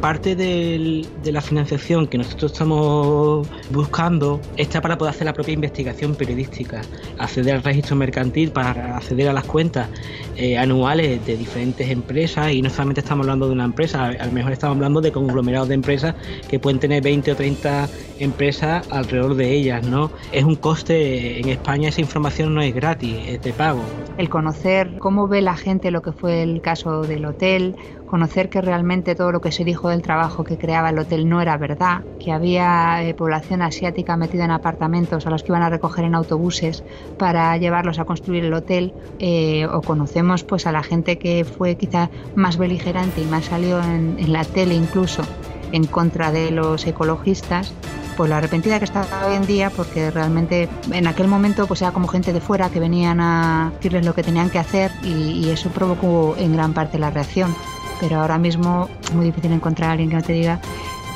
Parte 0.00 0.34
del- 0.34 1.10
de 1.14 1.30
la 1.30 1.42
financiación 1.42 2.06
que 2.08 2.16
nosotros 2.16 2.52
estamos 2.52 3.48
buscando 3.68 4.46
está 4.56 4.80
para 4.80 4.96
poder 4.96 5.10
hacer 5.10 5.26
la 5.26 5.34
propia 5.34 5.52
investigación 5.52 6.16
periodística, 6.16 6.88
acceder 7.18 7.56
al 7.56 7.62
registro 7.62 7.96
mercantil 7.96 8.50
para 8.50 8.96
acceder 8.96 9.28
a 9.28 9.34
las 9.34 9.44
cuentas 9.44 9.90
eh, 10.34 10.56
anuales 10.56 11.22
de 11.22 11.36
diferentes 11.36 11.90
empresas 11.90 12.50
y 12.52 12.62
no 12.62 12.70
solamente 12.70 13.00
estamos 13.00 13.24
hablando 13.24 13.46
de 13.46 13.52
una 13.52 13.64
empresa, 13.66 14.06
a 14.06 14.26
lo 14.26 14.32
mejor 14.32 14.52
estamos 14.52 14.76
hablando 14.76 15.02
de 15.02 15.12
conglomerados 15.12 15.68
de 15.68 15.74
empresas 15.74 16.14
que 16.48 16.58
pueden 16.58 16.78
tener 16.80 17.02
20 17.02 17.32
o 17.32 17.36
30 17.36 17.90
empresas 18.16 18.84
alrededor 18.88 19.34
de 19.34 19.52
ellas, 19.52 19.82
¿no? 19.84 20.12
Es 20.30 20.44
un 20.44 20.56
coste, 20.56 21.40
en 21.40 21.48
España 21.50 21.90
esa 21.90 22.00
información 22.00 22.54
no 22.54 22.62
es 22.62 22.72
gratis, 22.74 23.22
es 23.26 23.42
de 23.42 23.52
pago. 23.52 23.98
el 24.16 24.28
conocer 24.28 24.96
cómo 24.98 25.28
ve 25.28 25.40
la 25.42 25.56
gente 25.56 25.90
lo 25.90 26.02
que 26.02 26.12
fue 26.12 26.42
el 26.42 26.60
caso 26.60 27.06
del 27.06 27.24
hotel, 27.24 27.74
conocer 28.10 28.48
que 28.48 28.60
realmente 28.60 29.14
todo 29.14 29.30
lo 29.30 29.40
que 29.40 29.52
se 29.52 29.64
dijo 29.64 29.88
del 29.88 30.02
trabajo 30.02 30.42
que 30.42 30.58
creaba 30.58 30.90
el 30.90 30.98
hotel 30.98 31.28
no 31.28 31.40
era 31.40 31.56
verdad, 31.56 32.02
que 32.18 32.32
había 32.32 33.04
eh, 33.04 33.14
población 33.14 33.62
asiática 33.62 34.16
metida 34.16 34.44
en 34.44 34.50
apartamentos 34.50 35.26
a 35.26 35.30
los 35.30 35.44
que 35.44 35.52
iban 35.52 35.62
a 35.62 35.70
recoger 35.70 36.04
en 36.04 36.16
autobuses 36.16 36.82
para 37.18 37.56
llevarlos 37.56 38.00
a 38.00 38.04
construir 38.04 38.44
el 38.44 38.52
hotel, 38.52 38.92
eh, 39.20 39.64
o 39.66 39.80
conocemos 39.80 40.42
pues 40.42 40.66
a 40.66 40.72
la 40.72 40.82
gente 40.82 41.18
que 41.18 41.44
fue 41.44 41.76
quizá 41.76 42.10
más 42.34 42.58
beligerante 42.58 43.22
y 43.22 43.26
más 43.26 43.44
salió 43.44 43.80
en, 43.80 44.32
la 44.32 44.44
tele 44.44 44.74
incluso 44.74 45.22
en 45.70 45.86
contra 45.86 46.32
de 46.32 46.50
los 46.50 46.84
ecologistas, 46.88 47.72
pues 48.16 48.28
lo 48.28 48.34
arrepentida 48.34 48.80
que 48.80 48.86
está 48.86 49.06
hoy 49.24 49.36
en 49.36 49.46
día 49.46 49.70
porque 49.70 50.10
realmente 50.10 50.68
en 50.92 51.06
aquel 51.06 51.28
momento 51.28 51.68
pues 51.68 51.80
era 51.80 51.92
como 51.92 52.08
gente 52.08 52.32
de 52.32 52.40
fuera 52.40 52.70
que 52.70 52.80
venían 52.80 53.20
a 53.20 53.70
decirles 53.76 54.04
lo 54.04 54.14
que 54.14 54.24
tenían 54.24 54.50
que 54.50 54.58
hacer 54.58 54.90
y 55.04 55.48
eso 55.48 55.70
provocó 55.70 56.34
en 56.38 56.52
gran 56.52 56.72
parte 56.72 56.98
la 56.98 57.10
reacción. 57.10 57.54
Pero 58.00 58.20
ahora 58.20 58.38
mismo 58.38 58.88
es 59.02 59.12
muy 59.12 59.26
difícil 59.26 59.52
encontrar 59.52 59.90
a 59.90 59.92
alguien 59.92 60.10
que 60.10 60.16
no 60.16 60.22
te 60.22 60.32
diga 60.32 60.60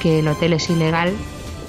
que 0.01 0.20
el 0.20 0.28
hotel 0.28 0.53
es 0.53 0.68
ilegal 0.70 1.12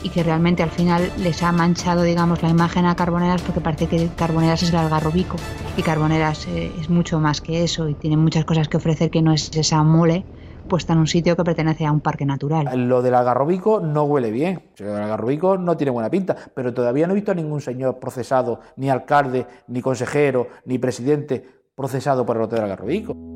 y 0.04 0.10
que 0.10 0.22
realmente 0.22 0.62
al 0.62 0.70
final 0.70 1.12
les 1.18 1.42
ha 1.42 1.52
manchado 1.52 2.04
digamos 2.04 2.44
la 2.44 2.50
imagen 2.50 2.86
a 2.86 2.96
Carboneras 2.96 3.42
porque 3.42 3.60
parece 3.60 3.88
que 3.88 4.08
Carboneras 4.16 4.62
es 4.62 4.70
el 4.70 4.76
algarrobico 4.76 5.38
y 5.78 5.82
Carboneras 5.82 6.48
eh, 6.48 6.72
es 6.80 6.92
mucho 6.92 7.20
más 7.20 7.42
que 7.42 7.64
eso 7.64 7.90
y 7.90 7.96
tiene 7.96 8.16
muchas 8.16 8.46
cosas 8.46 8.68
que 8.68 8.78
ofrecer 8.78 9.10
que 9.10 9.24
no 9.24 9.34
es 9.34 9.50
esa 9.56 9.82
mole 9.82 10.24
puesta 10.68 10.94
en 10.94 11.00
un 11.00 11.08
sitio 11.08 11.36
que 11.36 11.44
pertenece 11.44 11.86
a 11.86 11.92
un 11.92 12.02
parque 12.02 12.26
natural. 12.26 12.68
Lo 12.88 13.02
del 13.02 13.14
algarrobico 13.14 13.80
no 13.80 14.04
huele 14.04 14.32
bien. 14.32 14.64
O 14.74 14.78
sea, 14.78 14.88
el 14.88 15.04
algarrobico 15.04 15.58
no 15.58 15.78
tiene 15.78 15.92
buena 15.92 16.10
pinta, 16.10 16.36
pero 16.54 16.74
todavía 16.74 17.08
no 17.08 17.14
he 17.14 17.16
visto 17.16 17.32
a 17.32 17.36
ningún 17.36 17.62
señor 17.62 18.00
procesado, 18.00 18.60
ni 18.76 18.90
alcalde, 18.90 19.46
ni 19.68 19.82
consejero, 19.82 20.48
ni 20.66 20.78
presidente 20.78 21.46
procesado 21.76 22.26
por 22.26 22.38
el 22.38 22.44
Hotel 22.44 22.62
Algarrobico. 22.62 23.35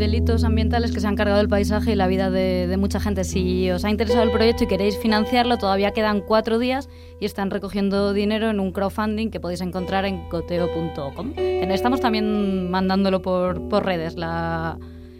Delitos 0.00 0.44
ambientales 0.44 0.92
que 0.92 1.00
se 1.00 1.06
han 1.06 1.14
cargado 1.14 1.42
el 1.42 1.48
paisaje 1.50 1.92
y 1.92 1.94
la 1.94 2.06
vida 2.06 2.30
de, 2.30 2.66
de 2.66 2.76
mucha 2.78 3.00
gente. 3.00 3.22
Si 3.22 3.70
os 3.70 3.84
ha 3.84 3.90
interesado 3.90 4.22
el 4.22 4.30
proyecto 4.30 4.64
y 4.64 4.66
queréis 4.66 4.96
financiarlo, 4.96 5.58
todavía 5.58 5.90
quedan 5.90 6.22
cuatro 6.22 6.58
días 6.58 6.88
y 7.20 7.26
están 7.26 7.50
recogiendo 7.50 8.14
dinero 8.14 8.48
en 8.48 8.60
un 8.60 8.72
crowdfunding 8.72 9.28
que 9.28 9.40
podéis 9.40 9.60
encontrar 9.60 10.06
en 10.06 10.26
coteo.com. 10.30 11.34
Estamos 11.36 12.00
también 12.00 12.70
mandándolo 12.70 13.20
por, 13.20 13.68
por 13.68 13.84
redes, 13.84 14.16
la, 14.16 14.78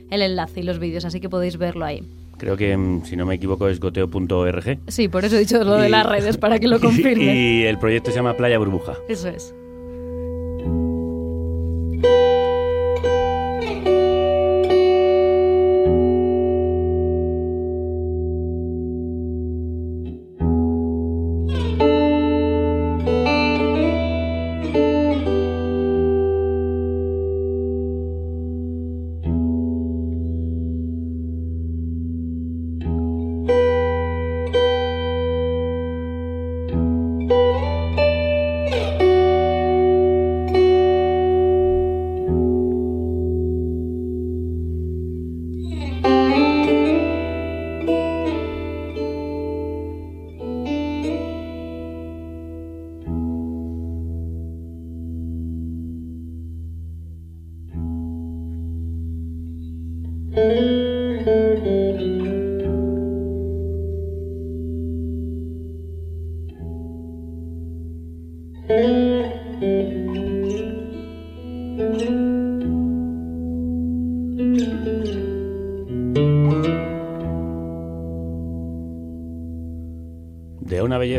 el 0.08 0.22
enlace 0.22 0.60
y 0.60 0.62
los 0.62 0.78
vídeos, 0.78 1.04
así 1.04 1.20
que 1.20 1.28
podéis 1.28 1.58
verlo 1.58 1.84
ahí. 1.84 2.02
Creo 2.38 2.56
que, 2.56 2.74
mm, 2.74 3.04
si 3.04 3.16
no 3.16 3.26
me 3.26 3.34
equivoco, 3.34 3.68
es 3.68 3.80
goteo.org. 3.80 4.78
Sí, 4.88 5.08
por 5.08 5.26
eso 5.26 5.36
he 5.36 5.40
dicho 5.40 5.62
lo 5.62 5.76
de 5.76 5.90
las 5.90 6.06
redes, 6.06 6.38
para 6.38 6.58
que 6.58 6.68
lo 6.68 6.80
confirmen. 6.80 7.36
Y 7.36 7.64
el 7.64 7.78
proyecto 7.78 8.10
se 8.10 8.16
llama 8.16 8.34
Playa 8.34 8.58
Burbuja. 8.58 8.94
Eso 9.10 9.28
es. 9.28 9.54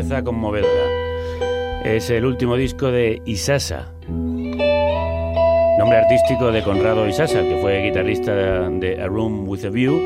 Belleza 0.02 0.24
conmovedora. 0.24 0.90
Es 1.84 2.10
el 2.10 2.24
último 2.24 2.56
disco 2.56 2.90
de 2.90 3.22
Isasa. 3.24 3.92
Nombre 5.78 5.96
artístico 5.96 6.50
de 6.50 6.60
Conrado 6.62 7.06
Isasa, 7.06 7.40
que 7.42 7.58
fue 7.60 7.82
guitarrista 7.82 8.34
de 8.34 9.00
A 9.00 9.06
Room 9.06 9.48
with 9.48 9.64
a 9.64 9.70
View, 9.70 10.00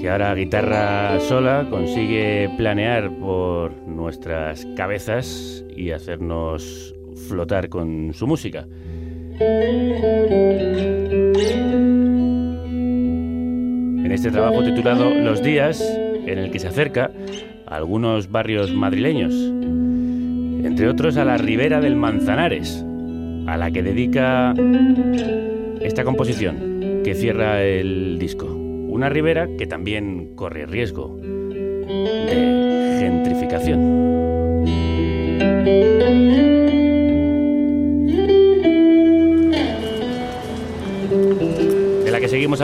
que 0.00 0.10
ahora 0.10 0.34
guitarra 0.34 1.18
sola 1.20 1.66
consigue 1.70 2.50
planear 2.58 3.10
por 3.20 3.72
nuestras 3.86 4.66
cabezas 4.76 5.64
y 5.74 5.90
hacernos 5.90 6.94
flotar 7.26 7.70
con 7.70 8.12
su 8.12 8.26
música. 8.26 8.66
En 14.04 14.12
este 14.12 14.30
trabajo 14.30 14.62
titulado 14.62 15.08
Los 15.10 15.42
días, 15.42 15.82
en 16.26 16.38
el 16.38 16.50
que 16.50 16.58
se 16.58 16.68
acerca 16.68 17.10
algunos 17.66 18.30
barrios 18.30 18.72
madrileños, 18.72 19.34
entre 20.64 20.88
otros 20.88 21.16
a 21.16 21.24
la 21.24 21.36
ribera 21.36 21.80
del 21.80 21.96
Manzanares, 21.96 22.84
a 23.46 23.56
la 23.56 23.70
que 23.70 23.82
dedica 23.82 24.54
esta 25.80 26.04
composición 26.04 27.02
que 27.04 27.14
cierra 27.14 27.62
el 27.62 28.18
disco. 28.18 28.46
Una 28.46 29.08
ribera 29.08 29.48
que 29.58 29.66
también 29.66 30.34
corre 30.34 30.66
riesgo 30.66 31.13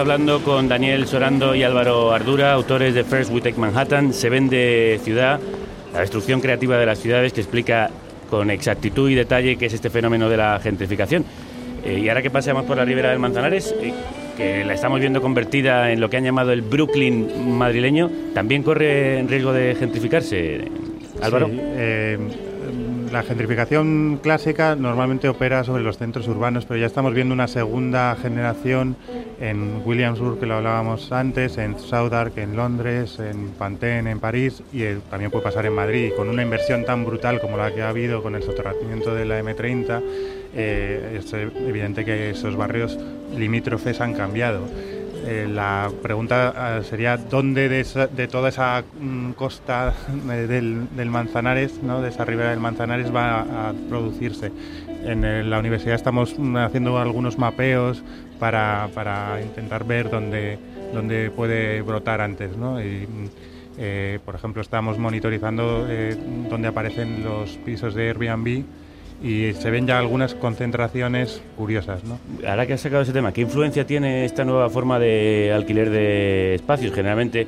hablando 0.00 0.42
con 0.42 0.66
Daniel 0.66 1.06
Sorando 1.06 1.54
y 1.54 1.62
Álvaro 1.62 2.12
Ardura, 2.12 2.54
autores 2.54 2.94
de 2.94 3.04
First 3.04 3.30
We 3.30 3.42
Take 3.42 3.60
Manhattan, 3.60 4.14
Se 4.14 4.30
vende 4.30 4.98
ciudad, 5.04 5.38
la 5.92 6.00
destrucción 6.00 6.40
creativa 6.40 6.78
de 6.78 6.86
las 6.86 6.98
ciudades 6.98 7.34
que 7.34 7.42
explica 7.42 7.90
con 8.30 8.50
exactitud 8.50 9.10
y 9.10 9.14
detalle 9.14 9.56
qué 9.56 9.66
es 9.66 9.74
este 9.74 9.90
fenómeno 9.90 10.30
de 10.30 10.38
la 10.38 10.58
gentrificación. 10.58 11.26
Eh, 11.84 12.00
y 12.02 12.08
ahora 12.08 12.22
que 12.22 12.30
paseamos 12.30 12.64
por 12.64 12.78
la 12.78 12.86
ribera 12.86 13.10
del 13.10 13.18
Manzanares, 13.18 13.74
eh, 13.78 13.92
que 14.38 14.64
la 14.64 14.72
estamos 14.72 15.00
viendo 15.00 15.20
convertida 15.20 15.92
en 15.92 16.00
lo 16.00 16.08
que 16.08 16.16
han 16.16 16.24
llamado 16.24 16.52
el 16.52 16.62
Brooklyn 16.62 17.58
madrileño, 17.58 18.10
¿también 18.32 18.62
corre 18.62 19.22
riesgo 19.28 19.52
de 19.52 19.74
gentrificarse, 19.74 20.62
Álvaro? 21.20 21.48
Sí, 21.48 21.58
eh, 21.60 22.18
la 23.12 23.22
gentrificación 23.22 24.20
clásica 24.22 24.76
normalmente 24.76 25.28
opera 25.28 25.64
sobre 25.64 25.82
los 25.82 25.98
centros 25.98 26.26
urbanos, 26.28 26.64
pero 26.64 26.80
ya 26.80 26.86
estamos 26.86 27.12
viendo 27.12 27.34
una 27.34 27.48
segunda 27.48 28.16
generación 28.16 28.96
en 29.40 29.82
Williamsburg, 29.84 30.38
que 30.38 30.46
lo 30.46 30.56
hablábamos 30.56 31.10
antes, 31.12 31.56
en 31.58 31.78
Southwark, 31.78 32.36
en 32.36 32.54
Londres, 32.56 33.18
en 33.18 33.48
Pantene, 33.50 34.10
en 34.10 34.20
París, 34.20 34.62
y 34.72 34.82
eh, 34.82 34.98
también 35.08 35.30
puede 35.30 35.44
pasar 35.44 35.66
en 35.66 35.72
Madrid. 35.72 36.12
Con 36.16 36.28
una 36.28 36.42
inversión 36.42 36.84
tan 36.84 37.04
brutal 37.04 37.40
como 37.40 37.56
la 37.56 37.74
que 37.74 37.82
ha 37.82 37.88
habido 37.88 38.22
con 38.22 38.34
el 38.34 38.42
soterramiento 38.42 39.14
de 39.14 39.24
la 39.24 39.40
M30, 39.42 40.02
eh, 40.54 41.18
es 41.18 41.32
evidente 41.32 42.04
que 42.04 42.30
esos 42.30 42.54
barrios 42.54 42.98
limítrofes 43.36 44.00
han 44.00 44.14
cambiado. 44.14 44.68
Eh, 45.26 45.46
la 45.48 45.90
pregunta 46.02 46.78
eh, 46.78 46.84
sería 46.84 47.16
dónde 47.18 47.68
de, 47.68 48.28
toda 48.28 48.48
esa 48.48 48.82
mm, 48.98 49.32
costa 49.32 49.92
eh, 50.30 50.46
del, 50.46 51.10
Manzanares, 51.10 51.82
¿no? 51.82 52.00
de 52.00 52.08
esa 52.08 52.24
ribera 52.24 52.50
del 52.50 52.60
Manzanares, 52.60 53.14
va 53.14 53.40
a, 53.40 53.68
a 53.68 53.72
producirse. 53.88 54.50
En 55.04 55.24
eh, 55.24 55.44
la 55.44 55.58
universidad 55.58 55.94
estamos 55.94 56.38
mm, 56.38 56.56
haciendo 56.56 56.98
algunos 56.98 57.38
mapeos 57.38 58.02
para, 58.40 58.88
para 58.94 59.40
intentar 59.40 59.84
ver 59.84 60.10
dónde, 60.10 60.58
dónde 60.92 61.30
puede 61.30 61.82
brotar 61.82 62.20
antes. 62.20 62.56
¿no? 62.56 62.82
Y, 62.82 63.06
eh, 63.78 64.18
por 64.24 64.34
ejemplo, 64.34 64.62
estamos 64.62 64.98
monitorizando 64.98 65.86
eh, 65.88 66.16
dónde 66.48 66.68
aparecen 66.68 67.22
los 67.22 67.50
pisos 67.58 67.94
de 67.94 68.08
Airbnb 68.08 68.64
y 69.22 69.52
se 69.52 69.70
ven 69.70 69.86
ya 69.86 69.98
algunas 69.98 70.34
concentraciones 70.34 71.42
curiosas. 71.56 72.02
¿no? 72.04 72.18
Ahora 72.48 72.66
que 72.66 72.72
has 72.72 72.80
sacado 72.80 73.02
ese 73.02 73.12
tema, 73.12 73.32
¿qué 73.32 73.42
influencia 73.42 73.86
tiene 73.86 74.24
esta 74.24 74.44
nueva 74.44 74.68
forma 74.70 74.98
de 74.98 75.52
alquiler 75.54 75.90
de 75.90 76.54
espacios? 76.56 76.92
Generalmente 76.94 77.46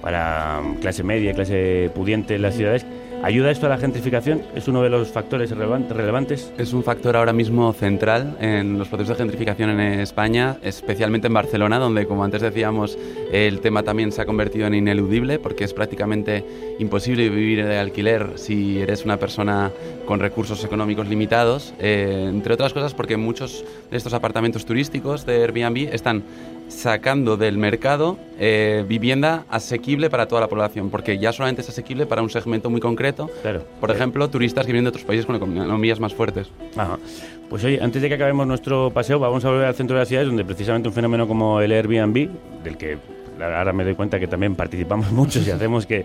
para 0.00 0.60
clase 0.82 1.02
media, 1.02 1.32
clase 1.32 1.90
pudiente 1.94 2.34
en 2.34 2.42
las 2.42 2.54
ciudades. 2.54 2.84
¿Ayuda 3.24 3.50
esto 3.50 3.64
a 3.64 3.70
la 3.70 3.78
gentrificación? 3.78 4.42
¿Es 4.54 4.68
uno 4.68 4.82
de 4.82 4.90
los 4.90 5.08
factores 5.08 5.50
relevan- 5.50 5.88
relevantes? 5.88 6.52
Es 6.58 6.74
un 6.74 6.82
factor 6.84 7.16
ahora 7.16 7.32
mismo 7.32 7.72
central 7.72 8.36
en 8.38 8.78
los 8.78 8.88
procesos 8.88 9.16
de 9.16 9.22
gentrificación 9.24 9.70
en 9.70 10.00
España, 10.00 10.58
especialmente 10.62 11.28
en 11.28 11.32
Barcelona, 11.32 11.78
donde, 11.78 12.06
como 12.06 12.22
antes 12.22 12.42
decíamos, 12.42 12.98
el 13.32 13.60
tema 13.60 13.82
también 13.82 14.12
se 14.12 14.20
ha 14.20 14.26
convertido 14.26 14.66
en 14.66 14.74
ineludible 14.74 15.38
porque 15.38 15.64
es 15.64 15.72
prácticamente 15.72 16.44
imposible 16.78 17.30
vivir 17.30 17.64
de 17.64 17.78
alquiler 17.78 18.32
si 18.34 18.78
eres 18.80 19.06
una 19.06 19.16
persona 19.16 19.70
con 20.04 20.20
recursos 20.20 20.62
económicos 20.62 21.08
limitados, 21.08 21.72
eh, 21.78 22.26
entre 22.28 22.52
otras 22.52 22.74
cosas 22.74 22.92
porque 22.92 23.16
muchos 23.16 23.64
de 23.90 23.96
estos 23.96 24.12
apartamentos 24.12 24.66
turísticos 24.66 25.24
de 25.24 25.42
Airbnb 25.44 25.94
están 25.94 26.24
sacando 26.68 27.36
del 27.36 27.58
mercado 27.58 28.18
eh, 28.38 28.84
vivienda 28.88 29.44
asequible 29.48 30.10
para 30.10 30.26
toda 30.26 30.40
la 30.40 30.48
población, 30.48 30.90
porque 30.90 31.18
ya 31.18 31.32
solamente 31.32 31.62
es 31.62 31.68
asequible 31.68 32.06
para 32.06 32.22
un 32.22 32.30
segmento 32.30 32.70
muy 32.70 32.80
concreto, 32.80 33.30
por 33.80 33.90
ejemplo, 33.90 34.28
turistas 34.28 34.66
que 34.66 34.72
vienen 34.72 34.84
de 34.84 34.88
otros 34.90 35.04
países 35.04 35.26
con 35.26 35.36
economías 35.36 36.00
más 36.00 36.14
fuertes. 36.14 36.48
Ajá. 36.76 36.98
Pues 37.48 37.62
oye, 37.64 37.78
antes 37.82 38.02
de 38.02 38.08
que 38.08 38.14
acabemos 38.14 38.46
nuestro 38.46 38.90
paseo, 38.90 39.18
vamos 39.18 39.44
a 39.44 39.50
volver 39.50 39.66
al 39.66 39.74
centro 39.74 39.96
de 39.96 40.02
la 40.02 40.06
ciudad, 40.06 40.24
donde 40.24 40.44
precisamente 40.44 40.88
un 40.88 40.94
fenómeno 40.94 41.28
como 41.28 41.60
el 41.60 41.72
Airbnb, 41.72 42.28
del 42.64 42.76
que 42.76 42.98
ahora 43.40 43.72
me 43.72 43.84
doy 43.84 43.94
cuenta 43.94 44.18
que 44.18 44.26
también 44.26 44.54
participamos 44.54 45.10
muchos 45.12 45.46
y 45.46 45.50
hacemos 45.50 45.86
que 45.86 46.04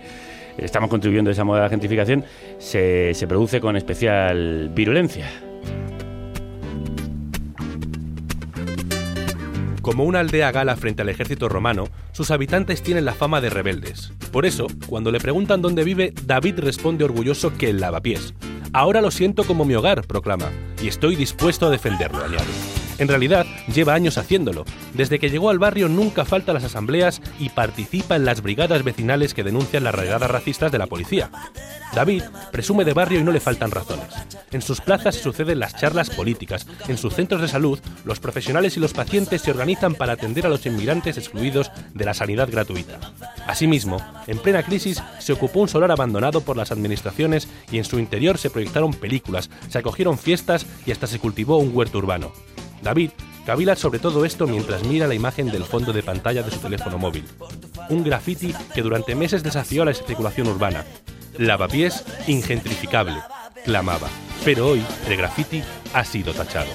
estamos 0.58 0.90
contribuyendo 0.90 1.30
a 1.30 1.32
esa 1.32 1.44
moda 1.44 1.60
de 1.60 1.64
la 1.66 1.70
gentrificación, 1.70 2.24
se, 2.58 3.14
se 3.14 3.26
produce 3.26 3.60
con 3.60 3.76
especial 3.76 4.70
virulencia. 4.74 5.28
Como 9.90 10.04
una 10.04 10.20
aldea 10.20 10.52
gala 10.52 10.76
frente 10.76 11.02
al 11.02 11.08
ejército 11.08 11.48
romano, 11.48 11.88
sus 12.12 12.30
habitantes 12.30 12.80
tienen 12.80 13.04
la 13.04 13.12
fama 13.12 13.40
de 13.40 13.50
rebeldes. 13.50 14.12
Por 14.30 14.46
eso, 14.46 14.68
cuando 14.86 15.10
le 15.10 15.18
preguntan 15.18 15.62
dónde 15.62 15.82
vive, 15.82 16.14
David 16.26 16.60
responde 16.60 17.02
orgulloso 17.02 17.58
que 17.58 17.70
en 17.70 17.80
Lavapiés. 17.80 18.32
Ahora 18.72 19.00
lo 19.00 19.10
siento 19.10 19.42
como 19.42 19.64
mi 19.64 19.74
hogar, 19.74 20.06
proclama, 20.06 20.52
y 20.80 20.86
estoy 20.86 21.16
dispuesto 21.16 21.66
a 21.66 21.70
defenderlo, 21.70 22.24
añade. 22.24 22.79
En 23.00 23.08
realidad, 23.08 23.46
lleva 23.72 23.94
años 23.94 24.18
haciéndolo. 24.18 24.66
Desde 24.92 25.18
que 25.18 25.30
llegó 25.30 25.48
al 25.48 25.58
barrio 25.58 25.88
nunca 25.88 26.26
falta 26.26 26.52
las 26.52 26.64
asambleas 26.64 27.22
y 27.38 27.48
participa 27.48 28.14
en 28.14 28.26
las 28.26 28.42
brigadas 28.42 28.84
vecinales 28.84 29.32
que 29.32 29.42
denuncian 29.42 29.84
las 29.84 29.94
regadas 29.94 30.30
racistas 30.30 30.70
de 30.70 30.76
la 30.76 30.86
policía. 30.86 31.30
David 31.94 32.24
presume 32.52 32.84
de 32.84 32.92
barrio 32.92 33.18
y 33.18 33.24
no 33.24 33.32
le 33.32 33.40
faltan 33.40 33.70
razones. 33.70 34.06
En 34.52 34.60
sus 34.60 34.82
plazas 34.82 35.14
se 35.14 35.22
suceden 35.22 35.60
las 35.60 35.76
charlas 35.76 36.10
políticas. 36.10 36.66
En 36.88 36.98
sus 36.98 37.14
centros 37.14 37.40
de 37.40 37.48
salud, 37.48 37.80
los 38.04 38.20
profesionales 38.20 38.76
y 38.76 38.80
los 38.80 38.92
pacientes 38.92 39.40
se 39.40 39.50
organizan 39.50 39.94
para 39.94 40.12
atender 40.12 40.44
a 40.44 40.50
los 40.50 40.66
inmigrantes 40.66 41.16
excluidos 41.16 41.70
de 41.94 42.04
la 42.04 42.12
sanidad 42.12 42.50
gratuita. 42.50 43.00
Asimismo, 43.46 43.96
en 44.26 44.38
plena 44.38 44.62
crisis 44.62 45.02
se 45.18 45.32
ocupó 45.32 45.60
un 45.60 45.68
solar 45.68 45.90
abandonado 45.90 46.42
por 46.42 46.58
las 46.58 46.70
administraciones 46.70 47.48
y 47.72 47.78
en 47.78 47.84
su 47.84 47.98
interior 47.98 48.36
se 48.36 48.50
proyectaron 48.50 48.92
películas, 48.92 49.48
se 49.70 49.78
acogieron 49.78 50.18
fiestas 50.18 50.66
y 50.84 50.92
hasta 50.92 51.06
se 51.06 51.18
cultivó 51.18 51.56
un 51.56 51.74
huerto 51.74 51.96
urbano. 51.96 52.32
David 52.82 53.10
cavila 53.44 53.76
sobre 53.76 53.98
todo 53.98 54.24
esto 54.24 54.46
mientras 54.46 54.84
mira 54.84 55.06
la 55.06 55.14
imagen 55.14 55.50
del 55.50 55.64
fondo 55.64 55.92
de 55.92 56.02
pantalla 56.02 56.42
de 56.42 56.50
su 56.50 56.58
teléfono 56.58 56.98
móvil. 56.98 57.24
Un 57.88 58.04
graffiti 58.04 58.54
que 58.74 58.82
durante 58.82 59.14
meses 59.14 59.42
desafió 59.42 59.84
la 59.84 59.90
especulación 59.90 60.48
urbana. 60.48 60.84
Lavapiés 61.38 62.04
ingentrificable, 62.26 63.16
clamaba. 63.64 64.08
Pero 64.44 64.68
hoy 64.68 64.82
el 65.08 65.16
graffiti 65.16 65.62
ha 65.92 66.04
sido 66.04 66.32
tachado. 66.32 66.70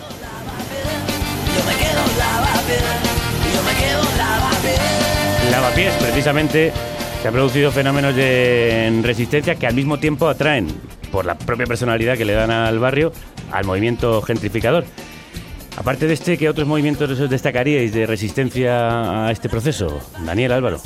Lavapiés, 5.51 5.93
precisamente, 5.95 6.73
se 7.21 7.27
ha 7.27 7.31
producido 7.31 7.71
fenómenos 7.71 8.15
de 8.15 8.99
resistencia 9.03 9.55
que 9.55 9.67
al 9.67 9.75
mismo 9.75 9.99
tiempo 9.99 10.27
atraen, 10.27 10.67
por 11.11 11.25
la 11.25 11.37
propia 11.37 11.65
personalidad 11.65 12.17
que 12.17 12.25
le 12.25 12.33
dan 12.33 12.51
al 12.51 12.79
barrio, 12.79 13.11
al 13.51 13.65
movimiento 13.65 14.21
gentrificador. 14.21 14.85
Aparte 15.77 16.07
de 16.07 16.13
este, 16.13 16.37
¿qué 16.37 16.49
otros 16.49 16.67
movimientos 16.67 17.19
os 17.19 17.29
destacaríais 17.29 17.93
de 17.93 18.05
resistencia 18.05 19.27
a 19.27 19.31
este 19.31 19.49
proceso? 19.49 19.99
Daniel 20.25 20.53
Álvaro. 20.53 20.79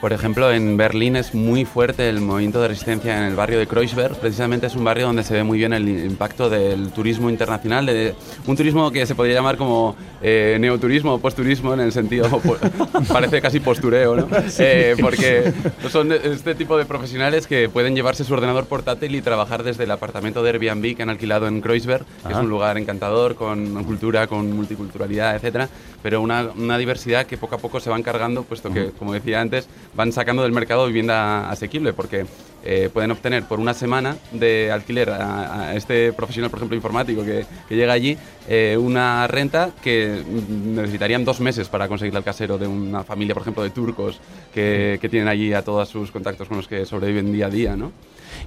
Por 0.00 0.14
ejemplo, 0.14 0.50
en 0.50 0.78
Berlín 0.78 1.14
es 1.14 1.34
muy 1.34 1.66
fuerte 1.66 2.08
el 2.08 2.22
movimiento 2.22 2.62
de 2.62 2.68
resistencia 2.68 3.18
en 3.18 3.24
el 3.24 3.34
barrio 3.34 3.58
de 3.58 3.66
Kreuzberg. 3.66 4.16
Precisamente 4.16 4.66
es 4.66 4.74
un 4.74 4.82
barrio 4.82 5.06
donde 5.06 5.22
se 5.22 5.34
ve 5.34 5.44
muy 5.44 5.58
bien 5.58 5.74
el 5.74 5.86
impacto 5.88 6.48
del 6.48 6.90
turismo 6.90 7.28
internacional, 7.28 7.84
de 7.84 8.14
un 8.46 8.56
turismo 8.56 8.90
que 8.90 9.04
se 9.04 9.14
podría 9.14 9.34
llamar 9.34 9.58
como 9.58 9.96
eh, 10.22 10.56
neoturismo 10.58 11.14
o 11.14 11.18
posturismo, 11.18 11.74
en 11.74 11.80
el 11.80 11.92
sentido, 11.92 12.28
parece 13.08 13.42
casi 13.42 13.60
postureo, 13.60 14.16
¿no? 14.16 14.28
Eh, 14.62 14.94
porque 15.00 15.52
son 15.90 16.12
este 16.12 16.54
tipo 16.54 16.76
de 16.76 16.84
profesionales 16.84 17.46
que 17.46 17.68
pueden 17.68 17.94
llevarse 17.94 18.24
su 18.24 18.34
ordenador 18.34 18.66
portátil 18.66 19.14
y 19.14 19.22
trabajar 19.22 19.62
desde 19.62 19.84
el 19.84 19.90
apartamento 19.90 20.42
de 20.42 20.50
Airbnb 20.50 20.96
que 20.96 21.02
han 21.02 21.08
alquilado 21.08 21.46
en 21.46 21.60
Kreuzberg, 21.60 22.04
que 22.26 22.32
es 22.32 22.38
un 22.38 22.48
lugar 22.48 22.76
encantador, 22.76 23.36
con 23.36 23.84
cultura, 23.84 24.26
con 24.26 24.52
multiculturalidad, 24.52 25.34
etcétera, 25.36 25.68
pero 26.02 26.20
una, 26.20 26.50
una 26.56 26.78
diversidad 26.78 27.26
que 27.26 27.38
poco 27.38 27.54
a 27.54 27.58
poco 27.58 27.80
se 27.80 27.90
van 27.90 28.02
cargando, 28.02 28.42
puesto 28.42 28.72
que, 28.72 28.90
como 28.98 29.12
decía 29.12 29.40
antes, 29.40 29.68
van 29.94 30.12
sacando 30.12 30.42
del 30.42 30.52
mercado 30.52 30.86
vivienda 30.86 31.50
asequible, 31.50 31.92
porque 31.92 32.26
eh, 32.62 32.90
pueden 32.92 33.10
obtener 33.10 33.44
por 33.44 33.58
una 33.58 33.72
semana 33.72 34.16
de 34.32 34.70
alquiler 34.70 35.10
a, 35.10 35.70
a 35.70 35.76
este 35.76 36.12
profesional, 36.12 36.50
por 36.50 36.58
ejemplo, 36.58 36.76
informático 36.76 37.24
que, 37.24 37.46
que 37.68 37.74
llega 37.74 37.92
allí, 37.92 38.16
eh, 38.48 38.76
una 38.78 39.26
renta 39.26 39.70
que 39.82 40.22
necesitarían 40.26 41.24
dos 41.24 41.40
meses 41.40 41.68
para 41.68 41.88
conseguirle 41.88 42.18
al 42.18 42.24
casero 42.24 42.58
de 42.58 42.66
una 42.66 43.02
familia, 43.02 43.34
por 43.34 43.42
ejemplo, 43.42 43.62
de 43.62 43.70
turcos 43.70 44.20
que, 44.52 44.98
que 45.00 45.08
tienen 45.08 45.28
allí 45.28 45.54
a 45.54 45.62
todos 45.62 45.88
sus 45.88 46.10
contactos 46.10 46.48
con 46.48 46.58
los 46.58 46.68
que 46.68 46.84
sobreviven 46.84 47.32
día 47.32 47.46
a 47.46 47.50
día, 47.50 47.76
¿no? 47.76 47.92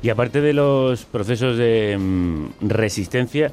Y 0.01 0.09
aparte 0.09 0.41
de 0.41 0.53
los 0.53 1.05
procesos 1.05 1.57
de 1.57 1.97
mm, 1.97 2.45
resistencia, 2.61 3.51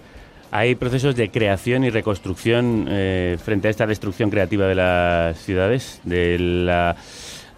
hay 0.51 0.75
procesos 0.75 1.15
de 1.15 1.31
creación 1.31 1.85
y 1.85 1.91
reconstrucción 1.91 2.87
eh, 2.89 3.39
frente 3.43 3.69
a 3.69 3.71
esta 3.71 3.87
destrucción 3.87 4.31
creativa 4.31 4.67
de 4.67 4.75
las 4.75 5.39
ciudades, 5.39 6.01
de 6.05 6.39
la 6.39 6.97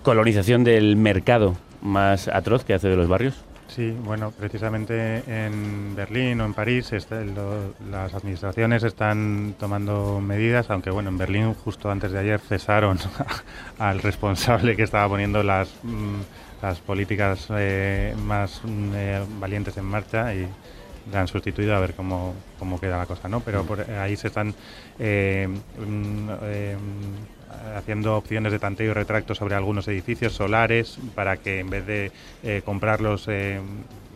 colonización 0.03 0.65
del 0.65 0.97
mercado 0.97 1.55
más 1.81 2.29
atroz 2.29 2.65
que 2.65 2.75
hace 2.75 2.89
de 2.89 2.97
los 2.97 3.09
barrios. 3.09 3.45
Sí, 3.69 3.91
bueno, 4.05 4.33
precisamente 4.33 5.23
en 5.27 5.95
Berlín 5.97 6.41
o 6.43 6.45
en 6.45 6.53
París 6.53 6.93
este, 6.93 7.25
lo- 7.25 7.73
las 7.91 8.13
administraciones 8.13 8.83
están 8.83 9.55
tomando 9.59 10.21
medidas, 10.21 10.69
aunque 10.71 10.91
bueno, 10.91 11.09
en 11.09 11.17
Berlín 11.17 11.55
justo 11.55 11.91
antes 11.91 12.13
de 12.13 12.19
ayer 12.19 12.39
cesaron 12.41 12.99
al 13.79 14.01
responsable 14.03 14.77
que 14.77 14.83
estaba 14.83 15.09
poniendo 15.09 15.43
las, 15.43 15.71
mm, 15.85 16.21
las 16.61 16.81
políticas 16.81 17.47
eh, 17.57 18.15
más 18.27 18.61
mm, 18.63 18.91
eh, 18.95 19.23
valientes 19.41 19.75
en 19.79 19.85
marcha 19.87 20.35
y 20.35 20.47
le 21.11 21.19
han 21.19 21.27
sustituido 21.27 21.75
a 21.75 21.81
ver 21.81 21.95
cómo, 21.95 22.35
cómo 22.59 22.79
queda 22.79 22.99
la 22.99 23.07
cosa, 23.07 23.27
¿no? 23.29 23.41
Pero 23.41 23.65
por 23.65 23.81
ahí 23.91 24.17
se 24.17 24.29
están 24.29 24.49
mm, 24.49 24.55
eh, 25.01 26.77
haciendo 27.77 28.17
opciones 28.17 28.53
de 28.53 28.59
tanteo 28.59 28.91
y 28.91 28.95
retracto 28.95 29.35
sobre 29.35 29.55
algunos 29.55 29.87
edificios 29.89 30.33
solares 30.35 30.99
para 31.15 31.37
que 31.37 31.61
en 31.61 31.71
vez 31.71 31.87
de 31.87 32.13
eh, 32.43 32.63
comprarlos 32.65 33.27
eh, 33.29 33.61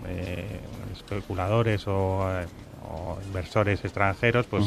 eh, 0.07 0.61
especuladores 0.93 1.87
o, 1.89 2.27
eh, 2.31 2.47
o 2.89 3.19
inversores 3.27 3.85
extranjeros, 3.85 4.47
pues 4.47 4.67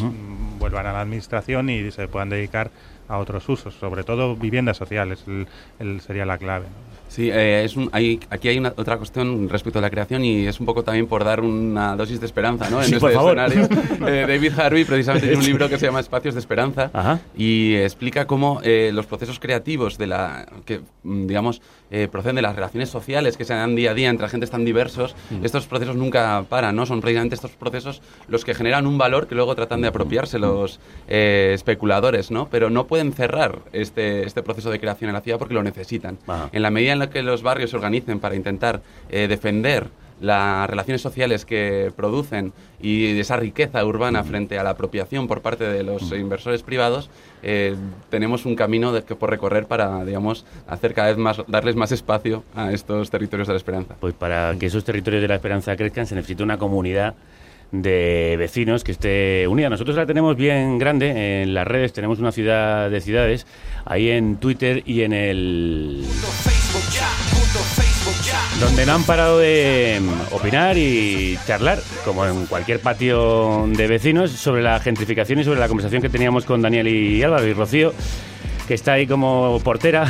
vuelvan 0.60 0.86
a 0.88 0.94
la 0.94 1.02
administración 1.02 1.70
y 1.70 1.92
se 1.92 2.08
puedan 2.08 2.30
dedicar 2.30 2.72
a 3.08 3.18
otros 3.18 3.48
usos, 3.50 3.74
sobre 3.76 4.04
todo 4.04 4.36
viviendas 4.36 4.78
sociales, 4.78 5.24
el- 5.28 5.48
el- 5.80 6.02
sería 6.02 6.26
la 6.26 6.38
clave. 6.38 6.66
¿no? 6.66 6.89
Sí, 7.10 7.30
eh, 7.30 7.64
es 7.66 7.76
un, 7.76 7.90
hay, 7.92 8.20
aquí 8.30 8.48
hay 8.48 8.58
una, 8.60 8.72
otra 8.78 8.96
cuestión 8.98 9.50
respecto 9.50 9.80
a 9.80 9.82
la 9.82 9.90
creación 9.90 10.24
y 10.24 10.46
es 10.48 10.60
un 10.60 10.66
poco 10.66 10.84
también 10.84 11.08
por 11.08 11.24
dar 11.26 11.42
una 11.42 11.96
dosis 11.98 12.20
de 12.22 12.26
esperanza 12.28 12.70
¿no? 12.70 12.78
en 12.82 12.86
Sí, 12.88 12.94
este 12.94 13.00
por 13.02 13.12
favor. 13.14 13.38
escenario. 13.40 13.68
Eh, 14.08 14.26
David 14.28 14.54
Harvey 14.58 14.86
precisamente 14.86 15.28
tiene 15.28 15.42
un 15.42 15.46
libro 15.48 15.68
que 15.68 15.78
se 15.78 15.86
llama 15.86 16.00
Espacios 16.00 16.34
de 16.36 16.40
Esperanza 16.40 16.90
y 17.36 17.76
explica 17.76 18.26
cómo 18.26 18.62
eh, 18.64 18.92
los 18.94 19.06
procesos 19.08 19.40
creativos 19.40 19.98
de 19.98 20.08
la 20.08 20.48
que 20.66 20.80
mm, 21.04 21.28
digamos 21.28 21.62
eh, 21.92 22.08
proceden 22.10 22.36
de 22.38 22.42
las 22.44 22.56
relaciones 22.56 22.90
sociales 22.90 23.36
que 23.36 23.44
se 23.46 23.54
dan 23.56 23.76
día 23.76 23.92
a 23.92 23.94
día 23.96 24.10
entre 24.10 24.26
agentes 24.28 24.50
tan 24.52 24.64
diversos, 24.64 25.16
Mm. 25.32 25.44
estos 25.46 25.66
procesos 25.68 25.96
nunca 25.96 26.46
paran, 26.48 26.76
¿no? 26.76 26.86
Son 26.86 27.02
precisamente 27.02 27.36
estos 27.36 27.52
procesos 27.52 28.02
los 28.28 28.46
que 28.46 28.54
generan 28.54 28.86
un 28.88 28.98
valor 28.98 29.28
que 29.28 29.36
luego 29.36 29.54
tratan 29.56 29.82
de 29.82 29.88
apropiarse 29.88 30.38
los 30.40 30.80
eh, 31.08 31.52
especuladores, 31.56 32.30
¿no? 32.32 32.48
Pero 32.50 32.70
no 32.70 32.86
pueden 32.88 33.12
cerrar 33.14 33.60
este, 33.74 34.26
este 34.26 34.44
proceso 34.44 34.70
de 34.72 34.80
creación 34.80 35.10
en 35.10 35.16
la 35.16 35.22
ciudad 35.22 35.40
porque 35.40 35.54
lo 35.56 35.64
necesitan. 35.64 36.18
En 36.52 36.62
la 36.62 36.70
medida 36.70 36.94
en 36.94 36.99
la 37.00 37.10
que 37.10 37.24
los 37.24 37.42
barrios 37.42 37.72
se 37.72 37.76
organicen 37.76 38.20
para 38.20 38.36
intentar 38.36 38.82
eh, 39.10 39.28
defender 39.28 39.88
las 40.22 40.70
relaciones 40.70 41.02
sociales 41.02 41.46
que 41.46 41.92
producen 41.96 42.52
y 42.82 43.18
esa 43.20 43.38
riqueza 43.38 43.84
urbana 43.86 44.24
frente 44.24 44.60
a 44.60 44.64
la 44.64 44.72
apropiación 44.72 45.28
por 45.28 45.42
parte 45.42 45.66
de 45.66 45.84
los 45.84 46.12
inversores 46.12 46.64
privados, 46.64 47.10
eh, 47.42 47.76
tenemos 48.10 48.46
un 48.46 48.56
camino 48.56 48.92
de, 48.92 49.04
que 49.04 49.16
por 49.16 49.30
recorrer 49.30 49.66
para, 49.66 50.04
digamos, 50.06 50.46
hacer 50.68 50.94
cada 50.94 51.10
vez 51.10 51.18
más, 51.18 51.42
darles 51.48 51.76
más 51.76 51.92
espacio 51.92 52.44
a 52.56 52.72
estos 52.72 53.10
territorios 53.10 53.48
de 53.48 53.54
la 53.54 53.58
esperanza. 53.58 53.96
Pues 54.00 54.14
para 54.14 54.56
que 54.58 54.66
esos 54.66 54.84
territorios 54.84 55.22
de 55.22 55.28
la 55.28 55.36
esperanza 55.36 55.76
crezcan 55.76 56.06
se 56.06 56.16
necesita 56.16 56.44
una 56.44 56.58
comunidad 56.58 57.16
de 57.72 58.36
vecinos 58.38 58.84
que 58.84 58.92
esté 58.92 59.48
unida. 59.48 59.70
Nosotros 59.70 59.96
la 59.96 60.06
tenemos 60.06 60.36
bien 60.36 60.78
grande 60.78 61.44
en 61.44 61.54
las 61.54 61.68
redes, 61.68 61.94
tenemos 61.94 62.20
una 62.20 62.32
ciudad 62.32 62.90
de 62.90 63.02
ciudades, 63.02 63.46
ahí 63.86 64.10
en 64.10 64.38
Twitter 64.38 64.84
y 64.86 65.02
en 65.02 65.14
el... 65.14 66.04
donde 68.60 68.86
no 68.86 68.94
han 68.94 69.04
parado 69.04 69.40
de 69.40 70.00
mm, 70.02 70.34
opinar 70.34 70.78
y 70.78 71.38
charlar, 71.46 71.80
como 72.06 72.26
en 72.26 72.46
cualquier 72.46 72.80
patio 72.80 73.68
de 73.68 73.88
vecinos, 73.88 74.32
sobre 74.32 74.62
la 74.62 74.80
gentrificación 74.80 75.40
y 75.40 75.44
sobre 75.44 75.60
la 75.60 75.68
conversación 75.68 76.02
que 76.02 76.10
teníamos 76.10 76.46
con 76.46 76.62
Daniel 76.62 76.88
y 76.88 77.24
Álvaro 77.24 77.48
y 77.48 77.54
Rocío, 77.54 77.94
que 78.70 78.76
está 78.76 78.94
ahí 78.94 79.08
como 79.08 79.60
portera. 79.64 80.06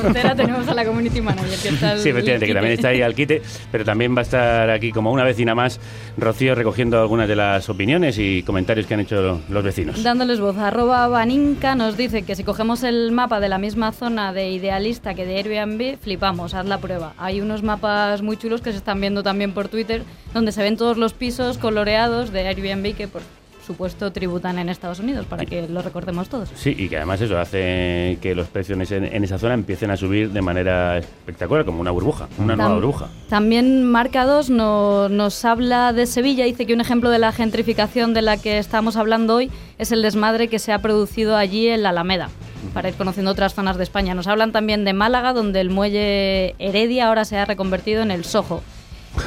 Portera 0.00 0.34
tenemos 0.34 0.66
a 0.66 0.72
la 0.72 0.86
community 0.86 1.20
manager 1.20 1.58
que 1.58 1.68
está 1.68 1.98
Sí, 1.98 2.08
efectivamente, 2.08 2.46
que 2.46 2.54
también 2.54 2.72
está 2.72 2.88
ahí 2.88 3.02
al 3.02 3.14
quite, 3.14 3.42
pero 3.70 3.84
también 3.84 4.16
va 4.16 4.20
a 4.20 4.22
estar 4.22 4.70
aquí 4.70 4.90
como 4.90 5.12
una 5.12 5.22
vecina 5.22 5.54
más, 5.54 5.78
Rocío, 6.16 6.54
recogiendo 6.54 6.98
algunas 6.98 7.28
de 7.28 7.36
las 7.36 7.68
opiniones 7.68 8.16
y 8.16 8.42
comentarios 8.42 8.86
que 8.86 8.94
han 8.94 9.00
hecho 9.00 9.42
los 9.50 9.62
vecinos. 9.62 10.02
Dándoles 10.02 10.40
voz, 10.40 10.56
arroba 10.56 11.06
Baninka 11.08 11.74
nos 11.74 11.98
dice 11.98 12.22
que 12.22 12.34
si 12.36 12.42
cogemos 12.42 12.84
el 12.84 13.12
mapa 13.12 13.38
de 13.38 13.50
la 13.50 13.58
misma 13.58 13.92
zona 13.92 14.32
de 14.32 14.48
Idealista 14.48 15.12
que 15.12 15.26
de 15.26 15.36
Airbnb, 15.36 15.98
flipamos, 16.00 16.54
haz 16.54 16.64
la 16.64 16.78
prueba. 16.78 17.12
Hay 17.18 17.42
unos 17.42 17.62
mapas 17.62 18.22
muy 18.22 18.38
chulos 18.38 18.62
que 18.62 18.70
se 18.72 18.78
están 18.78 18.98
viendo 18.98 19.22
también 19.22 19.52
por 19.52 19.68
Twitter, 19.68 20.04
donde 20.32 20.52
se 20.52 20.62
ven 20.62 20.78
todos 20.78 20.96
los 20.96 21.12
pisos 21.12 21.58
coloreados 21.58 22.32
de 22.32 22.48
Airbnb 22.48 22.94
que 22.94 23.08
por 23.08 23.20
supuesto 23.64 24.12
tributan 24.12 24.58
en 24.58 24.68
Estados 24.68 25.00
Unidos, 25.00 25.26
para 25.26 25.44
que 25.46 25.66
lo 25.68 25.82
recordemos 25.82 26.28
todos. 26.28 26.50
Sí, 26.54 26.74
y 26.78 26.88
que 26.88 26.96
además 26.98 27.20
eso 27.20 27.38
hace 27.38 28.18
que 28.20 28.34
los 28.34 28.48
precios 28.48 28.78
en, 28.92 29.24
esa 29.24 29.38
zona 29.38 29.54
empiecen 29.54 29.90
a 29.90 29.96
subir 29.96 30.30
de 30.30 30.42
manera 30.42 30.98
espectacular, 30.98 31.64
como 31.64 31.80
una 31.80 31.90
burbuja, 31.90 32.28
una 32.38 32.56
nueva 32.56 32.74
burbuja. 32.74 33.08
También 33.28 33.84
Marca 33.84 34.24
2 34.24 34.50
no- 34.50 35.08
nos 35.08 35.44
habla 35.44 35.92
de 35.92 36.06
Sevilla, 36.06 36.44
dice 36.44 36.66
que 36.66 36.74
un 36.74 36.80
ejemplo 36.80 37.10
de 37.10 37.18
la 37.18 37.32
gentrificación 37.32 38.14
de 38.14 38.22
la 38.22 38.36
que 38.36 38.58
estamos 38.58 38.96
hablando 38.96 39.36
hoy 39.36 39.50
es 39.78 39.90
el 39.92 40.02
desmadre 40.02 40.48
que 40.48 40.58
se 40.58 40.72
ha 40.72 40.78
producido 40.80 41.36
allí 41.36 41.68
en 41.68 41.82
la 41.82 41.88
Alameda, 41.90 42.28
para 42.72 42.88
ir 42.88 42.94
conociendo 42.94 43.30
otras 43.30 43.54
zonas 43.54 43.76
de 43.76 43.82
España. 43.84 44.14
Nos 44.14 44.26
hablan 44.26 44.52
también 44.52 44.84
de 44.84 44.92
Málaga, 44.92 45.32
donde 45.32 45.60
el 45.60 45.70
muelle 45.70 46.54
Heredia 46.58 47.08
ahora 47.08 47.24
se 47.24 47.36
ha 47.38 47.44
reconvertido 47.44 48.02
en 48.02 48.10
el 48.10 48.24
Soho. 48.24 48.62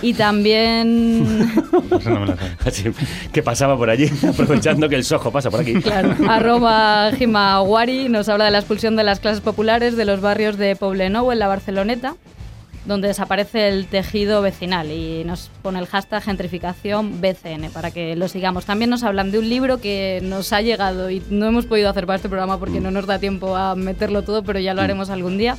Y 0.02 0.14
también 0.14 1.56
no 2.06 2.26
me. 2.26 2.36
Así, 2.66 2.86
que 3.32 3.44
pasaba 3.44 3.78
por 3.78 3.90
allí, 3.90 4.10
aprovechando 4.28 4.90
que 4.90 4.96
el 4.96 5.04
sojo 5.04 5.32
pasa 5.32 5.50
por 5.50 5.62
aquí. 5.62 5.76
Claro, 5.76 6.16
arroba 6.30 7.12
Jimawari 7.18 8.10
nos 8.10 8.30
habla 8.30 8.46
de 8.46 8.52
la 8.52 8.60
expulsión 8.60 8.96
de 8.96 9.04
las 9.04 9.20
clases 9.20 9.42
populares 9.42 9.96
de 9.98 10.06
los 10.06 10.22
barrios 10.22 10.58
de 10.58 10.76
Poblenou 10.76 11.32
en 11.32 11.40
la 11.40 11.48
Barceloneta, 11.48 12.16
donde 12.86 13.10
desaparece 13.10 13.68
el 13.68 13.88
tejido 13.88 14.42
vecinal 14.42 14.92
y 14.92 15.24
nos 15.26 15.50
pone 15.62 15.80
el 15.80 15.88
hashtag 15.88 16.24
gentrificación 16.24 17.20
BCN 17.20 17.70
para 17.74 17.92
que 17.92 18.16
lo 18.16 18.28
sigamos. 18.28 18.66
También 18.66 18.90
nos 18.90 19.04
hablan 19.04 19.32
de 19.32 19.40
un 19.40 19.50
libro 19.50 19.80
que 19.82 20.20
nos 20.24 20.54
ha 20.54 20.62
llegado 20.62 21.10
y 21.10 21.22
no 21.30 21.48
hemos 21.48 21.66
podido 21.66 21.90
hacer 21.90 22.06
para 22.06 22.16
este 22.16 22.30
programa 22.30 22.60
porque 22.60 22.80
no 22.80 22.92
nos 22.92 23.06
da 23.06 23.20
tiempo 23.20 23.56
a 23.58 23.76
meterlo 23.76 24.24
todo, 24.24 24.44
pero 24.44 24.60
ya 24.60 24.74
lo 24.74 24.82
haremos 24.82 25.10
algún 25.10 25.38
día, 25.38 25.58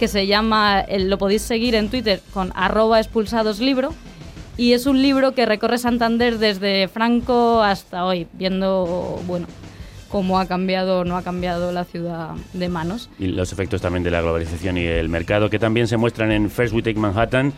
que 0.00 0.08
se 0.08 0.26
llama, 0.26 0.86
lo 0.98 1.18
podéis 1.18 1.42
seguir 1.42 1.74
en 1.74 1.90
Twitter 1.90 2.22
con 2.32 2.52
arroba 2.56 2.98
expulsados 2.98 3.60
libro 3.60 3.92
y 4.56 4.72
es 4.72 4.86
un 4.86 5.02
libro 5.02 5.34
que 5.34 5.44
recorre 5.44 5.76
Santander 5.76 6.38
desde 6.38 6.88
Franco 6.88 7.62
hasta 7.62 8.06
hoy, 8.06 8.26
viendo, 8.32 9.20
bueno, 9.26 9.46
cómo 10.08 10.38
ha 10.38 10.46
cambiado 10.46 11.00
o 11.00 11.04
no 11.04 11.18
ha 11.18 11.22
cambiado 11.22 11.70
la 11.70 11.84
ciudad 11.84 12.30
de 12.54 12.70
manos. 12.70 13.10
Y 13.18 13.26
los 13.26 13.52
efectos 13.52 13.82
también 13.82 14.02
de 14.02 14.10
la 14.10 14.22
globalización 14.22 14.78
y 14.78 14.86
el 14.86 15.10
mercado, 15.10 15.50
que 15.50 15.58
también 15.58 15.86
se 15.86 15.98
muestran 15.98 16.32
en 16.32 16.50
First 16.50 16.72
We 16.72 16.80
Take 16.80 16.98
Manhattan, 16.98 17.52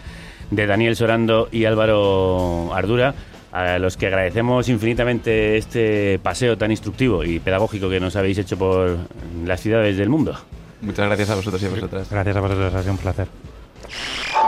de 0.51 0.67
Daniel 0.67 0.97
Sorando 0.97 1.49
y 1.53 1.67
Álvaro 1.67 2.75
Ardura, 2.75 3.15
a 3.53 3.79
los 3.79 3.97
que 3.97 4.09
agradecemos 4.09 4.69
infinitamente 4.69 5.59
este 5.59 6.19
paseo 6.21 6.59
tan 6.59 6.73
instructivo 6.73 7.23
y 7.23 7.39
pedagógico 7.39 7.89
que 7.89 8.01
nos 8.01 8.17
habéis 8.17 8.39
hecho 8.39 8.59
por 8.59 8.99
las 9.45 9.61
ciudades 9.61 9.97
del 9.97 10.09
mundo. 10.09 10.37
Muchas 10.83 11.07
gracias 11.07 11.31
a 11.31 11.35
vosotros 11.37 11.63
y 11.63 11.67
a 11.67 11.71
vosotras. 11.71 12.11
Gracias 12.11 12.37
a 12.37 12.41
vosotros, 12.41 12.75
ha 12.75 12.81
sido 12.81 12.93
un 12.93 12.99
placer. 12.99 13.29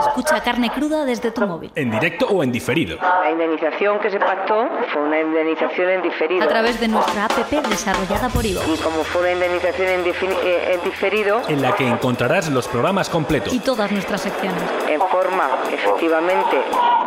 Escucha 0.07 0.41
carne 0.41 0.69
cruda 0.69 1.05
desde 1.05 1.31
tu 1.31 1.45
móvil. 1.45 1.71
En 1.75 1.91
directo 1.91 2.27
o 2.27 2.43
en 2.43 2.51
diferido. 2.51 2.97
La 2.97 3.31
indemnización 3.31 3.99
que 3.99 4.09
se 4.09 4.19
pactó 4.19 4.67
fue 4.93 5.01
una 5.01 5.19
indemnización 5.19 5.89
en 5.89 6.01
diferido. 6.01 6.43
A 6.43 6.47
través 6.47 6.79
de 6.79 6.87
nuestra 6.87 7.25
app 7.25 7.31
desarrollada 7.69 8.29
por 8.29 8.45
Ivo. 8.45 8.61
Y 8.67 8.77
como 8.77 9.03
fue 9.03 9.21
una 9.21 9.31
indemnización 9.31 9.87
en, 9.87 10.05
eh, 10.05 10.73
en 10.73 10.83
diferido, 10.83 11.41
En 11.47 11.61
la 11.61 11.75
que 11.75 11.87
encontrarás 11.87 12.49
los 12.49 12.67
programas 12.67 13.09
completos. 13.09 13.53
Y 13.53 13.59
todas 13.59 13.91
nuestras 13.91 14.21
secciones. 14.21 14.61
en 14.87 15.01
forma 15.01 15.49
efectivamente 15.71 16.57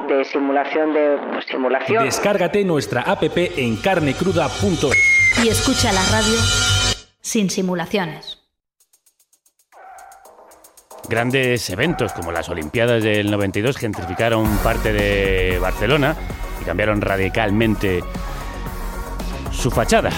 de 0.08 0.24
simulación 0.24 0.92
de 0.92 1.18
pues, 1.32 1.46
simulación. 1.46 2.04
Descárgate 2.04 2.64
nuestra 2.64 3.02
app 3.02 3.22
en 3.22 3.76
carnecruda.es. 3.76 5.44
Y 5.44 5.48
escucha 5.48 5.92
la 5.92 6.02
radio 6.10 6.38
sin 7.20 7.50
simulaciones. 7.50 8.37
Grandes 11.08 11.70
eventos 11.70 12.12
como 12.12 12.32
las 12.32 12.50
Olimpiadas 12.50 13.02
del 13.02 13.30
92 13.30 13.78
gentrificaron 13.78 14.46
parte 14.58 14.92
de 14.92 15.58
Barcelona 15.58 16.14
y 16.60 16.64
cambiaron 16.64 17.00
radicalmente 17.00 18.04
su 19.50 19.70
fachada. 19.70 20.10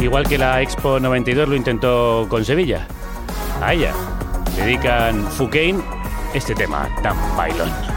Igual 0.00 0.28
que 0.28 0.36
la 0.36 0.60
Expo 0.60 1.00
92 1.00 1.48
lo 1.48 1.56
intentó 1.56 2.26
con 2.28 2.44
Sevilla. 2.44 2.86
A 3.62 3.72
ella 3.72 3.94
dedican 4.56 5.26
Fucain 5.30 5.82
este 6.34 6.54
tema 6.54 6.88
tan 7.02 7.16
bailón. 7.36 7.93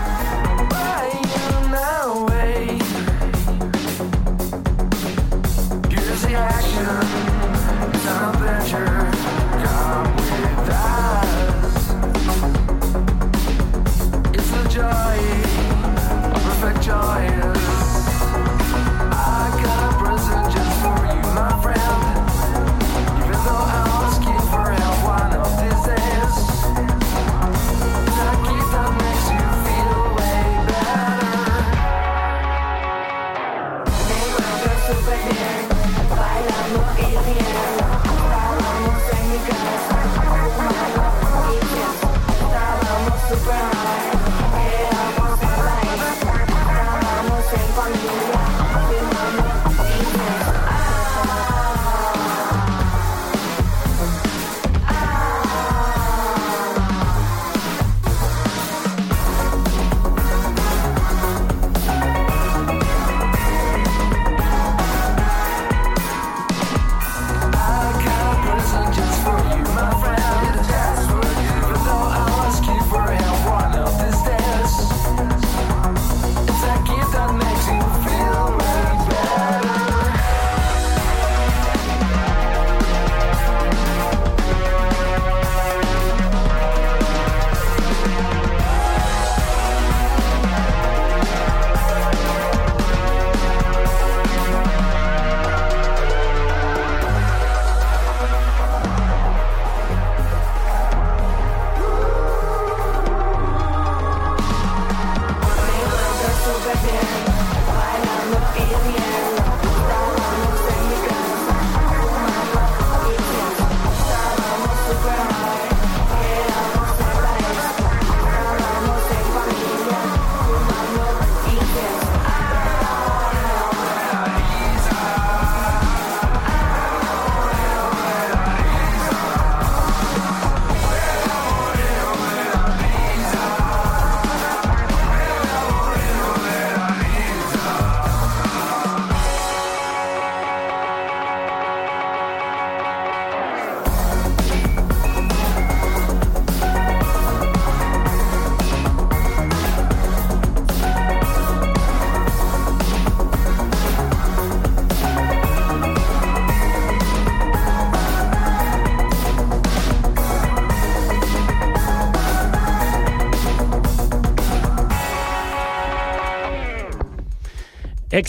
Yeah. 106.87 107.36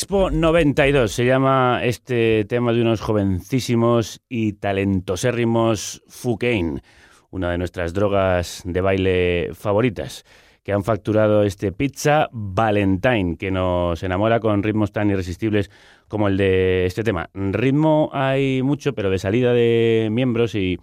Expo 0.09 0.30
92 0.30 1.12
se 1.12 1.26
llama 1.26 1.80
este 1.84 2.46
tema 2.46 2.72
de 2.72 2.80
unos 2.80 3.02
jovencísimos 3.02 4.22
y 4.26 4.54
talentosérrimos 4.54 6.02
Fucain, 6.09 6.80
una 7.28 7.50
de 7.50 7.59
nuestras 7.59 7.92
drogas 7.92 8.62
de 8.64 8.80
baile 8.80 9.50
favoritas, 9.52 10.24
que 10.62 10.72
han 10.72 10.82
facturado 10.82 11.42
este 11.42 11.72
Pizza 11.72 12.30
Valentine, 12.32 13.36
que 13.36 13.50
nos 13.50 14.02
enamora 14.02 14.40
con 14.40 14.62
ritmos 14.62 14.92
tan 14.92 15.11
irresistibles 15.11 15.70
como 16.09 16.28
el 16.28 16.38
de 16.38 16.86
este 16.86 17.02
tema. 17.02 17.28
Ritmo 17.34 18.09
hay 18.14 18.62
mucho, 18.62 18.94
pero 18.94 19.11
de 19.11 19.18
salida 19.18 19.52
de 19.52 20.09
miembros 20.11 20.54
y 20.54 20.78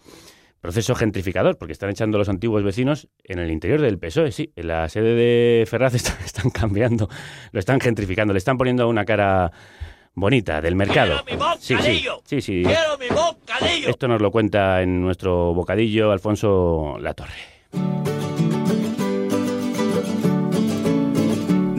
proceso 0.66 0.96
gentrificador, 0.96 1.58
porque 1.58 1.74
están 1.74 1.90
echando 1.92 2.18
los 2.18 2.28
antiguos 2.28 2.64
vecinos 2.64 3.08
en 3.24 3.40
el 3.40 3.52
interior 3.52 3.80
del 3.82 4.00
PSOE, 4.00 4.32
sí. 4.32 4.52
En 4.56 4.68
la 4.68 4.90
sede 4.90 5.14
de 5.16 5.66
Ferraz 5.68 5.94
está- 5.96 6.18
están 6.26 6.50
cambiando, 6.50 7.08
lo 7.52 7.60
están 7.60 7.80
gentrificando, 7.80 8.34
le 8.34 8.40
están 8.40 8.58
poniendo 8.58 8.88
una 8.90 9.06
cara 9.06 9.52
bonita 10.16 10.62
del 10.62 10.76
mercado. 10.76 11.24
Sí, 11.60 11.76
sí, 11.82 12.06
sí, 12.26 12.42
sí. 12.42 12.64
¡Quiero 12.66 12.98
mi 12.98 13.08
bocadillo! 13.10 13.90
Esto 13.90 14.08
nos 14.08 14.22
lo 14.22 14.32
cuenta 14.32 14.82
en 14.82 15.02
nuestro 15.02 15.54
bocadillo 15.54 16.12
Alfonso 16.12 16.98
Latorre. 17.00 17.34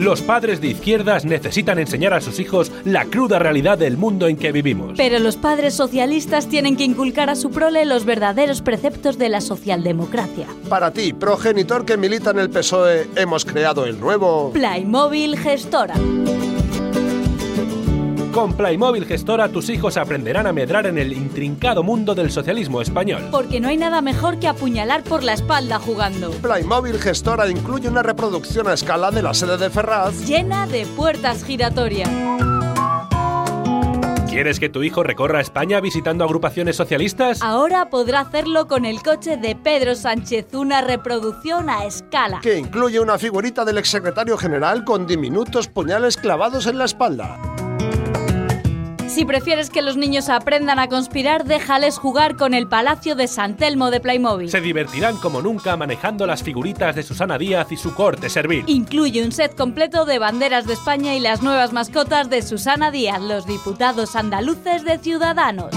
Los 0.07 0.21
padres 0.21 0.61
de 0.61 0.69
izquierdas 0.69 1.25
necesitan 1.25 1.79
enseñar 1.79 2.13
a 2.13 2.21
sus 2.21 2.39
hijos 2.39 2.71
la 2.85 3.03
cruda 3.03 3.39
realidad 3.39 3.77
del 3.77 3.97
mundo 3.97 4.29
en 4.29 4.37
que 4.37 4.53
vivimos. 4.53 4.93
Pero 4.95 5.19
los 5.19 5.35
padres 5.35 5.73
socialistas 5.73 6.47
tienen 6.47 6.77
que 6.77 6.85
inculcar 6.85 7.29
a 7.29 7.35
su 7.35 7.49
prole 7.51 7.83
los 7.83 8.05
verdaderos 8.05 8.61
preceptos 8.61 9.17
de 9.17 9.27
la 9.27 9.41
socialdemocracia. 9.41 10.47
Para 10.69 10.91
ti, 10.91 11.11
progenitor 11.11 11.83
que 11.83 11.97
milita 11.97 12.29
en 12.29 12.39
el 12.39 12.49
PSOE, 12.49 13.09
hemos 13.17 13.43
creado 13.43 13.85
el 13.85 13.99
nuevo... 13.99 14.51
Playmobil 14.53 15.37
Gestora. 15.37 15.95
Con 18.37 18.53
Playmobil 18.53 19.03
Gestora 19.07 19.49
tus 19.49 19.67
hijos 19.67 19.97
aprenderán 19.97 20.45
a 20.45 20.53
medrar 20.53 20.85
en 20.85 20.99
el 20.99 21.11
intrincado 21.11 21.81
mundo 21.81 22.13
del 22.13 22.29
socialismo 22.29 22.81
español. 22.81 23.29
Porque 23.31 23.59
no 23.59 23.67
hay 23.67 23.77
nada 23.77 23.99
mejor 23.99 24.37
que 24.37 24.47
apuñalar 24.47 25.01
por 25.01 25.23
la 25.23 25.33
espalda 25.33 25.79
jugando. 25.79 26.29
Playmobil 26.29 26.99
Gestora 26.99 27.49
incluye 27.49 27.89
una 27.89 28.03
reproducción 28.03 28.67
a 28.67 28.73
escala 28.73 29.09
de 29.09 29.23
la 29.23 29.33
sede 29.33 29.57
de 29.57 29.71
Ferraz. 29.71 30.27
Llena 30.27 30.67
de 30.67 30.85
puertas 30.85 31.43
giratorias. 31.43 32.07
¿Quieres 34.29 34.59
que 34.59 34.69
tu 34.69 34.83
hijo 34.83 35.01
recorra 35.01 35.41
España 35.41 35.81
visitando 35.81 36.23
agrupaciones 36.23 36.75
socialistas? 36.75 37.41
Ahora 37.41 37.89
podrá 37.89 38.19
hacerlo 38.19 38.67
con 38.67 38.85
el 38.85 39.01
coche 39.01 39.37
de 39.37 39.55
Pedro 39.55 39.95
Sánchez, 39.95 40.53
una 40.53 40.81
reproducción 40.81 41.71
a 41.71 41.85
escala. 41.85 42.41
Que 42.41 42.59
incluye 42.59 42.99
una 42.99 43.17
figurita 43.17 43.65
del 43.65 43.79
exsecretario 43.79 44.37
general 44.37 44.83
con 44.83 45.07
diminutos 45.07 45.67
puñales 45.67 46.17
clavados 46.17 46.67
en 46.67 46.77
la 46.77 46.85
espalda. 46.85 47.39
Si 49.17 49.25
prefieres 49.25 49.71
que 49.71 49.81
los 49.81 49.97
niños 49.97 50.29
aprendan 50.29 50.77
a 50.77 50.89
conspirar, 50.89 51.43
déjales 51.43 51.97
jugar 51.97 52.35
con 52.35 52.53
el 52.53 52.67
Palacio 52.67 53.15
de 53.15 53.27
San 53.27 53.55
Telmo 53.55 53.89
de 53.89 53.99
Playmobil. 53.99 54.51
Se 54.51 54.61
divertirán 54.61 55.17
como 55.17 55.41
nunca 55.41 55.75
manejando 55.75 56.27
las 56.27 56.43
figuritas 56.43 56.95
de 56.95 57.01
Susana 57.01 57.39
Díaz 57.39 57.71
y 57.71 57.77
su 57.77 57.95
corte 57.95 58.29
servil. 58.29 58.63
Incluye 58.67 59.25
un 59.25 59.31
set 59.31 59.55
completo 59.55 60.05
de 60.05 60.19
banderas 60.19 60.67
de 60.67 60.73
España 60.73 61.15
y 61.15 61.19
las 61.19 61.41
nuevas 61.41 61.73
mascotas 61.73 62.29
de 62.29 62.43
Susana 62.43 62.91
Díaz, 62.91 63.19
los 63.19 63.47
diputados 63.47 64.15
andaluces 64.15 64.85
de 64.85 64.99
Ciudadanos. 64.99 65.71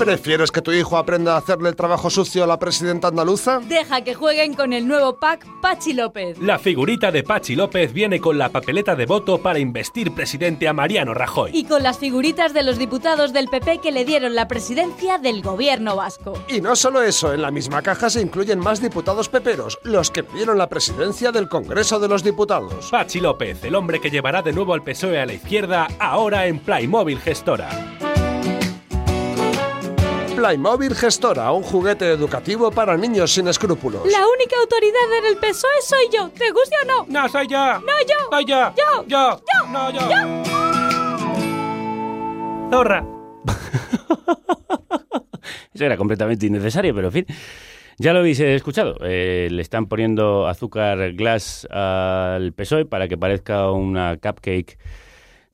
¿Prefieres 0.00 0.50
que 0.50 0.62
tu 0.62 0.72
hijo 0.72 0.96
aprenda 0.96 1.34
a 1.34 1.36
hacerle 1.36 1.68
el 1.68 1.76
trabajo 1.76 2.08
sucio 2.08 2.42
a 2.42 2.46
la 2.46 2.58
presidenta 2.58 3.08
andaluza? 3.08 3.60
Deja 3.68 4.02
que 4.02 4.14
jueguen 4.14 4.54
con 4.54 4.72
el 4.72 4.88
nuevo 4.88 5.18
pack 5.18 5.46
Pachi 5.60 5.92
López. 5.92 6.38
La 6.38 6.58
figurita 6.58 7.12
de 7.12 7.22
Pachi 7.22 7.54
López 7.54 7.92
viene 7.92 8.18
con 8.18 8.38
la 8.38 8.48
papeleta 8.48 8.96
de 8.96 9.04
voto 9.04 9.42
para 9.42 9.58
investir 9.58 10.14
presidente 10.14 10.66
a 10.68 10.72
Mariano 10.72 11.12
Rajoy. 11.12 11.50
Y 11.52 11.64
con 11.64 11.82
las 11.82 11.98
figuritas 11.98 12.54
de 12.54 12.62
los 12.62 12.78
diputados 12.78 13.34
del 13.34 13.48
PP 13.48 13.80
que 13.82 13.92
le 13.92 14.06
dieron 14.06 14.34
la 14.34 14.48
presidencia 14.48 15.18
del 15.18 15.42
gobierno 15.42 15.96
vasco. 15.96 16.32
Y 16.48 16.62
no 16.62 16.76
solo 16.76 17.02
eso, 17.02 17.34
en 17.34 17.42
la 17.42 17.50
misma 17.50 17.82
caja 17.82 18.08
se 18.08 18.22
incluyen 18.22 18.58
más 18.58 18.80
diputados 18.80 19.28
peperos, 19.28 19.78
los 19.84 20.10
que 20.10 20.24
pidieron 20.24 20.56
la 20.56 20.70
presidencia 20.70 21.30
del 21.30 21.50
Congreso 21.50 22.00
de 22.00 22.08
los 22.08 22.24
Diputados. 22.24 22.88
Pachi 22.90 23.20
López, 23.20 23.62
el 23.64 23.74
hombre 23.74 24.00
que 24.00 24.10
llevará 24.10 24.40
de 24.40 24.54
nuevo 24.54 24.72
al 24.72 24.82
PSOE 24.82 25.20
a 25.20 25.26
la 25.26 25.34
izquierda, 25.34 25.88
ahora 25.98 26.46
en 26.46 26.58
Playmobil 26.58 27.20
Gestora. 27.20 27.68
Playmobil 30.40 30.94
Gestora, 30.94 31.52
un 31.52 31.62
juguete 31.62 32.10
educativo 32.10 32.70
para 32.70 32.96
niños 32.96 33.30
sin 33.30 33.46
escrúpulos. 33.48 34.10
La 34.10 34.26
única 34.26 34.56
autoridad 34.58 35.18
en 35.18 35.26
el 35.26 35.36
PSOE 35.36 35.82
soy 35.82 36.08
yo, 36.10 36.30
¿te 36.30 36.50
guste 36.50 36.76
o 36.82 36.86
no? 36.86 37.04
No, 37.08 37.28
soy 37.28 37.46
yo. 37.46 37.58
No, 37.80 37.92
yo. 38.08 38.16
Soy 38.30 38.46
yo. 38.46 38.72
Yo. 38.74 39.04
Yo. 39.06 39.38
Yo. 39.38 39.66
No, 39.70 39.90
yo. 39.90 40.00
Yo. 40.00 40.16
Zorra. 42.70 43.04
Eso 45.74 45.84
era 45.84 45.98
completamente 45.98 46.46
innecesario, 46.46 46.94
pero 46.94 47.08
en 47.08 47.12
fin. 47.12 47.26
Ya 47.98 48.14
lo 48.14 48.20
habéis 48.20 48.40
eh, 48.40 48.54
escuchado. 48.54 48.96
eh, 49.02 49.48
le 49.50 49.60
están 49.60 49.88
poniendo 49.88 50.48
azúcar 50.48 51.12
glass 51.12 51.68
al 51.70 52.54
PSOE 52.54 52.86
para 52.86 53.08
que 53.08 53.18
parezca 53.18 53.70
una 53.70 54.16
cupcake 54.16 54.78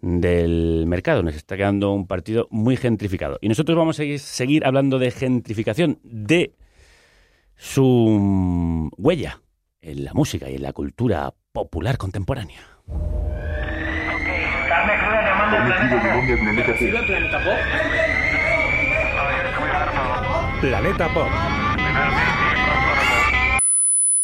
del 0.01 0.85
mercado. 0.87 1.23
Nos 1.23 1.35
está 1.35 1.57
quedando 1.57 1.93
un 1.93 2.07
partido 2.07 2.49
muy 2.51 2.77
gentrificado. 2.77 3.39
Y 3.41 3.49
nosotros 3.49 3.77
vamos 3.77 3.97
a 3.99 4.03
seguir- 4.03 4.19
seguir 4.21 4.65
hablando 4.67 4.99
de 4.99 5.11
gentrificación, 5.11 5.99
de 6.03 6.53
su 7.57 8.91
huella 8.99 9.41
en 9.81 10.05
la 10.05 10.13
música 10.15 10.51
y 10.51 10.57
en 10.57 10.63
la 10.63 10.73
cultura 10.73 11.33
popular 11.53 11.97
contemporánea. 11.97 12.61
Planeta 20.61 21.09
Pop. 21.13 21.29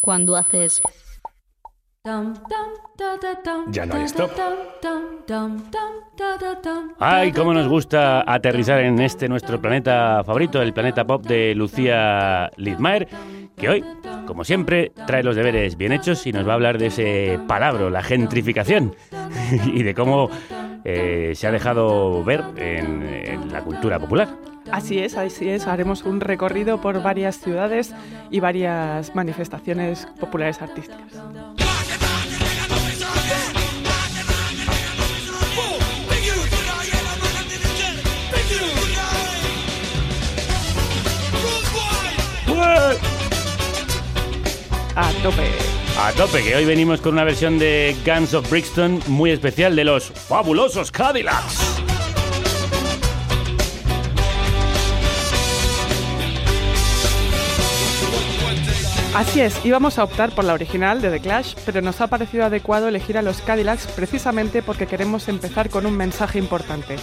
Cuando 0.00 0.36
haces... 0.36 0.82
Ya 2.04 3.86
no 3.86 3.94
hay 3.94 4.02
stop. 4.06 4.32
Ay, 6.98 7.30
cómo 7.30 7.54
nos 7.54 7.68
gusta 7.68 8.24
aterrizar 8.26 8.80
en 8.80 9.00
este 9.00 9.28
nuestro 9.28 9.60
planeta 9.60 10.24
favorito, 10.24 10.60
el 10.60 10.72
planeta 10.72 11.04
pop 11.04 11.24
de 11.24 11.54
Lucía 11.54 12.50
Lidmaer, 12.56 13.06
que 13.56 13.68
hoy, 13.68 13.84
como 14.26 14.42
siempre, 14.42 14.90
trae 15.06 15.22
los 15.22 15.36
deberes 15.36 15.76
bien 15.76 15.92
hechos 15.92 16.26
y 16.26 16.32
nos 16.32 16.44
va 16.44 16.50
a 16.50 16.54
hablar 16.54 16.76
de 16.76 16.86
ese 16.86 17.38
palabra, 17.46 17.88
la 17.88 18.02
gentrificación, 18.02 18.96
y 19.72 19.84
de 19.84 19.94
cómo 19.94 20.28
eh, 20.82 21.34
se 21.36 21.46
ha 21.46 21.52
dejado 21.52 22.24
ver 22.24 22.42
en, 22.56 23.04
en 23.04 23.52
la 23.52 23.62
cultura 23.62 24.00
popular. 24.00 24.28
Así 24.72 24.98
es, 24.98 25.16
así 25.16 25.48
es. 25.48 25.68
Haremos 25.68 26.02
un 26.02 26.20
recorrido 26.20 26.80
por 26.80 27.00
varias 27.00 27.38
ciudades 27.38 27.94
y 28.28 28.40
varias 28.40 29.14
manifestaciones 29.14 30.08
populares 30.18 30.60
artísticas. 30.60 31.22
A 44.94 45.10
tope. 45.22 45.50
A 45.98 46.12
tope, 46.12 46.42
que 46.42 46.56
hoy 46.56 46.64
venimos 46.64 47.02
con 47.02 47.12
una 47.12 47.24
versión 47.24 47.58
de 47.58 47.94
Guns 48.06 48.32
of 48.32 48.48
Brixton 48.48 49.02
muy 49.08 49.30
especial 49.30 49.76
de 49.76 49.84
los 49.84 50.10
fabulosos 50.10 50.90
Cadillacs. 50.90 51.82
Así 59.14 59.42
es, 59.42 59.62
íbamos 59.66 59.98
a 59.98 60.04
optar 60.04 60.34
por 60.34 60.46
la 60.46 60.54
original 60.54 61.02
de 61.02 61.10
The 61.10 61.20
Clash, 61.20 61.54
pero 61.66 61.82
nos 61.82 62.00
ha 62.00 62.06
parecido 62.06 62.46
adecuado 62.46 62.88
elegir 62.88 63.18
a 63.18 63.22
los 63.22 63.42
Cadillacs 63.42 63.86
precisamente 63.88 64.62
porque 64.62 64.86
queremos 64.86 65.28
empezar 65.28 65.68
con 65.68 65.84
un 65.84 65.94
mensaje 65.94 66.38
importante. 66.38 66.96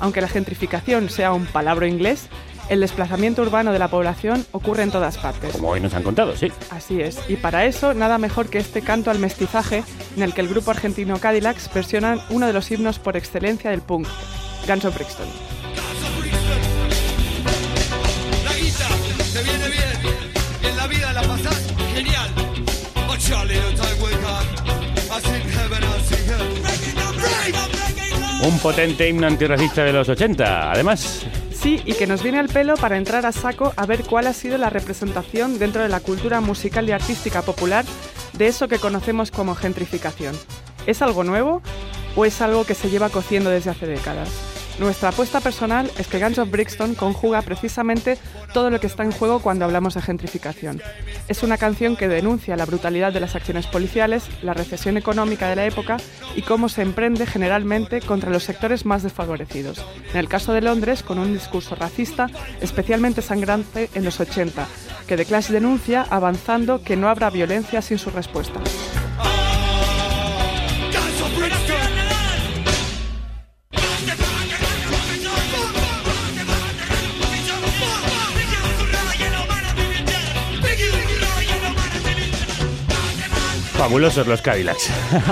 Aunque 0.00 0.20
la 0.20 0.26
gentrificación 0.26 1.08
sea 1.08 1.32
un 1.32 1.46
palabra 1.46 1.86
inglés, 1.86 2.28
el 2.72 2.80
desplazamiento 2.80 3.42
urbano 3.42 3.70
de 3.70 3.78
la 3.78 3.88
población 3.88 4.46
ocurre 4.50 4.82
en 4.82 4.90
todas 4.90 5.18
partes. 5.18 5.52
Como 5.52 5.68
hoy 5.68 5.80
nos 5.80 5.92
han 5.92 6.02
contado, 6.02 6.34
sí. 6.34 6.50
Así 6.70 7.02
es, 7.02 7.20
y 7.28 7.36
para 7.36 7.66
eso 7.66 7.92
nada 7.92 8.16
mejor 8.16 8.48
que 8.48 8.56
este 8.56 8.80
canto 8.80 9.10
al 9.10 9.18
mestizaje 9.18 9.84
en 10.16 10.22
el 10.22 10.32
que 10.32 10.40
el 10.40 10.48
grupo 10.48 10.70
argentino 10.70 11.18
Cadillacs 11.18 11.70
versionan 11.74 12.22
uno 12.30 12.46
de 12.46 12.54
los 12.54 12.70
himnos 12.70 12.98
por 12.98 13.18
excelencia 13.18 13.70
del 13.70 13.82
punk, 13.82 14.08
Guns 14.66 14.86
of 14.86 14.94
Brixton. 14.94 15.26
La 18.42 18.54
guita 18.54 18.88
te 19.34 19.42
viene 19.42 19.68
bien, 19.68 20.70
en 20.70 20.76
la 20.78 20.86
vida 20.86 21.12
la 21.12 21.22
genial. 21.94 22.30
Un 28.44 28.58
potente 28.60 29.08
himno 29.08 29.26
antirracista 29.26 29.84
de 29.84 29.92
los 29.92 30.08
80, 30.08 30.72
además. 30.72 31.26
Sí, 31.62 31.80
y 31.86 31.94
que 31.94 32.08
nos 32.08 32.24
viene 32.24 32.40
al 32.40 32.48
pelo 32.48 32.74
para 32.74 32.96
entrar 32.96 33.24
a 33.24 33.30
saco 33.30 33.72
a 33.76 33.86
ver 33.86 34.02
cuál 34.02 34.26
ha 34.26 34.32
sido 34.32 34.58
la 34.58 34.68
representación 34.68 35.60
dentro 35.60 35.80
de 35.80 35.88
la 35.88 36.00
cultura 36.00 36.40
musical 36.40 36.88
y 36.88 36.90
artística 36.90 37.42
popular 37.42 37.84
de 38.32 38.48
eso 38.48 38.66
que 38.66 38.80
conocemos 38.80 39.30
como 39.30 39.54
gentrificación. 39.54 40.36
¿Es 40.88 41.02
algo 41.02 41.22
nuevo 41.22 41.62
o 42.16 42.24
es 42.24 42.40
algo 42.42 42.64
que 42.64 42.74
se 42.74 42.90
lleva 42.90 43.10
cociendo 43.10 43.48
desde 43.48 43.70
hace 43.70 43.86
décadas? 43.86 44.51
Nuestra 44.78 45.10
apuesta 45.10 45.40
personal 45.40 45.90
es 45.98 46.08
que 46.08 46.18
Guns 46.18 46.38
of 46.38 46.50
Brixton 46.50 46.94
conjuga 46.94 47.42
precisamente 47.42 48.18
todo 48.52 48.70
lo 48.70 48.80
que 48.80 48.86
está 48.86 49.02
en 49.02 49.12
juego 49.12 49.40
cuando 49.40 49.64
hablamos 49.64 49.94
de 49.94 50.02
gentrificación. 50.02 50.82
Es 51.28 51.42
una 51.42 51.58
canción 51.58 51.94
que 51.94 52.08
denuncia 52.08 52.56
la 52.56 52.64
brutalidad 52.64 53.12
de 53.12 53.20
las 53.20 53.36
acciones 53.36 53.66
policiales, 53.66 54.28
la 54.42 54.54
recesión 54.54 54.96
económica 54.96 55.48
de 55.48 55.56
la 55.56 55.66
época 55.66 55.98
y 56.34 56.42
cómo 56.42 56.68
se 56.68 56.82
emprende 56.82 57.26
generalmente 57.26 58.00
contra 58.00 58.30
los 58.30 58.44
sectores 58.44 58.86
más 58.86 59.02
desfavorecidos. 59.02 59.84
En 60.12 60.18
el 60.18 60.28
caso 60.28 60.52
de 60.52 60.62
Londres, 60.62 61.02
con 61.02 61.18
un 61.18 61.32
discurso 61.32 61.74
racista 61.74 62.28
especialmente 62.60 63.22
sangrante 63.22 63.90
en 63.94 64.04
los 64.04 64.20
80, 64.20 64.66
que 65.06 65.16
The 65.16 65.26
Clash 65.26 65.48
denuncia 65.48 66.06
avanzando 66.08 66.82
que 66.82 66.96
no 66.96 67.08
habrá 67.08 67.30
violencia 67.30 67.82
sin 67.82 67.98
su 67.98 68.10
respuesta. 68.10 68.60
Fabulosos 83.82 84.28
los 84.28 84.40
Cadillacs. 84.42 84.90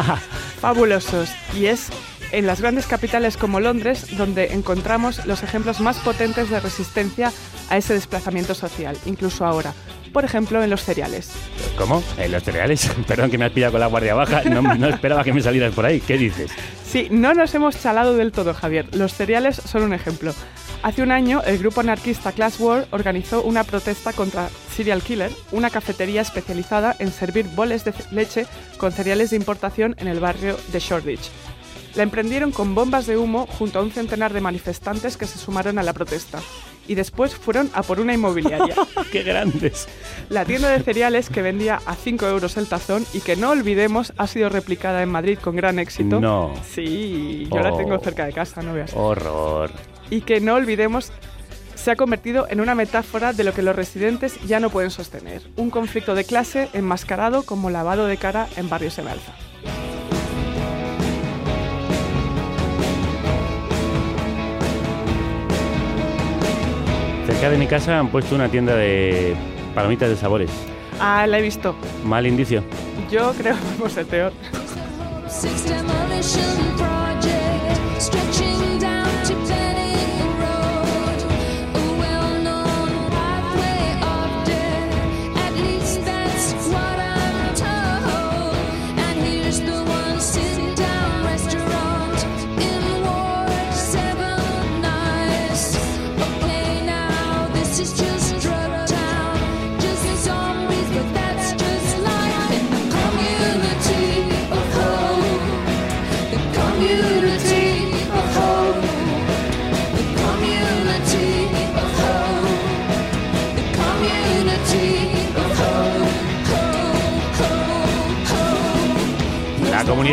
Fabulosos. 0.61 1.31
Y 1.57 1.67
es 1.67 1.89
en 2.33 2.49
las 2.49 2.61
grandes 2.61 2.89
capitales 2.89 3.37
como 3.37 3.61
Londres 3.61 4.17
donde 4.19 4.55
encontramos 4.55 5.25
los 5.25 5.45
ejemplos 5.45 5.79
más 5.79 6.01
potentes 6.01 6.51
de 6.51 6.59
resistencia 6.59 7.31
a 7.69 7.77
ese 7.77 7.95
desplazamiento 7.95 8.57
social, 8.57 8.99
incluso 9.07 9.47
ahora. 9.47 9.73
Por 10.13 10.25
ejemplo, 10.25 10.61
en 10.65 10.69
los 10.69 10.83
cereales. 10.83 11.31
¿Cómo? 11.79 12.03
¿En 12.19 12.33
los 12.33 12.43
cereales? 12.43 12.91
Perdón 13.07 13.31
que 13.31 13.39
me 13.39 13.45
has 13.45 13.53
pillado 13.53 13.71
con 13.71 13.83
la 13.83 13.87
guardia 13.87 14.15
baja. 14.15 14.43
No, 14.43 14.63
no 14.63 14.89
esperaba 14.89 15.23
que 15.23 15.33
me 15.33 15.43
salieras 15.43 15.73
por 15.73 15.87
ahí. 15.87 16.01
¿Qué 16.01 16.19
dices? 16.19 16.51
Sí, 16.85 17.07
no 17.09 17.35
nos 17.35 17.55
hemos 17.55 17.81
chalado 17.81 18.17
del 18.17 18.33
todo, 18.33 18.53
Javier. 18.53 18.93
Los 18.97 19.15
cereales 19.15 19.63
son 19.65 19.85
un 19.85 19.93
ejemplo. 19.93 20.35
Hace 20.83 21.03
un 21.03 21.13
año, 21.13 21.43
el 21.45 21.59
grupo 21.59 21.83
anarquista 21.83 22.33
Class 22.33 22.59
War 22.59 22.89
organizó 22.91 23.43
una 23.43 23.65
protesta 23.65 24.15
contra 24.15 24.49
Serial 24.49 25.03
Killer, 25.03 25.31
una 25.53 25.69
cafetería 25.69 26.23
especializada 26.23 26.97
en 26.99 27.13
servir 27.13 27.47
boles 27.49 27.85
de 27.85 27.93
leche 28.11 28.47
con 28.79 28.91
cereales 28.91 29.29
de 29.29 29.37
importación 29.37 29.95
en 29.99 30.09
el 30.09 30.21
barrio 30.21 30.57
de 30.73 30.79
Shoreditch. 30.79 31.31
La 31.97 32.03
emprendieron 32.03 32.51
con 32.51 32.75
bombas 32.75 33.07
de 33.07 33.19
humo 33.19 33.47
junto 33.47 33.79
a 33.79 33.83
un 33.83 33.91
centenar 33.91 34.33
de 34.33 34.41
manifestantes 34.41 35.19
que 35.19 35.27
se 35.27 35.39
sumaron 35.39 35.79
a 35.79 35.83
la 35.83 35.93
protesta. 35.93 36.41
Y 36.91 36.97
después 36.97 37.37
fueron 37.37 37.71
a 37.73 37.85
por 37.85 38.01
una 38.01 38.15
inmobiliaria. 38.15 38.75
¡Qué 39.13 39.23
grandes! 39.23 39.87
La 40.29 40.45
tienda 40.45 40.71
de 40.71 40.83
cereales 40.83 41.31
que 41.31 41.41
vendía 41.41 41.81
a 41.87 41.95
5 41.95 42.27
euros 42.27 42.57
el 42.57 42.67
tazón 42.67 43.07
y 43.13 43.21
que 43.21 43.37
no 43.37 43.51
olvidemos 43.51 44.13
ha 44.17 44.27
sido 44.27 44.49
replicada 44.49 45.01
en 45.01 45.09
Madrid 45.09 45.39
con 45.41 45.55
gran 45.55 45.79
éxito. 45.79 46.21
No. 46.21 46.53
Sí, 46.69 47.47
yo 47.49 47.61
la 47.61 47.73
Oh. 47.73 47.77
tengo 47.77 47.97
cerca 48.01 48.27
de 48.27 48.33
casa, 48.33 48.61
no 48.63 48.75
veas. 48.75 48.91
Horror. 48.97 49.71
Y 50.11 50.23
que 50.23 50.41
no 50.41 50.55
olvidemos 50.57 51.13
se 51.77 51.93
ha 51.93 51.97
convertido 51.97 52.49
en 52.51 52.61
una 52.61 52.75
metáfora 52.75 53.33
de 53.33 53.45
lo 53.45 53.55
que 53.55 53.63
los 53.63 53.77
residentes 53.77 54.41
ya 54.49 54.59
no 54.59 54.69
pueden 54.71 54.91
sostener. 54.91 55.43
Un 55.57 55.71
conflicto 55.71 56.17
de 56.17 56.25
clase 56.25 56.71
enmascarado 56.73 57.45
como 57.45 57.71
lavado 57.71 58.07
de 58.09 58.17
cara 58.17 58.49
en 58.57 58.69
barrios 58.69 58.99
en 58.99 59.07
alza. 59.07 59.33
Cerca 67.41 67.53
de 67.53 67.59
mi 67.59 67.67
casa 67.67 67.99
han 67.99 68.09
puesto 68.09 68.35
una 68.35 68.51
tienda 68.51 68.77
de 68.77 69.35
palomitas 69.75 70.11
de 70.11 70.17
sabores. 70.17 70.51
Ah, 71.01 71.27
la 71.27 71.39
he 71.39 71.43
visto. 71.43 71.75
Mal 72.05 72.27
indicio. 72.27 72.63
Yo 73.11 73.33
creo 73.33 73.55
que 73.55 73.63
vamos 73.79 73.97
el 73.97 74.05
peor. 74.05 74.33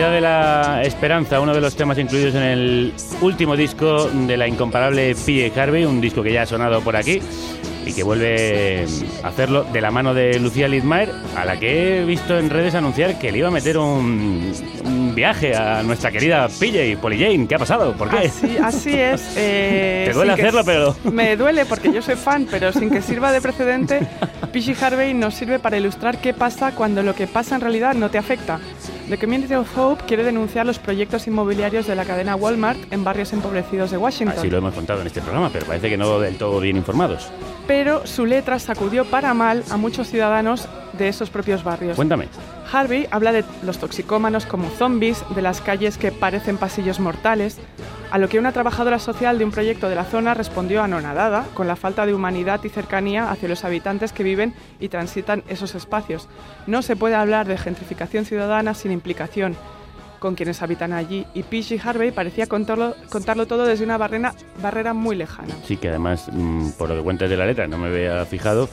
De 0.05 0.21
la 0.21 0.81
esperanza, 0.83 1.39
uno 1.41 1.53
de 1.55 1.59
los 1.61 1.75
temas 1.75 1.97
incluidos 1.97 2.35
en 2.35 2.43
el 2.43 2.93
último 3.21 3.55
disco 3.57 4.07
de 4.07 4.37
la 4.37 4.47
incomparable 4.47 5.15
P.A. 5.25 5.61
Harvey, 5.63 5.85
un 5.85 5.99
disco 5.99 6.21
que 6.21 6.31
ya 6.31 6.43
ha 6.43 6.45
sonado 6.45 6.81
por 6.81 6.95
aquí 6.95 7.19
y 7.85 7.93
que 7.93 8.03
vuelve 8.03 8.85
a 9.23 9.27
hacerlo 9.29 9.63
de 9.63 9.81
la 9.81 9.89
mano 9.91 10.13
de 10.13 10.39
Lucía 10.39 10.67
Lidmaer, 10.67 11.09
a 11.35 11.45
la 11.45 11.57
que 11.57 11.99
he 12.01 12.05
visto 12.05 12.37
en 12.37 12.49
redes 12.49 12.75
anunciar 12.75 13.17
que 13.17 13.31
le 13.31 13.39
iba 13.39 13.47
a 13.47 13.51
meter 13.51 13.77
un, 13.77 14.51
un 14.85 15.15
viaje 15.15 15.55
a 15.55 15.81
nuestra 15.83 16.11
querida 16.11 16.47
PJ, 16.47 16.97
Polly 17.01 17.17
Jane. 17.19 17.47
¿Qué 17.47 17.55
ha 17.55 17.59
pasado? 17.59 17.93
¿Por 17.93 18.09
qué? 18.09 18.27
Así, 18.27 18.57
así 18.61 18.93
es. 18.93 19.33
eh, 19.37 20.03
Te 20.07 20.13
duele 20.13 20.33
hacerlo, 20.33 20.63
pero- 20.63 20.95
Me 21.11 21.35
duele 21.37 21.65
porque 21.65 21.91
yo 21.91 22.01
soy 22.01 22.15
fan, 22.15 22.45
pero 22.51 22.71
sin 22.71 22.89
que 22.91 23.01
sirva 23.01 23.31
de 23.31 23.41
precedente, 23.41 24.01
P.G. 24.53 24.75
Harvey 24.81 25.13
nos 25.13 25.33
sirve 25.33 25.57
para 25.57 25.77
ilustrar 25.77 26.19
qué 26.19 26.33
pasa 26.33 26.73
cuando 26.73 27.01
lo 27.03 27.15
que 27.15 27.25
pasa 27.25 27.55
en 27.55 27.61
realidad 27.61 27.93
no 27.95 28.09
te 28.11 28.17
afecta. 28.17 28.59
The 29.09 29.17
Community 29.17 29.53
of 29.53 29.77
Hope 29.77 30.03
quiere 30.05 30.21
denunciar 30.21 30.65
los 30.65 30.79
proyectos 30.79 31.27
inmobiliarios 31.27 31.87
de 31.87 31.95
la 31.95 32.03
cadena 32.03 32.35
Walmart 32.35 32.91
en 32.91 33.05
barrios 33.05 33.31
empobrecidos 33.31 33.89
de 33.89 33.97
Washington. 33.97 34.37
Así 34.37 34.49
lo 34.49 34.57
hemos 34.57 34.73
contado 34.73 34.99
en 34.99 35.07
este 35.07 35.21
programa, 35.21 35.49
pero 35.49 35.65
parece 35.65 35.89
que 35.89 35.95
no 35.95 36.19
del 36.19 36.37
todo 36.37 36.59
bien 36.59 36.75
informados. 36.75 37.29
Pero 37.67 38.05
su 38.05 38.25
letra 38.25 38.59
sacudió 38.59 39.05
para 39.05 39.33
mal 39.33 39.63
a 39.71 39.77
muchos 39.77 40.09
ciudadanos 40.09 40.67
de 40.97 41.07
esos 41.07 41.29
propios 41.29 41.63
barrios. 41.63 41.95
Cuéntame. 41.95 42.27
Harvey 42.71 43.07
habla 43.11 43.31
de 43.31 43.43
los 43.63 43.77
toxicómanos 43.77 44.45
como 44.45 44.69
zombies, 44.69 45.23
de 45.35 45.41
las 45.41 45.61
calles 45.61 45.97
que 45.97 46.11
parecen 46.11 46.57
pasillos 46.57 46.99
mortales, 46.99 47.57
a 48.11 48.17
lo 48.17 48.29
que 48.29 48.39
una 48.39 48.51
trabajadora 48.51 48.99
social 48.99 49.37
de 49.37 49.45
un 49.45 49.51
proyecto 49.51 49.89
de 49.89 49.95
la 49.95 50.05
zona 50.05 50.33
respondió 50.33 50.81
anonadada 50.81 51.45
con 51.53 51.67
la 51.67 51.75
falta 51.75 52.05
de 52.05 52.13
humanidad 52.13 52.63
y 52.63 52.69
cercanía 52.69 53.29
hacia 53.29 53.49
los 53.49 53.65
habitantes 53.65 54.13
que 54.13 54.23
viven 54.23 54.53
y 54.79 54.89
transitan 54.89 55.43
esos 55.49 55.75
espacios. 55.75 56.29
No 56.67 56.81
se 56.81 56.95
puede 56.95 57.15
hablar 57.15 57.47
de 57.47 57.57
gentrificación 57.57 58.25
ciudadana 58.25 58.73
sin 58.73 58.91
implicación 58.91 59.55
con 60.19 60.35
quienes 60.35 60.61
habitan 60.61 60.93
allí 60.93 61.25
y 61.33 61.43
P.G. 61.43 61.79
Harvey 61.83 62.11
parecía 62.11 62.47
contarlo, 62.47 62.95
contarlo 63.09 63.45
todo 63.45 63.65
desde 63.65 63.83
una 63.83 63.97
barrera, 63.97 64.33
barrera 64.61 64.93
muy 64.93 65.15
lejana. 65.15 65.53
Sí, 65.65 65.77
que 65.77 65.89
además, 65.89 66.27
mm, 66.31 66.71
por 66.71 66.89
lo 66.89 66.95
que 66.95 67.03
cuentas 67.03 67.29
de 67.29 67.37
la 67.37 67.45
letra, 67.45 67.67
no 67.67 67.77
me 67.77 67.87
había 67.87 68.25
fijado. 68.25 68.69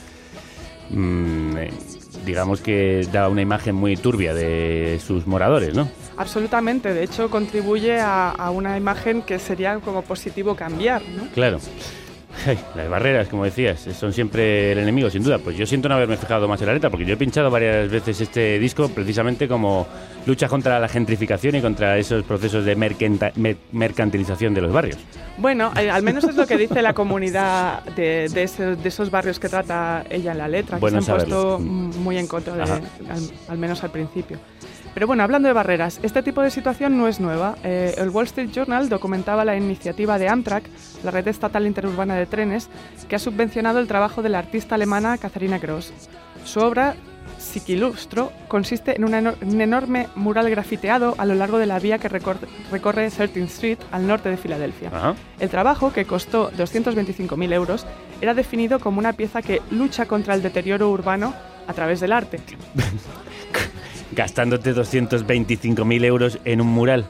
mm, 0.91 1.57
eh, 1.57 1.71
digamos 2.25 2.61
que 2.61 3.07
da 3.13 3.29
una 3.29 3.43
imagen 3.43 3.75
muy 3.75 3.97
turbia 3.97 4.35
de 4.35 5.01
sus 5.05 5.27
moradores, 5.27 5.75
¿no? 5.75 5.89
Absolutamente, 6.17 6.95
de 6.95 7.05
hecho 7.05 7.31
contribuye 7.31 8.01
a, 8.01 8.31
a 8.31 8.51
una 8.51 8.77
imagen 8.77 9.23
que 9.23 9.39
sería 9.39 9.79
como 9.81 10.03
positivo 10.03 10.55
cambiar, 10.55 11.03
¿no? 11.17 11.29
Claro. 11.35 11.59
Las 12.75 12.89
barreras, 12.89 13.29
como 13.29 13.45
decías, 13.45 13.81
son 13.99 14.13
siempre 14.13 14.73
el 14.73 14.79
enemigo, 14.79 15.09
sin 15.11 15.23
duda. 15.23 15.39
Pues 15.39 15.57
yo 15.57 15.67
siento 15.67 15.89
no 15.89 15.95
haberme 15.95 16.17
fijado 16.17 16.47
más 16.49 16.61
en 16.61 16.67
la 16.69 16.75
letra, 16.75 16.91
porque 16.91 17.05
yo 17.05 17.15
he 17.15 17.17
pinchado 17.17 17.51
varias 17.51 17.91
veces 17.91 18.21
este 18.21 18.59
disco 18.59 18.89
precisamente 18.89 19.49
como 19.49 19.87
lucha 20.27 20.49
contra 20.49 20.79
la 20.79 20.89
gentrificación 20.89 21.57
y 21.57 21.61
contra 21.61 21.97
esos 21.99 22.23
procesos 22.25 22.65
de 22.65 22.77
mer- 22.77 22.97
mercantilización 23.73 24.55
de 24.55 24.61
los 24.63 24.73
barrios. 24.73 24.99
Bueno, 25.39 25.73
eh, 25.77 25.91
al 25.91 26.03
menos 26.03 26.25
es 26.25 26.37
lo 26.37 26.47
que 26.47 26.57
dice 26.57 26.81
la 26.83 26.93
comunidad 26.95 27.83
de, 27.97 28.29
de 28.29 28.43
ese- 28.45 28.77
de 28.77 28.89
esos 28.89 29.11
barrios 29.11 29.39
que 29.39 29.49
trata 29.49 30.05
ella 30.11 30.33
en 30.33 30.39
la 30.39 30.49
letra, 30.49 30.79
que 30.79 30.91
se 30.91 30.97
han 30.97 31.03
saberlo. 31.03 31.57
puesto 31.59 31.59
mm, 31.61 31.97
muy 32.03 32.19
en 32.19 32.27
contra, 32.27 32.55
de, 32.55 32.63
al 33.49 33.59
menos 33.59 33.83
al 33.85 33.91
principio. 33.91 34.39
Pero 34.95 35.09
bueno, 35.09 35.25
hablando 35.25 35.49
de 35.49 35.53
barreras, 35.55 35.99
este 36.05 36.23
tipo 36.23 36.41
de 36.41 36.51
situación 36.51 36.97
no 36.97 37.09
es 37.09 37.19
nueva. 37.19 37.57
Eh, 37.65 37.95
el 37.99 38.11
Wall 38.11 38.27
Street 38.27 38.51
Journal 38.53 38.89
documentaba 38.89 39.45
la 39.45 39.57
iniciativa 39.57 40.19
de 40.19 40.29
Amtrak, 40.29 40.65
la 41.03 41.11
red 41.11 41.27
estatal 41.27 41.67
interurbana 41.67 42.15
de 42.15 42.27
trenes, 42.27 42.69
que 43.09 43.17
ha 43.17 43.19
subvencionado 43.19 43.81
el 43.81 43.89
trabajo 43.89 44.23
de 44.23 44.29
la 44.29 44.39
artista 44.39 44.77
alemana 44.77 45.19
Katharina 45.19 45.59
Gross. 45.59 45.93
Su 46.45 46.61
obra, 46.61 46.95
Psiquilustro, 47.39 48.31
consiste 48.49 48.95
en 48.97 49.05
eno- 49.13 49.35
un 49.43 49.61
enorme 49.61 50.09
mural 50.15 50.49
grafiteado 50.49 51.15
a 51.19 51.25
lo 51.25 51.35
largo 51.35 51.59
de 51.59 51.67
la 51.67 51.81
vía 51.81 51.99
que 51.99 52.09
recor- 52.09 52.47
recorre 52.71 53.09
13th 53.11 53.37
Street 53.47 53.79
al 53.91 54.07
norte 54.07 54.29
de 54.31 54.37
Filadelfia. 54.37 54.91
Ajá. 54.95 55.15
El 55.41 55.49
trabajo, 55.49 55.93
que 55.93 56.05
costó 56.05 56.53
225.000 56.53 57.53
euros, 57.53 57.85
era 58.21 58.33
definido 58.33 58.79
como 58.79 59.01
una 59.01 59.13
pieza 59.13 59.43
que 59.43 59.61
lucha 59.73 60.07
contra 60.07 60.35
el 60.35 60.43
deterioro 60.43 60.89
urbano 60.91 61.35
a 61.67 61.73
través 61.73 61.99
del 62.01 62.13
arte. 62.13 62.39
Gastándote 64.15 64.75
225.000 64.75 66.05
euros 66.05 66.39
en 66.45 66.61
un 66.61 66.69
mural. 66.69 67.07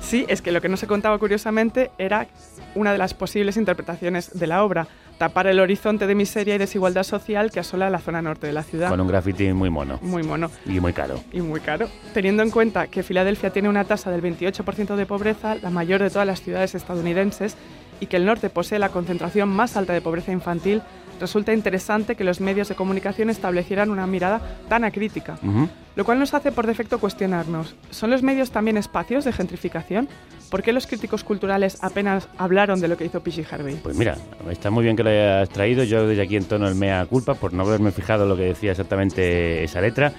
Sí, 0.00 0.24
es 0.28 0.42
que 0.42 0.52
lo 0.52 0.60
que 0.60 0.68
no 0.68 0.76
se 0.76 0.86
contaba 0.86 1.18
curiosamente 1.18 1.90
era 1.98 2.26
una 2.74 2.92
de 2.92 2.98
las 2.98 3.14
posibles 3.14 3.56
interpretaciones 3.56 4.38
de 4.38 4.46
la 4.46 4.64
obra, 4.64 4.88
tapar 5.18 5.46
el 5.46 5.60
horizonte 5.60 6.06
de 6.06 6.14
miseria 6.14 6.54
y 6.54 6.58
desigualdad 6.58 7.02
social 7.02 7.50
que 7.50 7.60
asola 7.60 7.90
la 7.90 7.98
zona 7.98 8.22
norte 8.22 8.46
de 8.46 8.54
la 8.54 8.62
ciudad. 8.62 8.88
Con 8.88 9.00
un 9.00 9.08
graffiti 9.08 9.52
muy 9.52 9.68
mono. 9.68 9.98
Muy 10.00 10.22
mono. 10.22 10.50
Y 10.64 10.80
muy 10.80 10.94
caro. 10.94 11.22
Y 11.32 11.42
muy 11.42 11.60
caro. 11.60 11.88
Teniendo 12.14 12.42
en 12.42 12.50
cuenta 12.50 12.86
que 12.86 13.02
Filadelfia 13.02 13.50
tiene 13.50 13.68
una 13.68 13.84
tasa 13.84 14.10
del 14.10 14.22
28% 14.22 14.96
de 14.96 15.06
pobreza, 15.06 15.56
la 15.56 15.70
mayor 15.70 16.00
de 16.00 16.08
todas 16.08 16.26
las 16.26 16.40
ciudades 16.40 16.74
estadounidenses, 16.74 17.56
y 18.00 18.06
que 18.06 18.16
el 18.16 18.24
norte 18.24 18.48
posee 18.48 18.78
la 18.78 18.88
concentración 18.88 19.50
más 19.50 19.76
alta 19.76 19.92
de 19.92 20.00
pobreza 20.00 20.32
infantil, 20.32 20.80
resulta 21.20 21.52
interesante 21.52 22.16
que 22.16 22.24
los 22.24 22.40
medios 22.40 22.68
de 22.68 22.74
comunicación 22.74 23.30
establecieran 23.30 23.90
una 23.90 24.06
mirada 24.06 24.40
tan 24.68 24.84
acrítica. 24.84 25.38
Ujú. 25.42 25.68
Lo 25.96 26.04
cual 26.04 26.18
nos 26.18 26.34
hace 26.34 26.50
por 26.50 26.66
defecto 26.66 26.98
cuestionarnos, 26.98 27.74
¿son 27.90 28.10
los 28.10 28.22
medios 28.22 28.50
también 28.50 28.76
espacios 28.76 29.24
de 29.24 29.32
gentrificación? 29.32 30.08
¿Por 30.50 30.62
qué 30.62 30.72
los 30.72 30.86
críticos 30.86 31.22
culturales 31.22 31.78
apenas 31.82 32.28
hablaron 32.38 32.80
de 32.80 32.88
lo 32.88 32.96
que 32.96 33.04
hizo 33.04 33.22
P.G. 33.22 33.46
Harvey? 33.50 33.76
Pues 33.76 33.96
mira, 33.96 34.16
está 34.50 34.70
muy 34.70 34.82
bien 34.82 34.96
que 34.96 35.04
lo 35.04 35.10
hayas 35.10 35.48
traído. 35.50 35.84
Yo 35.84 36.08
desde 36.08 36.22
aquí 36.22 36.36
entono 36.36 36.66
el 36.66 36.74
mea 36.74 37.06
culpa 37.06 37.34
por 37.34 37.52
no 37.52 37.62
haberme 37.62 37.92
fijado 37.92 38.26
lo 38.26 38.36
que 38.36 38.44
decía 38.44 38.72
exactamente 38.72 39.62
esa 39.62 39.80
letra. 39.80 40.12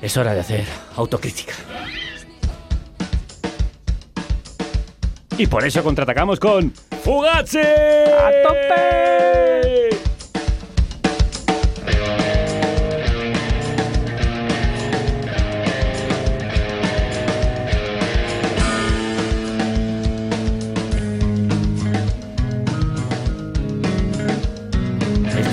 Es 0.00 0.16
hora 0.16 0.32
de 0.32 0.40
hacer 0.40 0.64
autocrítica. 0.96 1.52
Y 5.38 5.46
por 5.48 5.66
eso 5.66 5.82
contraatacamos 5.82 6.40
con 6.40 6.72
Fugazi. 7.06 7.60
¡A 7.60 8.32
tope! 8.42 9.90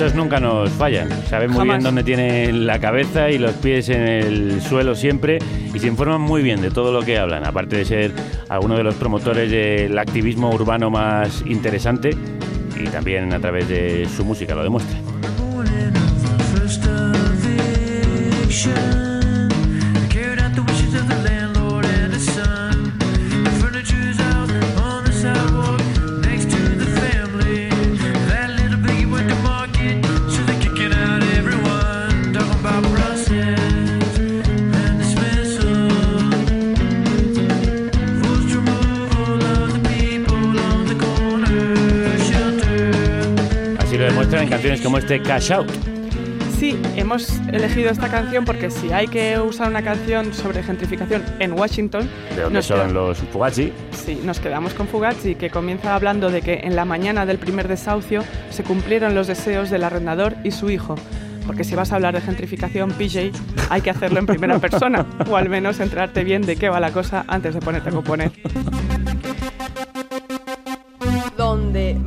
Estos 0.03 0.17
nunca 0.17 0.41
nos 0.41 0.69
fallan. 0.71 1.07
Saben 1.29 1.49
muy 1.49 1.63
bien 1.63 1.77
Jamás. 1.77 1.83
dónde 1.85 2.03
tienen 2.03 2.67
la 2.67 2.77
cabeza 2.77 3.29
y 3.31 3.37
los 3.37 3.53
pies 3.53 3.87
en 3.87 4.01
el 4.01 4.61
suelo 4.61 4.95
siempre 4.95 5.39
y 5.73 5.79
se 5.79 5.87
informan 5.87 6.19
muy 6.19 6.41
bien 6.41 6.59
de 6.59 6.71
todo 6.71 6.91
lo 6.91 7.03
que 7.03 7.17
hablan. 7.17 7.45
Aparte 7.45 7.77
de 7.77 7.85
ser 7.85 8.11
algunos 8.49 8.77
de 8.79 8.83
los 8.83 8.95
promotores 8.95 9.49
del 9.49 9.97
activismo 9.97 10.49
urbano 10.49 10.89
más 10.89 11.41
interesante 11.47 12.17
y 12.77 12.83
también 12.89 13.31
a 13.31 13.39
través 13.39 13.69
de 13.69 14.05
su 14.13 14.25
música 14.25 14.53
lo 14.53 14.63
demuestra. 14.63 14.97
Como 44.83 44.97
este 44.97 45.21
Cash 45.21 45.51
Out. 45.53 45.69
Sí, 46.59 46.79
hemos 46.95 47.39
elegido 47.51 47.89
esta 47.89 48.09
canción 48.09 48.45
porque 48.45 48.69
si 48.71 48.91
hay 48.93 49.07
que 49.07 49.37
usar 49.39 49.69
una 49.69 49.81
canción 49.83 50.33
sobre 50.33 50.63
gentrificación 50.63 51.21
en 51.39 51.53
Washington, 51.53 52.09
De 52.35 52.41
donde 52.43 52.59
nos 52.59 52.65
son 52.65 52.77
queda- 52.79 52.87
los 52.93 53.17
Fugazi. 53.17 53.73
Sí, 53.91 54.21
nos 54.23 54.39
quedamos 54.39 54.73
con 54.73 54.87
Fugazi, 54.87 55.35
que 55.35 55.49
comienza 55.49 55.93
hablando 55.95 56.29
de 56.29 56.41
que 56.41 56.61
en 56.63 56.75
la 56.75 56.85
mañana 56.85 57.25
del 57.25 57.37
primer 57.37 57.67
desahucio 57.67 58.23
se 58.49 58.63
cumplieron 58.63 59.13
los 59.13 59.27
deseos 59.27 59.69
del 59.69 59.83
arrendador 59.83 60.35
y 60.43 60.51
su 60.51 60.69
hijo. 60.69 60.95
Porque 61.45 61.65
si 61.65 61.75
vas 61.75 61.91
a 61.91 61.95
hablar 61.95 62.13
de 62.13 62.21
gentrificación, 62.21 62.91
PJ, 62.91 63.31
hay 63.69 63.81
que 63.81 63.89
hacerlo 63.89 64.19
en 64.19 64.25
primera 64.25 64.59
persona, 64.59 65.05
o 65.29 65.35
al 65.35 65.49
menos 65.49 65.81
enterarte 65.81 66.23
bien 66.23 66.41
de 66.43 66.55
qué 66.55 66.69
va 66.69 66.79
la 66.79 66.91
cosa 66.91 67.25
antes 67.27 67.53
de 67.53 67.59
ponerte 67.59 67.89
a 67.89 67.91
componer. 67.91 68.31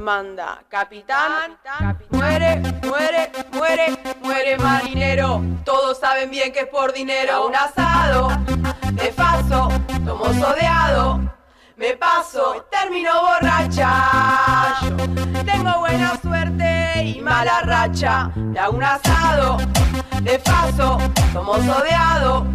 Manda 0.07 0.63
capitán, 0.69 1.59
muere, 2.11 2.63
muere, 2.85 3.33
muere, 3.51 3.99
muere 4.23 4.57
marinero. 4.57 5.43
Todos 5.65 5.99
saben 5.99 6.31
bien 6.31 6.53
que 6.53 6.61
es 6.61 6.69
por 6.69 6.93
dinero. 6.93 7.49
Un 7.49 7.57
asado, 7.57 8.29
de 8.93 9.09
paso, 9.09 9.69
tomo 10.07 10.27
sodeado. 10.27 11.21
Me 11.75 11.97
paso, 11.97 12.65
termino 12.71 13.11
borracha. 13.21 14.77
Tengo 15.45 15.81
buena 15.81 16.17
suerte 16.23 17.03
y 17.05 17.21
mala 17.21 17.63
racha. 17.63 18.31
Le 18.37 18.61
hago 18.61 18.77
un 18.77 18.85
asado, 18.85 19.57
de 20.23 20.39
paso, 20.39 20.99
tomo 21.33 21.55
sodeado. 21.57 22.47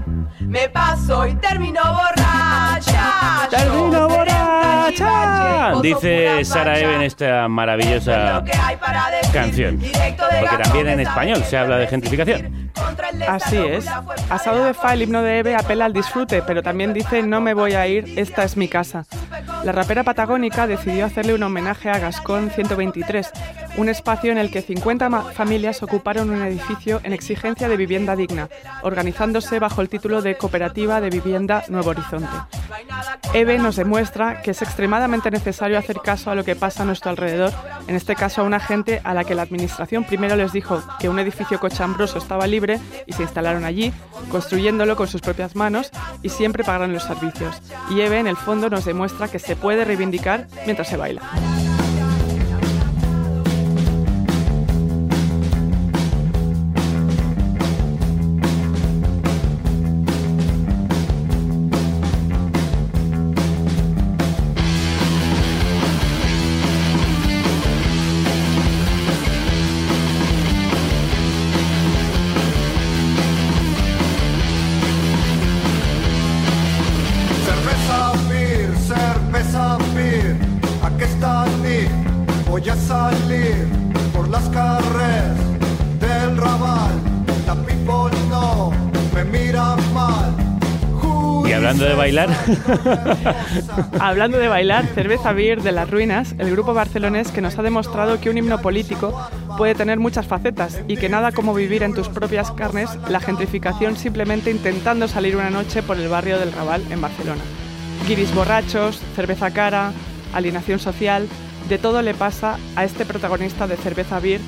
Me 0.52 0.68
paso 0.68 1.26
y 1.26 1.34
termino 1.36 1.80
borracha. 1.82 3.47
¡Termino 3.49 4.10
borracha! 4.10 5.72
Dice 5.82 6.43
Sara. 6.43 6.78
Eve 6.78 6.95
en 6.95 7.02
esta 7.04 7.47
maravillosa 7.47 8.43
canción. 9.32 9.80
Porque 10.41 10.58
también 10.62 10.89
en 10.89 10.99
español 10.99 11.41
se 11.45 11.58
habla 11.58 11.78
de 11.78 11.88
gentrificación. 11.88 12.70
Así 13.30 13.58
es. 13.58 13.86
Asado 14.30 14.66
de 14.66 14.74
Fa, 14.74 14.93
el 14.93 15.04
himno 15.04 15.22
de 15.22 15.39
Eve, 15.39 15.56
apela 15.56 15.86
al 15.86 15.93
disfrute, 15.93 16.41
pero 16.41 16.62
también 16.62 16.93
dice 16.93 17.24
no 17.24 17.39
me 17.39 17.54
voy 17.54 17.74
a 17.76 17.88
ir, 17.88 18.20
esta 18.20 18.43
es 18.43 18.58
mi 18.58 18.68
casa. 18.68 19.06
La 19.64 19.72
rapera 19.72 20.04
patagónica 20.04 20.68
decidió 20.68 21.06
hacerle 21.06 21.34
un 21.36 21.43
homenaje 21.43 21.89
a 21.89 21.99
Gascón 21.99 22.49
123, 22.49 23.32
un 23.78 23.89
espacio 23.89 24.32
en 24.32 24.38
el 24.39 24.49
que 24.52 24.62
50 24.62 25.08
ma- 25.10 25.22
familias 25.22 25.84
ocuparon 25.84 26.32
un 26.32 26.41
edificio 26.41 26.99
en 27.04 27.14
exigencia 27.14 27.70
de 27.70 27.78
vivienda 27.78 28.16
digna, 28.16 28.49
organizándose 28.82 29.60
bajo 29.60 29.82
el 29.82 29.89
título 29.89 30.22
de 30.24 30.36
Cooperativa 30.42 31.00
de 31.00 31.12
Vivienda 31.12 31.64
Nuevo 31.70 31.92
Horizonte. 31.92 32.28
Eve 33.34 33.60
nos 33.60 33.76
demuestra 33.76 34.42
que 34.42 34.52
es 34.52 34.62
extremadamente 34.64 35.30
necesario 35.30 35.78
hacer 35.78 35.98
caso 36.04 36.32
a 36.32 36.36
lo 36.36 36.44
que 36.44 36.56
pasa 36.56 36.82
a 36.82 36.86
nuestro 36.86 37.12
alrededor, 37.12 37.54
en 37.88 37.96
este 37.96 38.16
caso 38.16 38.42
a 38.42 38.44
una 38.44 38.60
gente 38.60 39.02
a 39.04 39.14
la 39.14 39.24
que 39.24 39.36
la 39.36 39.44
administración 39.44 40.04
primero 40.04 40.36
les 40.36 40.52
dijo 40.52 40.82
que 41.00 41.10
un 41.10 41.20
edificio 41.20 41.60
cochambroso 41.60 42.18
estaba 42.18 42.48
libre 42.48 42.80
y 43.06 43.14
se 43.14 43.22
instalaron 43.22 43.66
allí, 43.66 43.94
construyéndolo 44.32 44.96
con 44.96 45.08
sus 45.08 45.22
propias 45.22 45.56
manos 45.56 45.92
y 46.24 46.30
siempre 46.30 46.64
pagaron 46.64 46.92
los 46.92 47.04
servicios. 47.04 47.62
Y 47.92 48.02
Eve 48.02 48.20
en 48.20 48.28
el 48.28 48.36
fondo 48.36 48.70
nos 48.70 48.84
demuestra 48.84 49.28
que 49.28 49.38
se 49.38 49.56
puede 49.56 49.86
reivindicar 49.86 50.48
mientras 50.66 50.88
se 50.88 50.98
baila. 50.98 51.22
Voy 82.52 82.68
a 82.68 82.76
salir 82.76 83.66
por 84.14 84.28
las 84.28 84.49
carreras 84.49 85.38
del 86.02 86.36
Raval. 86.36 86.91
La 87.47 87.56
people 87.56 88.18
no 88.30 88.72
me 89.16 89.24
mira 89.24 89.78
mal. 89.93 90.36
Y 91.47 91.54
hablando 91.54 91.86
de 91.86 91.95
bailar, 91.95 92.30
Hablando 93.99 94.38
de 94.38 94.47
bailar, 94.47 94.86
Cerveza 94.93 95.32
Beer 95.34 95.62
de 95.62 95.72
las 95.72 95.89
Ruinas, 95.89 96.36
el 96.39 96.52
grupo 96.52 96.74
barcelonés 96.74 97.30
que 97.32 97.41
nos 97.41 97.58
ha 97.58 97.62
demostrado 97.62 98.20
que 98.20 98.30
un 98.30 98.38
himno 98.38 98.62
político 98.62 99.18
puede 99.58 99.76
tener 99.76 99.99
muchas 99.99 100.28
facetas 100.28 100.82
y 100.88 100.97
que 100.97 101.10
nada 101.10 101.32
como 101.32 101.54
vivir 101.54 101.84
en 101.84 101.93
tus 101.93 102.10
propias 102.10 102.52
carnes 102.52 102.89
la 103.10 103.20
gentrificación 103.20 103.97
simplemente 103.97 104.51
intentando 104.51 105.08
salir 105.08 105.36
una 105.36 105.50
noche 105.50 105.84
por 105.84 105.97
el 105.97 106.08
barrio 106.08 106.38
del 106.38 106.54
Raval 106.54 106.84
en 106.89 107.01
Barcelona. 107.01 107.42
Guiris 108.08 108.34
borrachos, 108.34 109.01
cerveza 109.16 109.51
cara, 109.51 109.92
alienación 110.34 110.80
social, 110.80 111.28
de 111.72 111.78
todo 111.78 112.02
le 112.02 112.14
pasa 112.14 112.58
a 112.76 112.84
este 112.84 113.06
protagonista 113.06 113.66
de 113.66 113.78
Cerveza 113.78 114.20
Beer 114.20 114.42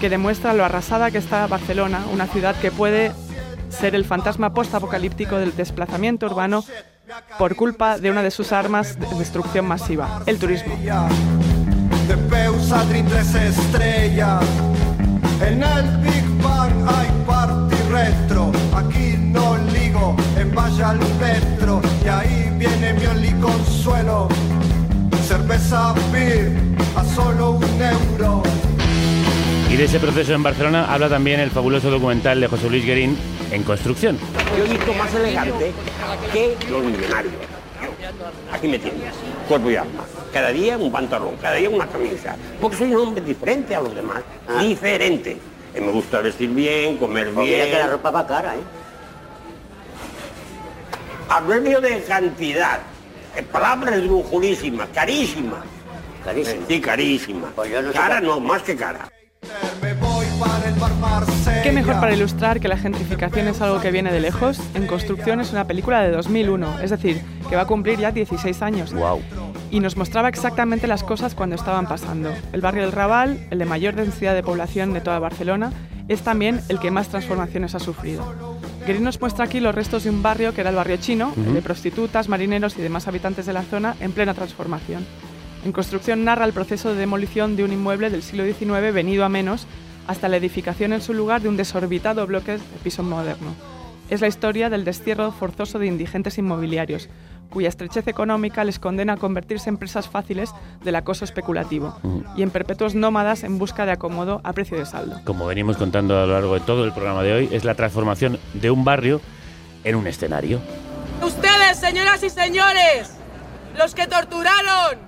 que 0.00 0.10
demuestra 0.10 0.54
lo 0.54 0.64
arrasada 0.64 1.12
que 1.12 1.18
está 1.18 1.46
Barcelona, 1.46 2.04
una 2.12 2.26
ciudad 2.26 2.56
que 2.56 2.72
puede 2.72 3.12
ser 3.68 3.94
el 3.94 4.04
fantasma 4.04 4.52
post-apocalíptico 4.52 5.36
del 5.36 5.54
desplazamiento 5.54 6.26
urbano 6.26 6.64
por 7.38 7.54
culpa 7.54 7.98
de 7.98 8.10
una 8.10 8.24
de 8.24 8.32
sus 8.32 8.50
armas 8.50 8.98
de 8.98 9.06
destrucción 9.16 9.66
masiva, 9.66 10.24
el 10.26 10.36
turismo. 10.40 10.74
En 15.46 15.62
el 15.62 15.96
Big 15.98 16.42
Bang 16.42 16.88
hay 16.88 17.08
party 17.24 17.76
retro. 17.88 18.50
Aquí 18.74 19.14
no 19.16 19.56
ligo, 19.72 20.16
en 20.36 20.52
vaya 20.52 20.90
al 20.90 20.98
metro. 21.20 21.80
Y 22.04 22.08
ahí 22.08 22.52
viene 22.58 22.94
mi 22.94 23.06
only 23.06 23.34
con 25.38 25.58
Sapir 25.58 26.52
a 26.96 27.04
solo 27.04 27.52
un 27.52 27.64
euro. 27.82 28.42
Y 29.68 29.76
de 29.76 29.84
ese 29.84 29.98
proceso 29.98 30.32
en 30.32 30.42
Barcelona 30.42 30.92
habla 30.92 31.08
también 31.08 31.40
el 31.40 31.50
fabuloso 31.50 31.90
documental 31.90 32.40
de 32.40 32.46
José 32.46 32.70
Luis 32.70 32.86
Guerín, 32.86 33.18
En 33.50 33.64
Construcción. 33.64 34.16
Yo 34.56 34.64
he 34.64 34.68
visto 34.68 34.94
más 34.94 35.12
elegante 35.14 35.72
que 36.32 36.56
los 36.70 36.84
millonarios. 36.84 37.34
Aquí 38.52 38.68
me 38.68 38.78
tienes, 38.78 39.14
cuerpo 39.48 39.70
y 39.70 39.76
alma. 39.76 40.04
Cada 40.32 40.50
día 40.50 40.78
un 40.78 40.92
pantalón, 40.92 41.36
cada 41.42 41.56
día 41.56 41.68
una 41.68 41.86
camisa. 41.86 42.36
Porque 42.60 42.76
soy 42.76 42.94
un 42.94 43.08
hombre 43.08 43.24
diferente 43.24 43.74
a 43.74 43.80
los 43.80 43.94
demás. 43.94 44.22
Diferente. 44.60 45.38
Y 45.76 45.80
me 45.80 45.90
gusta 45.90 46.20
vestir 46.20 46.50
bien, 46.50 46.96
comer 46.98 47.32
bien. 47.32 47.44
mira 47.44 47.64
que 47.64 47.78
la 47.78 47.88
ropa 47.88 48.10
va 48.12 48.26
cara, 48.26 48.54
¿eh? 48.54 48.60
De 51.80 52.04
cantidad. 52.04 52.80
En 53.36 53.44
palabras 53.46 53.96
esdrújulísimas, 53.96 54.88
carísimas. 54.94 55.60
Carísima. 56.24 56.66
Sí, 56.68 56.80
carísima. 56.80 57.48
Pues 57.54 57.84
no 57.84 57.92
cara 57.92 58.20
no, 58.20 58.40
más 58.40 58.62
que 58.62 58.76
cara. 58.76 59.08
¿Qué 61.62 61.72
mejor 61.72 62.00
para 62.00 62.14
ilustrar 62.14 62.60
que 62.60 62.68
la 62.68 62.76
gentrificación 62.76 63.48
es 63.48 63.60
algo 63.60 63.80
que 63.80 63.90
viene 63.90 64.12
de 64.12 64.20
lejos? 64.20 64.58
En 64.74 64.86
Construcción 64.86 65.40
es 65.40 65.52
una 65.52 65.66
película 65.66 66.02
de 66.02 66.10
2001, 66.10 66.80
es 66.80 66.90
decir, 66.90 67.20
que 67.48 67.56
va 67.56 67.62
a 67.62 67.66
cumplir 67.66 67.98
ya 67.98 68.10
16 68.10 68.62
años. 68.62 68.92
Wow. 68.92 69.22
Y 69.70 69.80
nos 69.80 69.96
mostraba 69.96 70.28
exactamente 70.28 70.86
las 70.86 71.02
cosas 71.02 71.34
cuando 71.34 71.56
estaban 71.56 71.86
pasando. 71.86 72.32
El 72.52 72.60
barrio 72.60 72.82
del 72.82 72.92
Raval, 72.92 73.46
el 73.50 73.58
de 73.58 73.64
mayor 73.64 73.94
densidad 73.94 74.34
de 74.34 74.42
población 74.42 74.92
de 74.92 75.00
toda 75.00 75.18
Barcelona, 75.18 75.72
es 76.08 76.22
también 76.22 76.60
el 76.68 76.78
que 76.78 76.90
más 76.90 77.08
transformaciones 77.08 77.74
ha 77.74 77.80
sufrido. 77.80 78.53
Guerin 78.86 79.04
nos 79.04 79.20
muestra 79.20 79.46
aquí 79.46 79.60
los 79.60 79.74
restos 79.74 80.04
de 80.04 80.10
un 80.10 80.22
barrio 80.22 80.52
que 80.52 80.60
era 80.60 80.70
el 80.70 80.76
barrio 80.76 80.98
chino, 80.98 81.32
el 81.36 81.42
Ujú. 81.42 81.52
de 81.54 81.62
prostitutas, 81.62 82.28
marineros 82.28 82.76
y 82.76 82.82
demás 82.82 83.08
habitantes 83.08 83.46
de 83.46 83.54
la 83.54 83.62
zona 83.62 83.96
en 84.00 84.12
plena 84.12 84.34
transformación. 84.34 85.06
En 85.64 85.72
construcción 85.72 86.24
narra 86.24 86.44
el 86.44 86.52
proceso 86.52 86.90
de 86.90 86.96
demolición 87.00 87.56
de 87.56 87.64
un 87.64 87.72
inmueble 87.72 88.10
del 88.10 88.22
siglo 88.22 88.44
XIX 88.44 88.92
venido 88.92 89.24
a 89.24 89.30
menos 89.30 89.66
hasta 90.06 90.28
la 90.28 90.36
edificación 90.36 90.92
en 90.92 91.00
su 91.00 91.14
lugar 91.14 91.40
de 91.40 91.48
un 91.48 91.56
desorbitado 91.56 92.26
bloque 92.26 92.52
de 92.52 92.60
piso 92.82 93.02
moderno. 93.02 93.54
Es 94.10 94.20
la 94.20 94.28
historia 94.28 94.68
del 94.68 94.84
destierro 94.84 95.32
forzoso 95.32 95.78
de 95.78 95.86
indigentes 95.86 96.36
inmobiliarios, 96.36 97.08
cuya 97.54 97.68
estrechez 97.68 98.08
económica 98.08 98.64
les 98.64 98.78
condena 98.78 99.14
a 99.14 99.16
convertirse 99.16 99.70
en 99.70 99.78
presas 99.78 100.08
fáciles 100.08 100.50
del 100.82 100.96
acoso 100.96 101.24
especulativo 101.24 101.96
y 102.36 102.42
en 102.42 102.50
perpetuos 102.50 102.96
nómadas 102.96 103.44
en 103.44 103.58
busca 103.58 103.86
de 103.86 103.92
acomodo 103.92 104.40
a 104.42 104.52
precio 104.52 104.76
de 104.76 104.84
saldo. 104.84 105.20
Como 105.24 105.46
venimos 105.46 105.76
contando 105.76 106.18
a 106.18 106.26
lo 106.26 106.32
largo 106.32 106.54
de 106.54 106.60
todo 106.60 106.84
el 106.84 106.92
programa 106.92 107.22
de 107.22 107.32
hoy, 107.32 107.48
es 107.52 107.64
la 107.64 107.76
transformación 107.76 108.40
de 108.54 108.70
un 108.70 108.84
barrio 108.84 109.20
en 109.84 109.94
un 109.94 110.06
escenario. 110.08 110.60
Ustedes, 111.22 111.78
señoras 111.78 112.22
y 112.24 112.28
señores, 112.28 113.12
los 113.78 113.94
que 113.94 114.08
torturaron, 114.08 114.98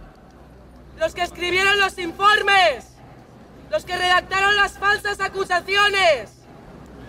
los 1.01 1.15
que 1.15 1.23
escribieron 1.23 1.81
los 1.81 1.99
informes, 1.99 2.95
los 3.73 3.85
que 3.85 3.97
redactaron 3.97 4.55
las 4.55 4.79
falsas 4.79 5.21
acusaciones, 5.21 6.31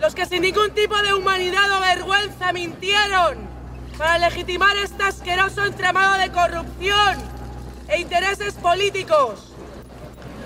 los 0.00 0.16
que 0.16 0.26
sin 0.26 0.42
ningún 0.42 0.72
tipo 0.72 0.96
de 1.00 1.14
humanidad 1.14 1.70
o 1.76 1.80
vergüenza 1.80 2.52
mintieron 2.52 3.47
para 3.98 4.18
legitimar 4.18 4.76
este 4.76 5.02
asqueroso 5.02 5.64
entramado 5.64 6.18
de 6.18 6.30
corrupción 6.30 7.16
e 7.88 8.00
intereses 8.00 8.54
políticos. 8.54 9.52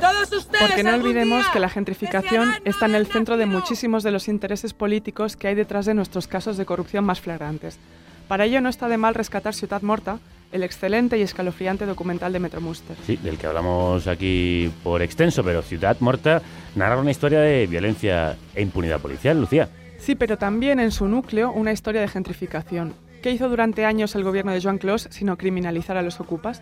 Todos 0.00 0.32
ustedes 0.32 0.68
Porque 0.68 0.82
no 0.82 0.94
olvidemos 0.94 1.46
que 1.50 1.60
la 1.60 1.68
gentrificación 1.68 2.50
está 2.64 2.86
en 2.86 2.96
el 2.96 3.06
centro 3.06 3.36
de 3.36 3.46
muchísimos 3.46 4.02
de 4.02 4.10
los 4.10 4.26
intereses 4.26 4.72
políticos 4.72 5.36
que 5.36 5.48
hay 5.48 5.54
detrás 5.54 5.86
de 5.86 5.94
nuestros 5.94 6.26
casos 6.26 6.56
de 6.56 6.64
corrupción 6.64 7.04
más 7.04 7.20
flagrantes. 7.20 7.78
Para 8.26 8.46
ello 8.46 8.60
no 8.60 8.68
está 8.68 8.88
de 8.88 8.96
mal 8.96 9.14
rescatar 9.14 9.54
Ciudad 9.54 9.82
Morta, 9.82 10.18
el 10.50 10.62
excelente 10.64 11.18
y 11.18 11.22
escalofriante 11.22 11.86
documental 11.86 12.32
de 12.32 12.40
Metro 12.40 12.60
Muster. 12.60 12.96
Sí, 13.06 13.16
del 13.16 13.38
que 13.38 13.46
hablamos 13.46 14.06
aquí 14.06 14.72
por 14.82 15.02
extenso, 15.02 15.44
pero 15.44 15.62
Ciudad 15.62 15.96
Morta 16.00 16.42
narra 16.74 16.98
una 16.98 17.10
historia 17.10 17.40
de 17.40 17.66
violencia 17.66 18.36
e 18.54 18.62
impunidad 18.62 19.00
policial, 19.00 19.40
Lucía. 19.40 19.68
Sí, 19.98 20.14
pero 20.14 20.36
también 20.36 20.80
en 20.80 20.90
su 20.90 21.06
núcleo 21.06 21.52
una 21.52 21.70
historia 21.70 22.00
de 22.00 22.08
gentrificación. 22.08 22.94
¿Qué 23.22 23.30
hizo 23.30 23.48
durante 23.48 23.84
años 23.84 24.16
el 24.16 24.24
gobierno 24.24 24.50
de 24.50 24.60
Joan 24.60 24.78
Clos 24.78 25.06
sino 25.12 25.38
criminalizar 25.38 25.96
a 25.96 26.02
los 26.02 26.18
ocupas? 26.18 26.60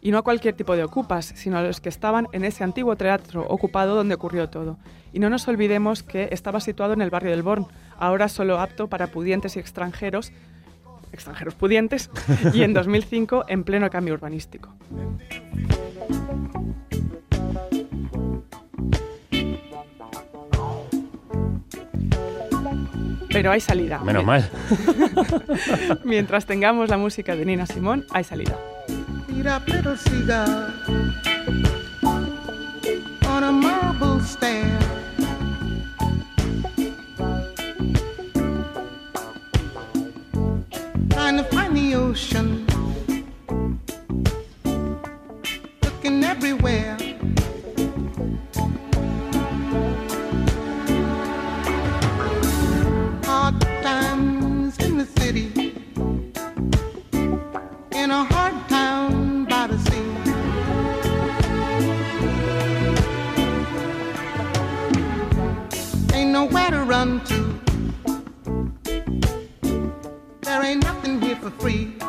Y 0.00 0.10
no 0.10 0.18
a 0.18 0.22
cualquier 0.22 0.56
tipo 0.56 0.74
de 0.74 0.82
ocupas, 0.82 1.32
sino 1.36 1.58
a 1.58 1.62
los 1.62 1.80
que 1.80 1.88
estaban 1.88 2.26
en 2.32 2.44
ese 2.44 2.64
antiguo 2.64 2.96
teatro 2.96 3.46
ocupado 3.48 3.94
donde 3.94 4.16
ocurrió 4.16 4.50
todo. 4.50 4.78
Y 5.12 5.20
no 5.20 5.30
nos 5.30 5.46
olvidemos 5.46 6.02
que 6.02 6.28
estaba 6.32 6.58
situado 6.58 6.92
en 6.92 7.02
el 7.02 7.10
barrio 7.10 7.30
del 7.30 7.44
Born, 7.44 7.68
ahora 7.98 8.26
solo 8.26 8.58
apto 8.58 8.88
para 8.88 9.06
pudientes 9.06 9.54
y 9.54 9.60
extranjeros, 9.60 10.32
extranjeros 11.12 11.54
pudientes, 11.54 12.10
y 12.52 12.64
en 12.64 12.74
2005 12.74 13.44
en 13.46 13.62
pleno 13.62 13.88
cambio 13.88 14.14
urbanístico. 14.14 14.74
Pero 23.32 23.50
hay 23.50 23.60
salida. 23.60 23.98
Menos 24.00 24.24
mal. 24.24 24.48
Mientras 26.04 26.46
tengamos 26.46 26.88
la 26.88 26.98
música 26.98 27.34
de 27.34 27.44
Nina 27.44 27.66
Simón, 27.66 28.04
hay 28.12 28.24
salida. 28.24 28.56
Eat 29.34 29.46
up 29.46 29.64
city, 55.32 55.74
in 57.92 58.10
a 58.10 58.24
hard 58.24 58.54
town 58.68 59.44
by 59.46 59.66
the 59.66 59.78
sea. 59.78 60.08
Ain't 66.14 66.32
nowhere 66.32 66.70
to 66.70 66.84
run 66.84 67.24
to. 67.24 67.40
There 70.42 70.62
ain't 70.62 70.82
nothing 70.84 71.20
here 71.22 71.36
for 71.36 71.50
free. 71.50 72.01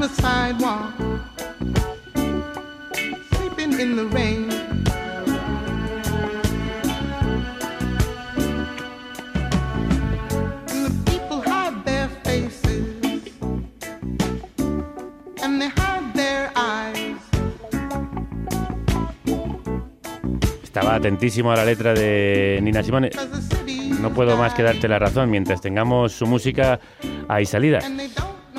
The 0.00 0.08
sidewalk, 0.08 0.94
sleeping 3.34 3.78
in 3.78 3.96
the 3.96 4.06
rain. 4.06 4.50
And 10.68 10.86
the 10.86 11.10
people 11.10 11.42
hide 11.42 11.84
their 11.84 12.08
faces, 12.24 12.86
and 15.42 15.60
they 15.60 15.68
hide 15.68 16.14
their 16.14 16.50
eyes. 16.56 17.20
Estaba 20.62 20.94
atentísimo 20.94 21.52
a 21.52 21.56
la 21.56 21.64
letra 21.66 21.92
de 21.92 22.58
Nina 22.62 22.82
Simone. 22.82 23.10
No 24.00 24.14
puedo 24.14 24.38
más 24.38 24.54
que 24.54 24.62
darte 24.62 24.88
la 24.88 24.98
razón. 24.98 25.30
Mientras 25.30 25.60
tengamos 25.60 26.12
su 26.12 26.26
música, 26.26 26.80
hay 27.28 27.44
salida. 27.44 27.80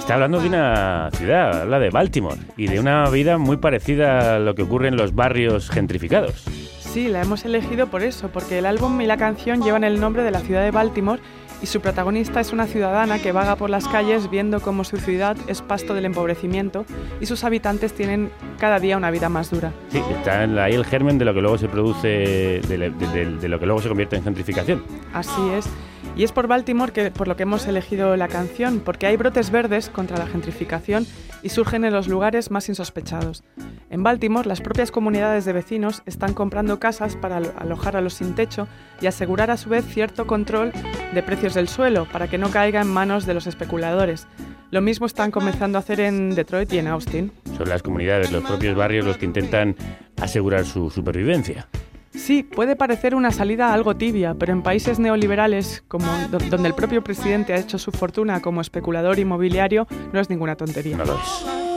Está 0.02 0.16
hablando 0.16 0.42
de 0.42 0.48
una 0.50 1.10
ciudad, 1.14 1.62
habla 1.62 1.80
de 1.80 1.90
Baltimore 1.90 2.36
y 2.58 2.68
de 2.68 2.80
una 2.80 3.08
vida 3.10 3.38
muy 3.38 3.58
parecida 3.58 4.36
a 4.36 4.40
lo 4.40 4.56
que 4.56 4.64
ocurre 4.64 4.88
en 4.90 4.98
los 4.98 5.16
barrios 5.16 5.70
gentrificados. 5.70 6.44
Sí, 6.80 7.08
la 7.08 7.22
hemos 7.22 7.46
elegido 7.46 7.88
por 7.88 8.02
eso, 8.04 8.28
porque 8.30 8.58
el 8.60 8.66
álbum 8.66 9.00
y 9.00 9.06
la 9.06 9.16
canción 9.16 9.62
llevan 9.62 9.84
el 9.86 10.00
nombre 10.02 10.24
de 10.24 10.32
la 10.32 10.40
ciudad 10.42 10.64
de 10.64 10.72
Baltimore 10.72 11.22
y 11.62 11.68
su 11.68 11.80
protagonista 11.80 12.42
es 12.42 12.52
una 12.52 12.66
ciudadana 12.66 13.20
que 13.20 13.32
vaga 13.32 13.56
por 13.56 13.70
las 13.70 13.88
calles 13.88 14.30
viendo 14.30 14.60
cómo 14.60 14.84
su 14.84 14.98
ciudad 14.98 15.38
es 15.48 15.62
pasto 15.62 15.94
del 15.94 16.06
empobrecimiento 16.06 16.84
y 17.22 17.28
sus 17.28 17.44
habitantes 17.46 17.94
tienen 17.94 18.32
cada 18.60 18.80
día 18.80 18.98
una 18.98 19.12
vida 19.12 19.30
más 19.30 19.52
dura. 19.52 19.72
Sí, 19.90 20.02
está 20.18 20.42
ahí 20.64 20.74
el 20.74 20.84
germen 20.86 21.20
de 21.20 21.26
lo 21.26 21.34
que 21.34 21.42
luego 21.42 21.58
se 21.60 21.70
produce, 21.70 22.08
de, 22.08 22.62
de- 22.68 22.90
de- 22.90 23.38
de 23.38 23.48
lo 23.48 23.60
que 23.60 23.66
luego 23.68 23.82
se 23.82 23.88
convierte 23.88 24.18
en 24.18 24.24
gentrificación. 24.24 24.84
Así 25.14 25.42
es. 25.56 25.70
Y 26.16 26.24
es 26.24 26.32
por 26.34 26.48
Baltimore 26.48 26.92
que, 26.92 27.10
por 27.10 27.28
lo 27.28 27.36
que 27.36 27.44
hemos 27.44 27.66
elegido 27.68 28.16
la 28.18 28.28
canción, 28.28 28.82
porque 28.82 29.08
hay 29.08 29.18
brotes 29.18 29.50
verdes 29.50 29.90
contra 29.90 30.18
la 30.18 30.28
gentrificación 30.28 31.08
y 31.42 31.50
surgen 31.50 31.86
en 31.86 31.94
los 31.94 32.08
lugares 32.08 32.52
más 32.52 32.70
insospechados. 32.70 33.44
En 33.90 34.04
Baltimore, 34.04 34.48
las 34.48 34.62
propias 34.62 34.92
comunidades 34.92 35.46
de 35.46 35.54
vecinos 35.54 36.04
están 36.06 36.34
comprando 36.34 36.80
casas 36.80 37.16
para 37.16 37.38
alo- 37.38 37.54
alojar 37.58 37.96
a 37.96 38.02
los 38.02 38.14
sin 38.16 38.36
techo 38.36 38.68
y 39.02 39.08
asegurar 39.08 39.50
a 39.52 39.58
su 39.58 39.70
vez 39.70 39.86
cierto 39.86 40.28
control 40.28 40.74
de 41.14 41.24
precios 41.24 41.54
del 41.54 41.68
suelo 41.68 42.06
para 42.12 42.28
que 42.28 42.38
no 42.38 42.52
caiga 42.52 42.82
en 42.82 42.88
manos 42.88 43.26
de 43.26 43.34
los 43.34 43.48
especuladores. 43.48 44.28
Lo 44.70 44.82
mismo 44.82 45.06
están 45.06 45.32
comenzando 45.32 45.78
a 45.78 45.82
hacer 45.82 46.00
en 46.02 46.36
Detroit 46.36 46.72
y 46.74 46.78
en 46.78 46.88
Austin. 46.88 47.32
Son 47.58 47.68
las 47.68 47.82
comunidades, 47.84 48.32
los 48.32 48.44
propios 48.44 48.76
barrios 48.76 49.06
los 49.06 49.18
que 49.18 49.26
intentan 49.26 49.76
asegurar 50.22 50.66
su 50.66 50.90
supervivencia. 50.90 51.68
Sí, 52.14 52.44
puede 52.44 52.76
parecer 52.76 53.16
una 53.16 53.32
salida 53.32 53.74
algo 53.74 53.96
tibia, 53.96 54.36
pero 54.38 54.52
en 54.52 54.62
países 54.64 55.00
neoliberales, 55.00 55.84
como 55.88 56.06
do- 56.30 56.40
donde 56.50 56.68
el 56.68 56.76
propio 56.76 57.04
presidente 57.04 57.54
ha 57.54 57.58
hecho 57.58 57.78
su 57.78 57.92
fortuna 57.92 58.42
como 58.42 58.60
especulador 58.62 59.18
inmobiliario, 59.18 59.88
no 60.12 60.20
es 60.20 60.30
ninguna 60.30 60.56
tontería. 60.56 60.98
No 60.98 61.06
lo 61.06 61.14
es. 61.16 61.71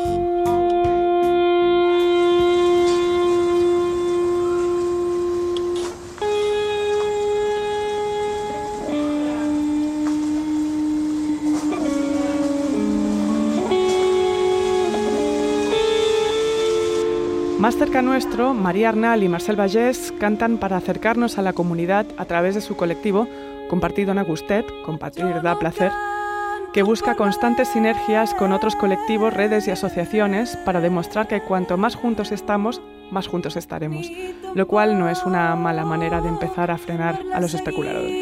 Más 17.65 17.77
cerca 17.77 18.03
nuestro, 18.03 18.53
María 18.53 18.91
Arnal 18.91 19.23
y 19.23 19.29
Marcel 19.31 19.57
Vallès 19.57 20.13
cantan 20.21 20.59
para 20.59 20.77
acercarnos 20.77 21.39
a 21.39 21.43
la 21.43 21.55
comunidad 21.55 22.05
a 22.19 22.27
través 22.27 22.55
de 22.55 22.61
su 22.61 22.77
colectivo 22.77 23.27
Compartido 23.71 24.13
en 24.13 24.19
Agustet, 24.19 24.67
Compartir 24.85 25.41
da 25.41 25.59
placer, 25.59 25.91
que 26.75 26.83
busca 26.83 27.15
constantes 27.15 27.69
sinergias 27.69 28.35
con 28.35 28.53
otros 28.53 28.77
colectivos, 28.77 29.33
redes 29.33 29.67
y 29.67 29.71
asociaciones 29.71 30.59
para 30.67 30.83
demostrar 30.83 31.27
que 31.27 31.41
cuanto 31.41 31.79
más 31.79 31.95
juntos 31.95 32.33
estamos, 32.33 32.83
más 33.11 33.29
juntos 33.29 33.57
estaremos, 33.57 34.13
lo 34.55 34.67
cual 34.67 34.99
no 34.99 35.09
es 35.09 35.25
una 35.25 35.57
mala 35.57 35.87
manera 35.87 36.21
de 36.21 36.29
empezar 36.29 36.71
a 36.71 36.77
frenar 36.77 37.19
a 37.33 37.41
los 37.41 37.55
especuladores. 37.55 38.13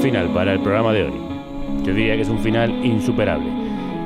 Final 0.00 0.28
para 0.28 0.52
el 0.52 0.60
programa 0.60 0.92
de 0.92 1.04
hoy. 1.04 1.12
Yo 1.82 1.94
diría 1.94 2.16
que 2.16 2.22
es 2.22 2.28
un 2.28 2.38
final 2.38 2.84
insuperable. 2.84 3.50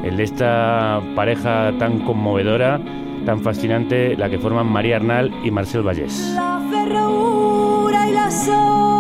El 0.05 0.17
de 0.17 0.25
esta 0.25 1.01
pareja 1.15 1.73
tan 1.79 2.01
conmovedora, 2.01 2.81
tan 3.25 3.41
fascinante, 3.41 4.17
la 4.17 4.29
que 4.29 4.39
forman 4.39 4.67
María 4.67 4.97
Arnal 4.97 5.33
y 5.45 5.51
Marcel 5.51 5.83
Vallès. 5.83 6.35
La 6.35 6.61
ferradura 6.71 8.09
i 8.09 8.13
la 8.13 8.31
sot 8.31 8.92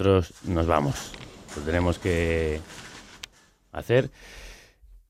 Nosotros 0.00 0.32
nos 0.48 0.66
vamos. 0.66 1.12
Lo 1.54 1.62
tenemos 1.62 1.98
que 1.98 2.58
hacer 3.70 4.10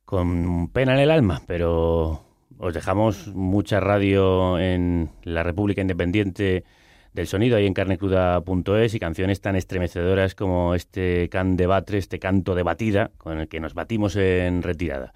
con 0.04 0.68
pena 0.72 0.94
en 0.94 0.98
el 0.98 1.12
alma, 1.12 1.42
pero 1.46 2.24
os 2.58 2.74
dejamos 2.74 3.28
mucha 3.28 3.78
radio 3.78 4.58
en 4.58 5.10
la 5.22 5.44
República 5.44 5.80
Independiente 5.80 6.64
del 7.12 7.28
Sonido, 7.28 7.56
ahí 7.56 7.66
en 7.66 7.74
carnecruda.es, 7.74 8.92
y 8.92 8.98
canciones 8.98 9.40
tan 9.40 9.54
estremecedoras 9.54 10.34
como 10.34 10.74
este 10.74 11.28
can 11.28 11.56
de 11.56 11.68
batre, 11.68 11.98
este 11.98 12.18
canto 12.18 12.56
de 12.56 12.64
batida, 12.64 13.12
con 13.16 13.38
el 13.38 13.46
que 13.46 13.60
nos 13.60 13.74
batimos 13.74 14.16
en 14.16 14.60
retirada. 14.60 15.12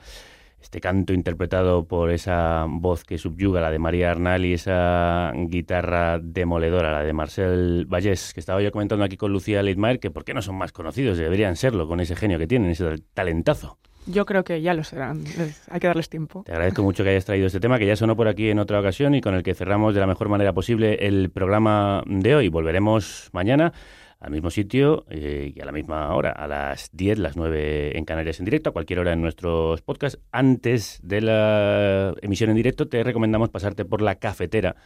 Este 0.65 0.81
canto 0.81 1.13
interpretado 1.13 1.85
por 1.85 2.11
esa 2.11 2.65
voz 2.67 3.05
que 3.05 3.19
subyuga, 3.19 3.61
la 3.61 3.71
de 3.71 3.79
María 3.79 4.11
Arnal, 4.11 4.47
y 4.47 4.55
esa 4.55 5.31
guitarra 5.35 6.19
demoledora, 6.19 6.91
la 6.91 7.03
de 7.03 7.13
Marcel 7.13 7.85
Vallés, 7.87 8.33
que 8.33 8.41
estaba 8.41 8.63
yo 8.63 8.73
comentando 8.73 9.05
aquí 9.05 9.19
con 9.19 9.31
Lucía 9.31 9.63
Leitmaer, 9.63 10.01
que 10.01 10.11
por 10.11 10.25
qué 10.25 10.33
no 10.33 10.41
son 10.41 10.57
más 10.57 10.73
conocidos, 10.73 11.19
deberían 11.19 11.57
serlo, 11.57 11.87
con 11.87 12.01
ese 12.01 12.17
genio 12.17 12.39
que 12.39 12.47
tienen, 12.47 12.71
ese 12.71 12.97
talentazo. 13.13 13.77
Yo 14.07 14.25
creo 14.25 14.43
que 14.43 14.63
ya 14.63 14.73
lo 14.73 14.85
serán. 14.85 15.25
Hay 15.69 15.81
que 15.81 15.87
darles 15.87 16.09
tiempo. 16.09 16.45
Te 16.47 16.53
agradezco 16.53 16.83
mucho 16.83 17.05
que 17.05 17.11
hayas 17.11 17.27
traído 17.27 17.47
este 17.47 17.61
tema, 17.61 17.79
que 17.79 17.87
ya 17.87 17.95
sonó 17.95 18.17
por 18.17 18.29
aquí 18.29 18.49
en 18.49 18.59
otra 18.59 18.81
ocasión 18.81 19.15
y 19.15 19.21
con 19.21 19.35
el 19.35 19.43
que 19.43 19.55
cerramos 19.55 19.95
de 19.95 20.01
la 20.01 20.07
mejor 20.07 20.31
manera 20.31 20.55
posible 20.55 21.07
el 21.07 21.31
programa 21.31 22.03
de 22.07 22.37
hoy. 22.37 22.49
Volveremos 22.49 23.29
mañana 23.33 23.75
al 24.21 24.31
mismo 24.31 24.51
sitio 24.51 25.05
eh, 25.11 25.53
y 25.55 25.61
a 25.61 25.65
la 25.65 25.73
misma 25.73 26.15
hora, 26.15 26.31
a 26.31 26.47
las 26.47 26.91
10, 26.93 27.19
las 27.19 27.37
9 27.37 27.99
en 27.99 28.05
Canarias 28.05 28.39
en 28.39 28.45
directo, 28.45 28.71
a 28.71 28.73
cualquier 28.73 28.99
hora 29.01 29.13
en 29.13 29.21
nuestros 29.21 29.83
podcasts. 29.83 30.21
Antes 30.33 31.01
de 31.03 31.21
la 31.21 32.15
emisión 32.23 32.51
en 32.51 32.57
directo, 32.57 32.89
te 32.89 33.03
recomendamos 33.03 33.51
pasarte 33.51 33.85
por 33.85 34.03
la 34.03 34.17
cafetera 34.17 34.77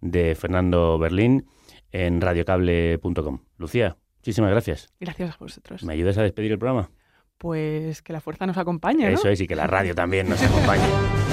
de 0.00 0.34
Fernando 0.34 0.98
Berlín 0.98 1.46
en 1.92 2.20
radiocable.com. 2.20 3.40
Lucía, 3.58 3.96
muchísimas 4.18 4.50
gracias. 4.50 4.88
Gracias 5.00 5.34
a 5.34 5.38
vosotros. 5.38 5.84
¿Me 5.84 5.94
ayudas 5.94 6.18
a 6.18 6.22
despedir 6.22 6.52
el 6.52 6.58
programa? 6.58 6.90
Pues 7.38 8.02
que 8.02 8.12
la 8.12 8.20
fuerza 8.20 8.46
nos 8.46 8.56
acompañe, 8.56 9.04
¿no? 9.04 9.14
Eso 9.14 9.28
es, 9.28 9.40
y 9.40 9.46
que 9.46 9.56
la 9.56 9.66
radio 9.66 9.94
también 9.94 10.28
nos 10.28 10.42
acompañe. 10.42 10.84